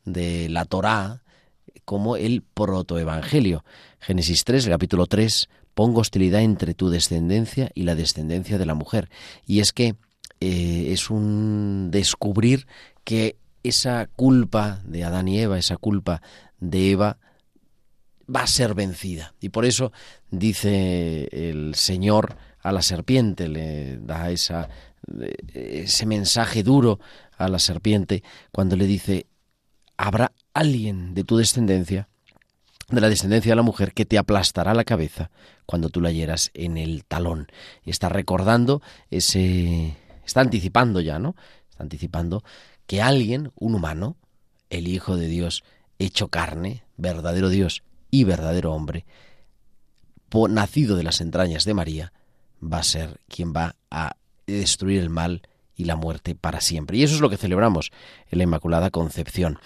de 0.05 0.49
la 0.49 0.65
Torá, 0.65 1.23
como 1.85 2.17
el 2.17 2.41
protoevangelio. 2.41 3.63
Génesis 3.99 4.43
3, 4.43 4.65
el 4.65 4.71
capítulo 4.71 5.05
3, 5.07 5.49
pongo 5.73 6.01
hostilidad 6.01 6.41
entre 6.41 6.73
tu 6.73 6.89
descendencia 6.89 7.69
y 7.73 7.83
la 7.83 7.95
descendencia 7.95 8.57
de 8.57 8.65
la 8.65 8.73
mujer. 8.73 9.09
Y 9.45 9.59
es 9.59 9.71
que 9.71 9.95
eh, 10.39 10.87
es 10.91 11.09
un 11.09 11.89
descubrir 11.91 12.67
que 13.03 13.37
esa 13.63 14.07
culpa 14.15 14.81
de 14.85 15.03
Adán 15.03 15.27
y 15.27 15.39
Eva, 15.39 15.57
esa 15.57 15.77
culpa 15.77 16.21
de 16.59 16.91
Eva, 16.91 17.17
va 18.33 18.41
a 18.41 18.47
ser 18.47 18.73
vencida. 18.73 19.33
Y 19.39 19.49
por 19.49 19.65
eso 19.65 19.91
dice 20.31 21.27
el 21.31 21.75
Señor 21.75 22.37
a 22.61 22.71
la 22.71 22.81
serpiente, 22.81 23.47
le 23.47 23.97
da 23.97 24.31
esa, 24.31 24.69
ese 25.53 26.05
mensaje 26.05 26.63
duro 26.63 26.99
a 27.37 27.47
la 27.47 27.59
serpiente 27.59 28.23
cuando 28.51 28.75
le 28.75 28.87
dice, 28.87 29.27
habrá 29.97 30.31
alguien 30.53 31.13
de 31.13 31.23
tu 31.23 31.37
descendencia, 31.37 32.07
de 32.89 33.01
la 33.01 33.09
descendencia 33.09 33.51
de 33.51 33.55
la 33.55 33.61
mujer, 33.61 33.93
que 33.93 34.05
te 34.05 34.17
aplastará 34.17 34.73
la 34.73 34.83
cabeza 34.83 35.31
cuando 35.65 35.89
tú 35.89 36.01
la 36.01 36.11
hieras 36.11 36.51
en 36.53 36.77
el 36.77 37.03
talón. 37.05 37.47
Y 37.83 37.89
está 37.89 38.09
recordando 38.09 38.81
ese... 39.09 39.95
está 40.25 40.41
anticipando 40.41 41.01
ya, 41.01 41.19
¿no? 41.19 41.35
Está 41.69 41.83
anticipando 41.83 42.43
que 42.87 43.01
alguien, 43.01 43.51
un 43.55 43.75
humano, 43.75 44.17
el 44.69 44.87
Hijo 44.87 45.17
de 45.17 45.27
Dios, 45.27 45.63
hecho 45.97 46.27
carne, 46.27 46.83
verdadero 46.97 47.49
Dios 47.49 47.83
y 48.19 48.23
verdadero 48.23 48.73
hombre, 48.73 49.05
nacido 50.49 50.95
de 50.95 51.03
las 51.03 51.21
entrañas 51.21 51.65
de 51.65 51.73
María, 51.73 52.13
va 52.61 52.79
a 52.79 52.83
ser 52.83 53.19
quien 53.27 53.53
va 53.53 53.75
a 53.89 54.15
destruir 54.47 54.99
el 54.99 55.09
mal 55.09 55.41
y 55.75 55.85
la 55.85 55.95
muerte 55.95 56.35
para 56.35 56.61
siempre. 56.61 56.97
Y 56.97 57.03
eso 57.03 57.15
es 57.15 57.21
lo 57.21 57.29
que 57.29 57.37
celebramos 57.37 57.91
en 58.29 58.37
la 58.39 58.43
Inmaculada 58.43 58.89
Concepción. 58.89 59.59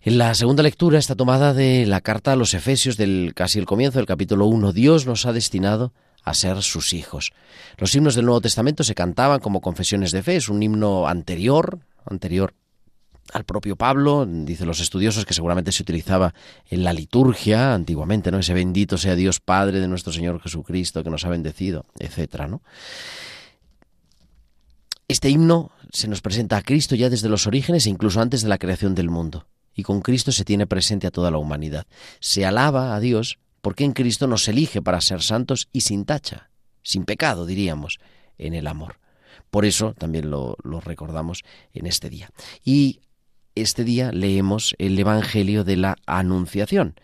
En 0.00 0.18
la 0.18 0.34
segunda 0.34 0.62
lectura 0.62 0.98
está 0.98 1.14
tomada 1.14 1.52
de 1.52 1.84
la 1.86 2.00
carta 2.00 2.32
a 2.32 2.36
los 2.36 2.54
Efesios 2.54 2.96
del 2.96 3.32
casi 3.34 3.58
el 3.58 3.66
comienzo 3.66 3.98
del 3.98 4.06
capítulo 4.06 4.46
1. 4.46 4.72
Dios 4.72 5.06
nos 5.06 5.26
ha 5.26 5.32
destinado 5.32 5.92
a 6.22 6.34
ser 6.34 6.62
sus 6.62 6.92
hijos. 6.92 7.32
Los 7.78 7.94
himnos 7.94 8.14
del 8.14 8.26
Nuevo 8.26 8.40
Testamento 8.40 8.84
se 8.84 8.94
cantaban 8.94 9.40
como 9.40 9.60
confesiones 9.60 10.12
de 10.12 10.22
fe, 10.22 10.36
es 10.36 10.48
un 10.48 10.62
himno 10.62 11.08
anterior, 11.08 11.80
anterior 12.04 12.54
al 13.32 13.44
propio 13.44 13.76
Pablo, 13.76 14.26
dicen 14.26 14.66
los 14.66 14.80
estudiosos 14.80 15.24
que 15.24 15.34
seguramente 15.34 15.72
se 15.72 15.82
utilizaba 15.82 16.34
en 16.68 16.84
la 16.84 16.92
liturgia 16.92 17.74
antiguamente, 17.74 18.30
¿no? 18.30 18.38
Ese 18.38 18.54
bendito 18.54 18.98
sea 18.98 19.14
Dios 19.14 19.40
Padre 19.40 19.80
de 19.80 19.88
nuestro 19.88 20.12
Señor 20.12 20.40
Jesucristo 20.40 21.02
que 21.02 21.10
nos 21.10 21.24
ha 21.24 21.28
bendecido, 21.28 21.86
etcétera, 21.98 22.46
¿no? 22.46 22.62
Este 25.08 25.30
himno 25.30 25.70
se 25.92 26.08
nos 26.08 26.20
presenta 26.20 26.56
a 26.56 26.62
Cristo 26.62 26.96
ya 26.96 27.08
desde 27.08 27.28
los 27.28 27.46
orígenes 27.46 27.86
e 27.86 27.90
incluso 27.90 28.20
antes 28.20 28.42
de 28.42 28.48
la 28.48 28.58
creación 28.58 28.94
del 28.94 29.08
mundo, 29.08 29.46
y 29.74 29.82
con 29.82 30.00
Cristo 30.00 30.32
se 30.32 30.44
tiene 30.44 30.66
presente 30.66 31.06
a 31.06 31.10
toda 31.10 31.30
la 31.30 31.38
humanidad. 31.38 31.86
Se 32.18 32.44
alaba 32.44 32.94
a 32.94 33.00
Dios 33.00 33.38
porque 33.60 33.84
en 33.84 33.92
Cristo 33.92 34.26
nos 34.26 34.48
elige 34.48 34.82
para 34.82 35.00
ser 35.00 35.22
santos 35.22 35.68
y 35.72 35.82
sin 35.82 36.04
tacha, 36.04 36.50
sin 36.82 37.04
pecado, 37.04 37.46
diríamos, 37.46 37.98
en 38.38 38.54
el 38.54 38.66
amor. 38.66 38.98
Por 39.50 39.64
eso 39.64 39.94
también 39.94 40.30
lo, 40.30 40.56
lo 40.62 40.80
recordamos 40.80 41.44
en 41.72 41.86
este 41.86 42.10
día. 42.10 42.30
Y 42.64 43.00
este 43.56 43.84
día 43.84 44.12
leemos 44.12 44.74
el 44.78 44.98
Evangelio 44.98 45.64
de 45.64 45.76
la 45.76 45.96
Anunciación, 46.06 46.94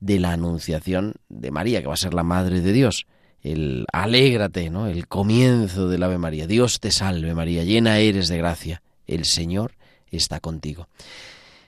de 0.00 0.18
la 0.18 0.32
Anunciación 0.32 1.14
de 1.28 1.50
María, 1.50 1.80
que 1.80 1.88
va 1.88 1.94
a 1.94 1.98
ser 1.98 2.14
la 2.14 2.22
Madre 2.22 2.60
de 2.60 2.72
Dios. 2.72 3.06
El 3.42 3.84
alégrate, 3.92 4.70
¿no? 4.70 4.86
El 4.86 5.06
comienzo 5.08 5.88
del 5.88 6.02
Ave 6.02 6.18
María. 6.18 6.46
Dios 6.46 6.80
te 6.80 6.90
salve 6.90 7.34
María, 7.34 7.64
llena 7.64 7.98
eres 7.98 8.28
de 8.28 8.38
gracia. 8.38 8.82
El 9.06 9.24
Señor 9.24 9.74
está 10.10 10.40
contigo. 10.40 10.88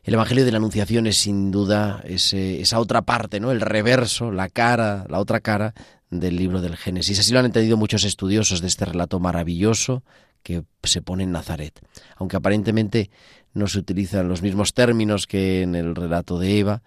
El 0.02 0.14
Evangelio 0.14 0.44
de 0.44 0.52
la 0.52 0.56
Anunciación 0.56 1.06
es 1.06 1.18
sin 1.18 1.50
duda 1.50 2.02
esa 2.06 2.80
otra 2.80 3.02
parte, 3.02 3.40
¿no? 3.40 3.50
El 3.50 3.60
reverso, 3.60 4.32
la 4.32 4.48
cara, 4.48 5.04
la 5.08 5.18
otra 5.18 5.40
cara 5.40 5.74
del 6.10 6.36
libro 6.36 6.60
del 6.60 6.76
Génesis. 6.76 7.18
Así 7.18 7.32
lo 7.32 7.40
han 7.40 7.44
entendido 7.44 7.76
muchos 7.76 8.04
estudiosos 8.04 8.60
de 8.60 8.68
este 8.68 8.86
relato 8.86 9.20
maravilloso 9.20 10.02
que 10.42 10.64
se 10.82 11.02
pone 11.02 11.24
en 11.24 11.32
Nazaret. 11.32 11.78
Aunque 12.16 12.36
aparentemente 12.36 13.10
no 13.54 13.66
se 13.66 13.78
utilizan 13.78 14.28
los 14.28 14.42
mismos 14.42 14.74
términos 14.74 15.26
que 15.26 15.62
en 15.62 15.74
el 15.74 15.94
relato 15.94 16.38
de 16.38 16.58
Eva, 16.58 16.82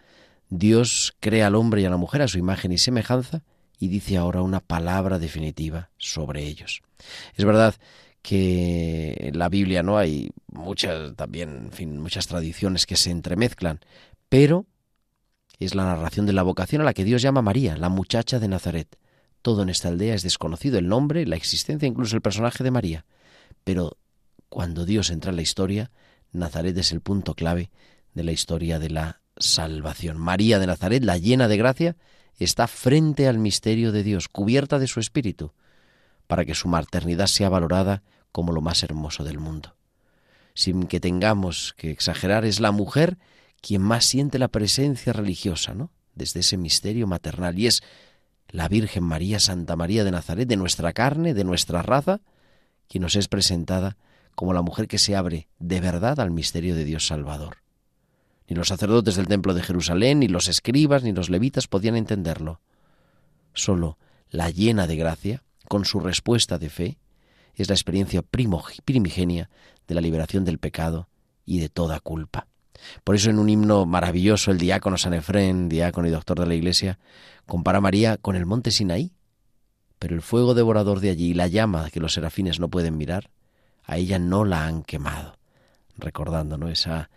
Dios 0.49 1.13
crea 1.19 1.47
al 1.47 1.55
hombre 1.55 1.81
y 1.81 1.85
a 1.85 1.89
la 1.89 1.97
mujer 1.97 2.21
a 2.21 2.27
su 2.27 2.37
imagen 2.37 2.71
y 2.71 2.77
semejanza 2.77 3.43
y 3.79 3.87
dice 3.87 4.17
ahora 4.17 4.41
una 4.41 4.59
palabra 4.59 5.17
definitiva 5.17 5.89
sobre 5.97 6.43
ellos. 6.43 6.81
Es 7.35 7.45
verdad 7.45 7.75
que 8.21 9.15
en 9.17 9.39
la 9.39 9.49
Biblia 9.49 9.81
no 9.81 9.97
hay 9.97 10.31
muchas 10.51 11.15
también, 11.15 11.71
fin, 11.71 11.99
muchas 11.99 12.27
tradiciones 12.27 12.85
que 12.85 12.95
se 12.95 13.09
entremezclan, 13.09 13.79
pero 14.29 14.65
es 15.59 15.75
la 15.75 15.85
narración 15.85 16.25
de 16.25 16.33
la 16.33 16.43
vocación 16.43 16.81
a 16.81 16.85
la 16.85 16.93
que 16.93 17.03
Dios 17.03 17.21
llama 17.21 17.41
María, 17.41 17.77
la 17.77 17.89
muchacha 17.89 18.39
de 18.39 18.47
Nazaret, 18.47 18.97
Todo 19.41 19.63
en 19.63 19.69
esta 19.69 19.87
aldea 19.87 20.13
es 20.13 20.21
desconocido, 20.21 20.77
el 20.77 20.87
nombre, 20.87 21.25
la 21.25 21.35
existencia, 21.35 21.87
incluso 21.87 22.15
el 22.15 22.21
personaje 22.21 22.63
de 22.63 22.71
María. 22.71 23.05
Pero 23.63 23.97
cuando 24.49 24.85
Dios 24.85 25.09
entra 25.09 25.31
en 25.31 25.35
la 25.35 25.41
historia, 25.41 25.91
Nazaret 26.31 26.77
es 26.77 26.91
el 26.91 27.01
punto 27.01 27.35
clave 27.35 27.69
de 28.13 28.23
la 28.23 28.31
historia 28.31 28.79
de 28.79 28.89
la 28.89 29.21
salvación. 29.37 30.17
María 30.17 30.59
de 30.59 30.67
Nazaret, 30.67 31.03
la 31.03 31.17
llena 31.17 31.47
de 31.47 31.57
gracia, 31.57 31.95
está 32.37 32.67
frente 32.67 33.27
al 33.27 33.37
misterio 33.37 33.91
de 33.91 34.03
Dios, 34.03 34.27
cubierta 34.27 34.79
de 34.79 34.87
su 34.87 34.99
espíritu, 34.99 35.53
para 36.27 36.45
que 36.45 36.55
su 36.55 36.67
maternidad 36.67 37.27
sea 37.27 37.49
valorada 37.49 38.03
como 38.31 38.53
lo 38.53 38.61
más 38.61 38.83
hermoso 38.83 39.23
del 39.23 39.39
mundo. 39.39 39.75
Sin 40.53 40.87
que 40.87 40.99
tengamos 40.99 41.73
que 41.77 41.91
exagerar, 41.91 42.45
es 42.45 42.59
la 42.59 42.71
mujer 42.71 43.17
quien 43.61 43.81
más 43.81 44.05
siente 44.05 44.39
la 44.39 44.47
presencia 44.47 45.13
religiosa, 45.13 45.73
¿no? 45.73 45.91
Desde 46.15 46.41
ese 46.41 46.57
misterio 46.57 47.07
maternal. 47.07 47.57
Y 47.57 47.67
es 47.67 47.83
la 48.49 48.67
Virgen 48.67 49.03
María, 49.03 49.39
Santa 49.39 49.75
María 49.75 50.03
de 50.03 50.11
Nazaret, 50.11 50.47
de 50.47 50.57
nuestra 50.57 50.93
carne, 50.93 51.33
de 51.33 51.43
nuestra 51.43 51.81
raza, 51.83 52.21
quien 52.87 53.03
nos 53.03 53.15
es 53.15 53.27
presentada 53.27 53.97
como 54.35 54.53
la 54.53 54.61
mujer 54.61 54.87
que 54.87 54.99
se 54.99 55.15
abre 55.15 55.47
de 55.59 55.81
verdad 55.81 56.19
al 56.19 56.31
misterio 56.31 56.75
de 56.75 56.85
Dios 56.85 57.07
Salvador. 57.07 57.57
Ni 58.47 58.55
los 58.55 58.67
sacerdotes 58.67 59.15
del 59.15 59.27
templo 59.27 59.53
de 59.53 59.63
Jerusalén, 59.63 60.19
ni 60.19 60.27
los 60.27 60.47
escribas, 60.47 61.03
ni 61.03 61.11
los 61.11 61.29
levitas 61.29 61.67
podían 61.67 61.95
entenderlo. 61.95 62.59
Solo 63.53 63.97
la 64.29 64.49
llena 64.49 64.87
de 64.87 64.95
gracia, 64.95 65.43
con 65.67 65.85
su 65.85 65.99
respuesta 65.99 66.57
de 66.57 66.69
fe, 66.69 66.97
es 67.55 67.69
la 67.69 67.75
experiencia 67.75 68.21
primigenia 68.21 69.49
de 69.87 69.95
la 69.95 70.01
liberación 70.01 70.45
del 70.45 70.57
pecado 70.57 71.07
y 71.45 71.59
de 71.59 71.69
toda 71.69 71.99
culpa. 71.99 72.47
Por 73.03 73.15
eso 73.15 73.29
en 73.29 73.39
un 73.39 73.49
himno 73.49 73.85
maravilloso 73.85 74.51
el 74.51 74.57
diácono 74.57 74.97
San 74.97 75.13
Efrén, 75.13 75.69
diácono 75.69 76.07
y 76.07 76.11
doctor 76.11 76.39
de 76.39 76.47
la 76.47 76.55
Iglesia, 76.55 76.99
compara 77.45 77.77
a 77.79 77.81
María 77.81 78.17
con 78.17 78.35
el 78.35 78.45
monte 78.45 78.71
Sinaí. 78.71 79.13
Pero 79.99 80.15
el 80.15 80.21
fuego 80.21 80.55
devorador 80.55 80.99
de 80.99 81.11
allí 81.11 81.27
y 81.27 81.33
la 81.33 81.47
llama 81.47 81.89
que 81.91 81.99
los 81.99 82.13
serafines 82.13 82.59
no 82.59 82.69
pueden 82.69 82.97
mirar, 82.97 83.29
a 83.83 83.97
ella 83.97 84.19
no 84.19 84.45
la 84.45 84.65
han 84.65 84.83
quemado, 84.83 85.37
recordándonos 85.97 86.71
esa 86.71 87.09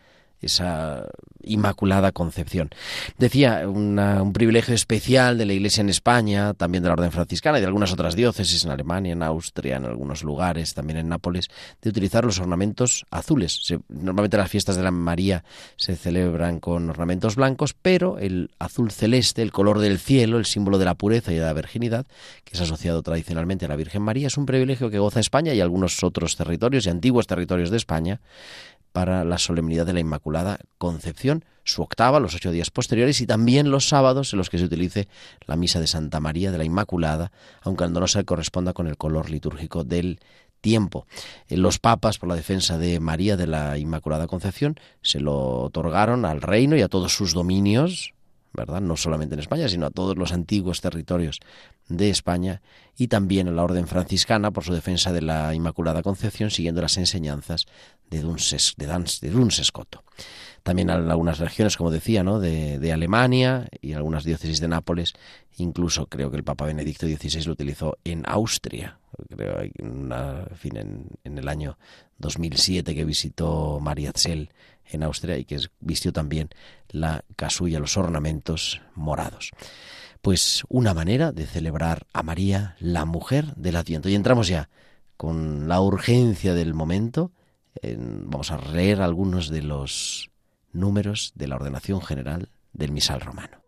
esa 0.45 1.07
Inmaculada 1.47 2.13
Concepción. 2.13 2.71
Decía, 3.19 3.69
un 3.69 4.33
privilegio 4.33 4.75
especial 4.75 5.39
de 5.39 5.45
la 5.45 5.53
Iglesia 5.53 5.83
en 5.83 5.89
España, 5.89 6.55
también 6.55 6.83
de 6.83 6.89
la 6.89 6.95
Orden 6.95 7.13
Franciscana 7.13 7.59
y 7.59 7.61
de 7.61 7.67
algunas 7.67 7.93
otras 7.93 8.17
diócesis 8.17 8.65
en 8.65 8.71
Alemania, 8.71 9.13
en 9.13 9.23
Austria, 9.23 9.77
en 9.77 9.85
algunos 9.85 10.23
lugares, 10.23 10.75
también 10.75 10.99
en 10.99 11.09
Nápoles, 11.09 11.49
de 11.83 11.91
utilizar 11.91 12.25
los 12.25 12.39
ornamentos 12.39 13.05
azules. 13.11 13.75
normalmente 13.89 14.37
las 14.37 14.51
fiestas 14.51 14.77
de 14.77 14.83
la 14.83 14.91
María 14.91 15.45
se 15.77 15.97
celebran 15.97 16.61
con 16.61 16.89
ornamentos 16.91 17.37
blancos, 17.37 17.75
pero 17.75 18.19
el 18.19 18.51
azul 18.59 18.91
celeste, 18.91 19.43
el 19.43 19.53
color 19.53 19.79
del 19.79 19.99
cielo, 19.99 20.39
el 20.39 20.47
símbolo 20.47 20.79
de 20.79 20.85
la 20.85 20.95
pureza 20.95 21.33
y 21.33 21.37
de 21.37 21.45
la 21.45 21.53
virginidad, 21.53 22.07
que 22.45 22.55
es 22.55 22.61
asociado 22.61 23.03
tradicionalmente 23.03 23.67
a 23.67 23.69
la 23.69 23.77
Virgen 23.77 24.03
María, 24.03 24.29
es 24.29 24.37
un 24.37 24.47
privilegio 24.47 24.91
que 24.91 24.99
goza 24.99 25.21
España 25.21 25.55
y 25.55 25.61
algunos 25.61 26.03
otros 26.03 26.37
territorios 26.37 26.87
y 26.87 26.91
antiguos 26.91 27.27
territorios 27.27 27.71
de 27.71 27.77
España 27.77 28.21
para 28.95 29.25
la 29.25 29.39
solemnidad 29.39 29.87
de 29.87 29.93
la 29.93 29.99
Inmaculada 29.99 30.61
Concepción, 30.79 31.45
su 31.65 31.83
octava, 31.83 32.21
los 32.21 32.37
ocho 32.37 32.53
días 32.53 32.71
posteriores, 32.71 33.21
y 33.21 33.27
también 33.27 33.73
los 33.73 33.89
sábados 33.89 34.33
en 34.33 34.39
los 34.39 34.51
que 34.51 34.59
se 34.59 34.67
utilice 34.67 35.09
la 35.47 35.57
misa 35.57 35.81
de 35.81 35.89
Santa 35.89 36.21
María 36.21 36.53
de 36.53 36.59
la 36.59 36.65
Inmaculada, 36.65 37.33
aunque 37.63 37.89
no 37.89 38.07
se 38.07 38.25
corresponda 38.25 38.73
con 38.73 38.87
el 38.87 38.97
color 38.97 39.31
litúrgico 39.31 39.83
del 39.83 40.21
tiempo. 40.61 41.09
Eh, 41.49 41.57
los 41.57 41.81
papas, 41.81 42.19
por 42.19 42.29
la 42.29 42.37
defensa 42.37 42.79
de 42.79 43.01
María 43.01 43.37
de 43.37 43.49
la 43.49 43.79
Inmaculada 43.79 44.29
Concepción, 44.29 44.79
se 45.03 45.19
lo 45.19 45.63
otorgaron 45.63 46.25
al 46.25 46.41
reino 46.41 46.77
y 46.77 46.83
a 46.83 46.89
todos 46.89 47.17
sus 47.17 47.35
dominios, 47.35 48.15
¿verdad? 48.55 48.81
No 48.81 48.97
solamente 48.97 49.35
en 49.35 49.41
España, 49.41 49.69
sino 49.69 49.87
a 49.87 49.91
todos 49.91 50.17
los 50.17 50.33
antiguos 50.33 50.81
territorios 50.81 51.41
de 51.89 52.11
España 52.11 52.63
y 52.97 53.09
también 53.09 53.49
a 53.49 53.51
la 53.51 53.65
Orden 53.65 53.87
Franciscana 53.87 54.51
por 54.53 54.65
su 54.65 54.73
defensa 54.73 55.13
de 55.13 55.23
la 55.23 55.55
Inmaculada 55.55 56.03
Concepción, 56.03 56.51
siguiendo 56.51 56.81
las 56.81 56.97
enseñanzas 56.97 57.67
de 58.11 58.21
Duns, 58.21 58.77
de, 58.77 59.29
de 59.29 59.71
También 60.63 60.91
algunas 60.91 61.39
regiones, 61.39 61.77
como 61.77 61.91
decía, 61.91 62.23
¿no? 62.23 62.39
de, 62.41 62.79
de, 62.79 62.93
Alemania 62.93 63.69
y 63.81 63.93
algunas 63.93 64.25
diócesis 64.25 64.61
de 64.61 64.69
Nápoles. 64.69 65.15
Incluso 65.59 66.07
creo 66.07 66.31
que 66.31 66.37
el 66.37 66.45
Papa 66.45 66.67
Benedicto 66.67 67.07
XVI 67.07 67.45
lo 67.45 67.53
utilizó 67.53 67.99
en 68.05 68.23
Austria. 68.27 68.99
Creo 69.29 69.61
en, 69.61 70.11
fin, 70.57 70.77
en, 70.77 71.07
en, 71.23 71.39
el 71.39 71.49
año 71.49 71.79
2007 72.19 72.95
que 72.95 73.05
visitó 73.05 73.79
María 73.81 74.13
Zell 74.15 74.51
en 74.91 75.03
Austria 75.03 75.39
y 75.39 75.45
que 75.45 75.59
vistió 75.81 76.13
también 76.13 76.51
la 76.89 77.25
casulla, 77.37 77.79
los 77.79 77.97
ornamentos 77.97 78.81
morados. 78.95 79.51
Pues 80.23 80.65
una 80.69 80.95
manera 80.95 81.33
de 81.33 81.47
celebrar 81.47 82.07
a 82.13 82.23
María, 82.23 82.77
la 82.79 83.05
mujer 83.05 83.55
del 83.57 83.77
Adviento. 83.77 84.09
Y 84.09 84.15
entramos 84.15 84.49
ya 84.49 84.69
con 85.17 85.69
la 85.69 85.81
urgencia 85.81 86.55
del 86.55 86.75
momento 86.75 87.33
vamos 87.83 88.51
a 88.51 88.59
leer 88.59 89.03
algunos 89.03 89.49
de 89.49 89.63
los 89.63 90.31
números 90.73 91.33
de 91.35 91.49
la 91.49 91.57
ordenación 91.57 92.01
general 92.03 92.51
del 92.73 92.93
misal 92.93 93.21
romano. 93.21 93.64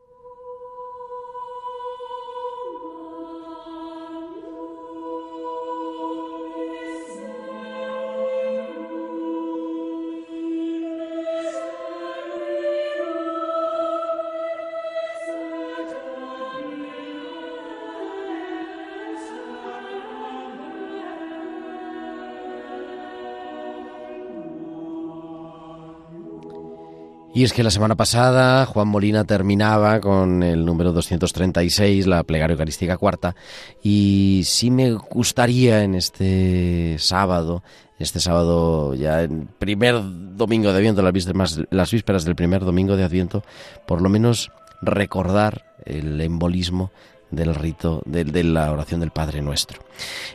Y 27.36 27.44
es 27.44 27.52
que 27.52 27.62
la 27.62 27.70
semana 27.70 27.96
pasada 27.96 28.64
Juan 28.64 28.88
Molina 28.88 29.24
terminaba 29.24 30.00
con 30.00 30.42
el 30.42 30.64
número 30.64 30.92
236, 30.92 32.06
la 32.06 32.22
plegaria 32.22 32.54
eucarística 32.54 32.96
cuarta, 32.96 33.36
y 33.82 34.40
sí 34.46 34.70
me 34.70 34.92
gustaría 34.94 35.82
en 35.82 35.96
este 35.96 36.96
sábado, 36.98 37.62
este 37.98 38.20
sábado 38.20 38.94
ya 38.94 39.22
en 39.22 39.48
primer 39.58 40.00
domingo 40.34 40.72
de 40.72 40.78
Adviento, 40.78 41.02
las 41.02 41.12
vísperas, 41.12 41.60
las 41.68 41.90
vísperas 41.90 42.24
del 42.24 42.36
primer 42.36 42.64
domingo 42.64 42.96
de 42.96 43.04
Adviento, 43.04 43.42
por 43.86 44.00
lo 44.00 44.08
menos 44.08 44.50
recordar 44.80 45.76
el 45.84 46.18
embolismo 46.22 46.90
del 47.30 47.54
rito 47.54 48.02
de, 48.06 48.44
la 48.44 48.72
oración 48.72 49.00
del 49.00 49.10
Padre 49.10 49.42
Nuestro. 49.42 49.82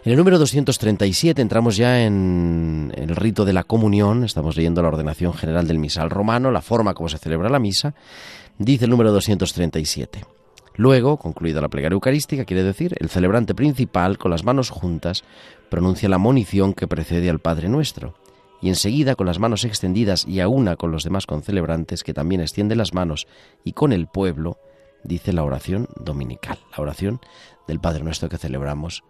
En 0.04 0.12
el 0.12 0.18
número 0.18 0.38
237 0.40 1.42
entramos 1.42 1.78
ya 1.78 2.04
en 2.04 2.94
el 2.96 3.16
rito 3.16 3.46
de 3.46 3.54
la 3.54 3.64
comunión, 3.64 4.24
estamos 4.24 4.56
leyendo 4.58 4.82
la 4.82 4.90
ordenación 4.90 5.34
general 5.34 5.68
del 5.68 5.80
misal 5.80 6.10
romano, 6.10 6.52
la 6.52 6.62
forma 6.62 6.94
como 6.94 7.10
se 7.10 7.18
celebra 7.18 7.50
la 7.50 7.60
misa, 7.60 7.94
dice 8.58 8.86
el 8.86 8.92
número 8.92 9.12
237. 9.12 10.26
Luego, 10.76 11.18
concluida 11.18 11.62
la 11.62 11.70
plegaria 11.70 11.96
eucarística, 11.96 12.46
quiere 12.46 12.64
decir, 12.64 12.96
el 13.00 13.10
celebrante 13.10 13.54
principal, 13.54 14.18
con 14.18 14.32
las 14.32 14.44
manos 14.44 14.70
juntas, 14.70 15.24
pronuncia 15.70 16.10
la 16.10 16.18
monición 16.18 16.74
que 16.74 16.88
precede 16.88 17.30
al 17.30 17.40
Padre 17.40 17.68
Nuestro, 17.68 18.16
y 18.62 18.70
enseguida, 18.70 19.16
con 19.16 19.28
las 19.28 19.40
manos 19.40 19.66
extendidas 19.66 20.26
y 20.28 20.40
a 20.40 20.48
una 20.48 20.76
con 20.78 20.92
los 20.92 21.04
demás 21.04 21.26
concelebrantes, 21.26 22.04
que 22.04 22.14
también 22.14 22.42
extiende 22.42 22.76
las 22.76 22.94
manos, 22.94 23.28
y 23.64 23.74
con 23.74 23.92
el 23.92 24.08
pueblo, 24.08 24.58
dice 25.04 25.34
la 25.34 25.44
oración 25.44 25.88
dominical, 26.00 26.60
la 26.76 26.84
oración 26.84 27.20
del 27.68 27.80
Padre 27.80 28.04
Nuestro 28.04 28.30
que 28.30 28.38
celebramos 28.38 29.04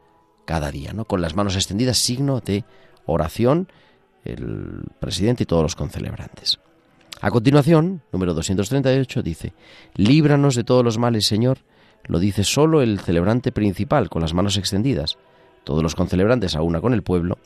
cada 0.45 0.71
día, 0.71 0.93
¿no? 0.93 1.05
Con 1.05 1.21
las 1.21 1.35
manos 1.35 1.55
extendidas, 1.55 1.97
signo 1.97 2.39
de 2.39 2.65
oración, 3.05 3.67
el 4.23 4.83
presidente 4.99 5.43
y 5.43 5.45
todos 5.45 5.63
los 5.63 5.75
concelebrantes. 5.75 6.59
A 7.21 7.29
continuación, 7.29 8.01
número 8.11 8.33
238 8.33 9.21
dice, 9.21 9.53
líbranos 9.95 10.55
de 10.55 10.63
todos 10.63 10.83
los 10.83 10.97
males, 10.97 11.27
Señor, 11.27 11.59
lo 12.05 12.19
dice 12.19 12.43
solo 12.43 12.81
el 12.81 12.99
celebrante 12.99 13.51
principal, 13.51 14.09
con 14.09 14.21
las 14.21 14.33
manos 14.33 14.57
extendidas. 14.57 15.17
Todos 15.63 15.83
los 15.83 15.95
concelebrantes, 15.95 16.55
a 16.55 16.63
una 16.63 16.81
con 16.81 16.93
el 16.93 17.03
pueblo, 17.03 17.37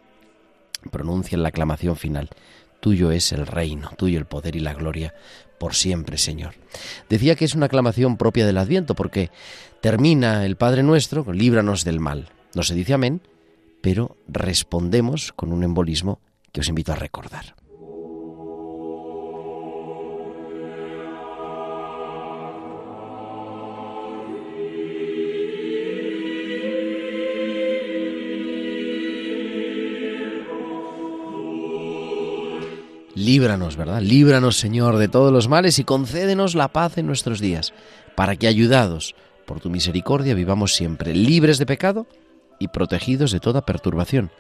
pronuncian 0.92 1.44
la 1.44 1.50
aclamación 1.50 1.96
final. 1.98 2.30
Tuyo 2.80 3.12
es 3.12 3.32
el 3.32 3.48
reino, 3.48 3.92
tuyo 3.98 4.20
el 4.20 4.26
poder 4.26 4.56
y 4.56 4.60
la 4.60 4.74
gloria 4.74 5.14
por 5.58 5.74
siempre, 5.74 6.18
Señor. 6.18 6.54
Decía 7.10 7.36
que 7.36 7.46
es 7.46 7.56
una 7.56 7.68
aclamación 7.68 8.18
propia 8.18 8.46
del 8.46 8.58
Adviento, 8.58 8.96
porque 8.96 9.32
termina 9.82 10.46
el 10.46 10.56
Padre 10.58 10.84
Nuestro, 10.84 11.32
líbranos 11.32 11.84
del 11.84 12.00
mal. 12.00 12.30
No 12.54 12.64
se 12.64 12.76
dice 12.76 12.94
amén, 12.94 13.22
pero 13.82 14.18
respondemos 14.28 15.32
con 15.34 15.52
un 15.52 15.64
embolismo 15.64 16.20
que 16.52 16.62
os 16.62 16.70
invito 16.70 16.92
a 16.92 16.96
recordar. 16.96 17.56
Líbranos, 33.16 33.78
¿verdad? 33.78 34.02
Líbranos, 34.02 34.58
Señor, 34.58 34.98
de 34.98 35.08
todos 35.08 35.32
los 35.32 35.48
males 35.48 35.80
y 35.80 35.86
concédenos 35.86 36.54
la 36.54 36.68
paz 36.68 36.98
en 36.98 37.08
nuestros 37.08 37.40
días, 37.40 37.74
para 38.16 38.36
que, 38.36 38.48
ayudados 38.48 39.16
por 39.46 39.62
tu 39.62 39.70
misericordia 39.70 40.36
vivamos 40.36 40.76
siempre 40.76 41.14
libres 41.16 41.58
de 41.58 41.66
pecado 41.66 42.08
y 42.60 42.68
protegidos 42.68 43.32
de 43.32 43.40
toda 43.40 43.66
perturbación, 43.66 44.32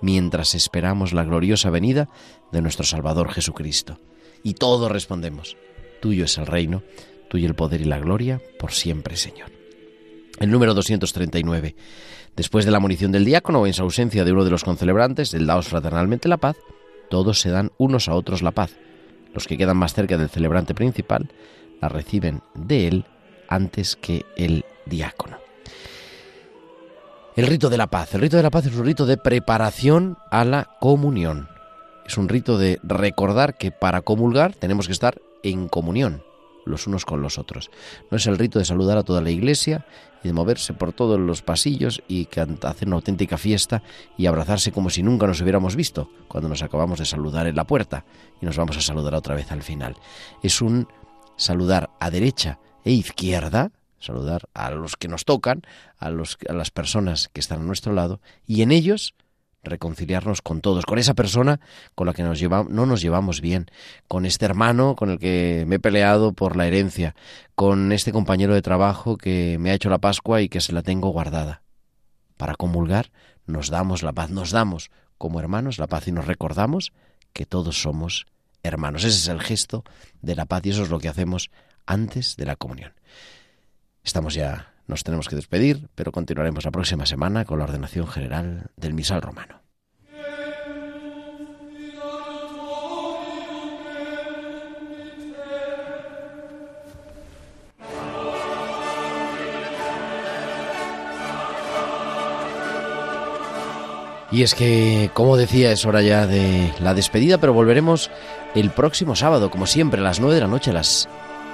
mientras 0.00 0.56
esperamos 0.56 1.12
la 1.12 1.24
gloriosa 1.24 1.70
venida 1.70 2.08
de 2.50 2.62
nuestro 2.62 2.84
Salvador 2.84 3.30
Jesucristo. 3.30 4.00
Y 4.42 4.54
todos 4.54 4.90
respondemos, 4.90 5.56
tuyo 6.00 6.24
es 6.24 6.36
el 6.36 6.46
reino, 6.46 6.82
tuyo 7.30 7.46
el 7.46 7.54
poder 7.54 7.80
y 7.80 7.84
la 7.84 8.00
gloria, 8.00 8.40
por 8.58 8.72
siempre, 8.72 9.16
Señor. 9.16 9.50
El 10.40 10.50
número 10.50 10.74
239. 10.74 11.76
Después 12.36 12.64
de 12.64 12.70
la 12.70 12.80
munición 12.80 13.12
del 13.12 13.24
diácono 13.24 13.60
o 13.60 13.66
en 13.66 13.72
su 13.72 13.82
ausencia 13.82 14.24
de 14.24 14.32
uno 14.32 14.44
de 14.44 14.50
los 14.50 14.64
concelebrantes 14.64 15.30
del 15.30 15.46
daos 15.46 15.68
fraternalmente 15.68 16.28
la 16.28 16.36
paz, 16.36 16.56
todos 17.08 17.40
se 17.40 17.50
dan 17.50 17.72
unos 17.78 18.08
a 18.08 18.14
otros 18.14 18.42
la 18.42 18.52
paz. 18.52 18.76
Los 19.34 19.46
que 19.46 19.58
quedan 19.58 19.76
más 19.76 19.94
cerca 19.94 20.16
del 20.16 20.28
celebrante 20.28 20.74
principal 20.74 21.28
la 21.80 21.88
reciben 21.88 22.42
de 22.54 22.88
él 22.88 23.04
antes 23.48 23.96
que 23.96 24.24
el 24.36 24.64
diácono. 24.86 25.38
El 27.36 27.46
rito 27.46 27.68
de 27.68 27.76
la 27.76 27.88
paz. 27.88 28.14
El 28.14 28.22
rito 28.22 28.36
de 28.36 28.42
la 28.42 28.50
paz 28.50 28.66
es 28.66 28.74
un 28.74 28.84
rito 28.84 29.04
de 29.04 29.18
preparación 29.18 30.16
a 30.30 30.44
la 30.44 30.70
comunión. 30.80 31.48
Es 32.06 32.16
un 32.16 32.28
rito 32.28 32.56
de 32.56 32.80
recordar 32.82 33.58
que 33.58 33.70
para 33.70 34.00
comulgar 34.00 34.54
tenemos 34.54 34.86
que 34.86 34.92
estar 34.92 35.20
en 35.42 35.68
comunión 35.68 36.22
los 36.66 36.86
unos 36.86 37.04
con 37.04 37.22
los 37.22 37.38
otros. 37.38 37.70
No 38.10 38.16
es 38.18 38.26
el 38.26 38.36
rito 38.36 38.58
de 38.58 38.64
saludar 38.64 38.98
a 38.98 39.02
toda 39.02 39.22
la 39.22 39.30
iglesia 39.30 39.86
y 40.22 40.28
de 40.28 40.34
moverse 40.34 40.74
por 40.74 40.92
todos 40.92 41.18
los 41.18 41.42
pasillos 41.42 42.02
y 42.08 42.28
hacer 42.62 42.88
una 42.88 42.96
auténtica 42.96 43.38
fiesta 43.38 43.82
y 44.18 44.26
abrazarse 44.26 44.72
como 44.72 44.90
si 44.90 45.02
nunca 45.02 45.26
nos 45.26 45.40
hubiéramos 45.40 45.76
visto 45.76 46.10
cuando 46.28 46.48
nos 46.48 46.62
acabamos 46.62 46.98
de 46.98 47.04
saludar 47.04 47.46
en 47.46 47.56
la 47.56 47.64
puerta 47.64 48.04
y 48.40 48.46
nos 48.46 48.56
vamos 48.56 48.76
a 48.76 48.80
saludar 48.80 49.14
otra 49.14 49.34
vez 49.34 49.50
al 49.52 49.62
final. 49.62 49.96
Es 50.42 50.60
un 50.60 50.88
saludar 51.36 51.90
a 52.00 52.10
derecha 52.10 52.58
e 52.84 52.92
izquierda, 52.92 53.72
saludar 53.98 54.48
a 54.54 54.70
los 54.70 54.96
que 54.96 55.08
nos 55.08 55.24
tocan, 55.24 55.62
a, 55.98 56.10
los, 56.10 56.38
a 56.48 56.52
las 56.52 56.70
personas 56.70 57.30
que 57.32 57.40
están 57.40 57.60
a 57.60 57.64
nuestro 57.64 57.92
lado 57.92 58.20
y 58.46 58.62
en 58.62 58.72
ellos 58.72 59.14
reconciliarnos 59.66 60.42
con 60.42 60.60
todos, 60.60 60.86
con 60.86 60.98
esa 60.98 61.14
persona 61.14 61.60
con 61.94 62.06
la 62.06 62.12
que 62.12 62.22
no 62.22 62.86
nos 62.86 63.00
llevamos 63.00 63.40
bien, 63.40 63.66
con 64.08 64.26
este 64.26 64.44
hermano 64.44 64.96
con 64.96 65.10
el 65.10 65.18
que 65.18 65.64
me 65.66 65.76
he 65.76 65.78
peleado 65.78 66.32
por 66.32 66.56
la 66.56 66.66
herencia, 66.66 67.14
con 67.54 67.92
este 67.92 68.12
compañero 68.12 68.54
de 68.54 68.62
trabajo 68.62 69.16
que 69.16 69.56
me 69.60 69.70
ha 69.70 69.74
hecho 69.74 69.90
la 69.90 69.98
Pascua 69.98 70.40
y 70.40 70.48
que 70.48 70.60
se 70.60 70.72
la 70.72 70.82
tengo 70.82 71.10
guardada. 71.10 71.62
Para 72.36 72.54
comulgar 72.54 73.10
nos 73.46 73.70
damos 73.70 74.02
la 74.02 74.12
paz, 74.12 74.30
nos 74.30 74.50
damos 74.50 74.90
como 75.18 75.40
hermanos 75.40 75.78
la 75.78 75.86
paz 75.86 76.08
y 76.08 76.12
nos 76.12 76.26
recordamos 76.26 76.92
que 77.32 77.46
todos 77.46 77.80
somos 77.80 78.26
hermanos. 78.62 79.04
Ese 79.04 79.18
es 79.18 79.28
el 79.28 79.40
gesto 79.40 79.84
de 80.22 80.34
la 80.34 80.46
paz 80.46 80.64
y 80.64 80.70
eso 80.70 80.82
es 80.82 80.90
lo 80.90 80.98
que 80.98 81.08
hacemos 81.08 81.50
antes 81.86 82.36
de 82.36 82.46
la 82.46 82.56
comunión. 82.56 82.92
Estamos 84.02 84.34
ya 84.34 84.75
nos 84.86 85.04
tenemos 85.04 85.28
que 85.28 85.36
despedir, 85.36 85.88
pero 85.94 86.12
continuaremos 86.12 86.64
la 86.64 86.70
próxima 86.70 87.06
semana 87.06 87.44
con 87.44 87.58
la 87.58 87.64
ordenación 87.64 88.06
general 88.06 88.70
del 88.76 88.94
misal 88.94 89.22
romano. 89.22 89.62
Y 104.36 104.42
es 104.42 104.54
que, 104.54 105.10
como 105.14 105.36
decía, 105.36 105.72
es 105.72 105.86
hora 105.86 106.02
ya 106.02 106.26
de 106.26 106.70
la 106.80 106.92
despedida, 106.92 107.38
pero 107.38 107.54
volveremos 107.54 108.10
el 108.54 108.70
próximo 108.70 109.16
sábado, 109.16 109.50
como 109.50 109.66
siempre, 109.66 110.00
a 110.00 110.04
las 110.04 110.20
9 110.20 110.34
de 110.34 110.40
la 110.42 110.46
noche, 110.46 110.72
a 110.72 110.74
las 110.74 111.08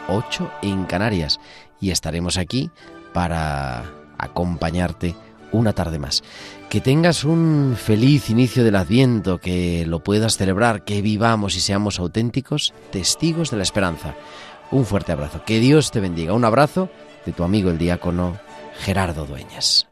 8 0.09 0.51
en 0.63 0.85
Canarias. 0.87 1.39
Y 1.81 1.91
estaremos 1.91 2.39
aquí 2.39 2.71
para 3.13 3.85
acompañarte 4.19 5.15
una 5.53 5.73
tarde 5.73 5.99
más. 5.99 6.23
Que 6.69 6.81
tengas 6.81 7.25
un 7.25 7.77
feliz 7.77 8.31
inicio 8.31 8.65
del 8.65 8.77
Adviento, 8.77 9.39
que 9.39 9.85
lo 9.87 10.01
puedas 10.01 10.37
celebrar, 10.37 10.85
que 10.85 11.03
vivamos 11.03 11.57
y 11.57 11.61
seamos 11.61 11.99
auténticos 11.99 12.73
testigos 12.91 13.51
de 13.51 13.59
la 13.59 13.63
esperanza. 13.63 14.15
Un 14.71 14.87
fuerte 14.87 15.13
abrazo. 15.13 15.45
Que 15.45 15.61
Dios 15.61 15.91
te 15.91 16.01
bendiga. 16.01 16.33
Un 16.33 16.45
abrazo 16.45 16.89
de 17.27 17.33
tu 17.33 17.45
amigo 17.45 17.71
el 17.71 17.79
diácono 17.79 18.39
Gerardo 18.79 19.27
Dueñas. 19.27 19.92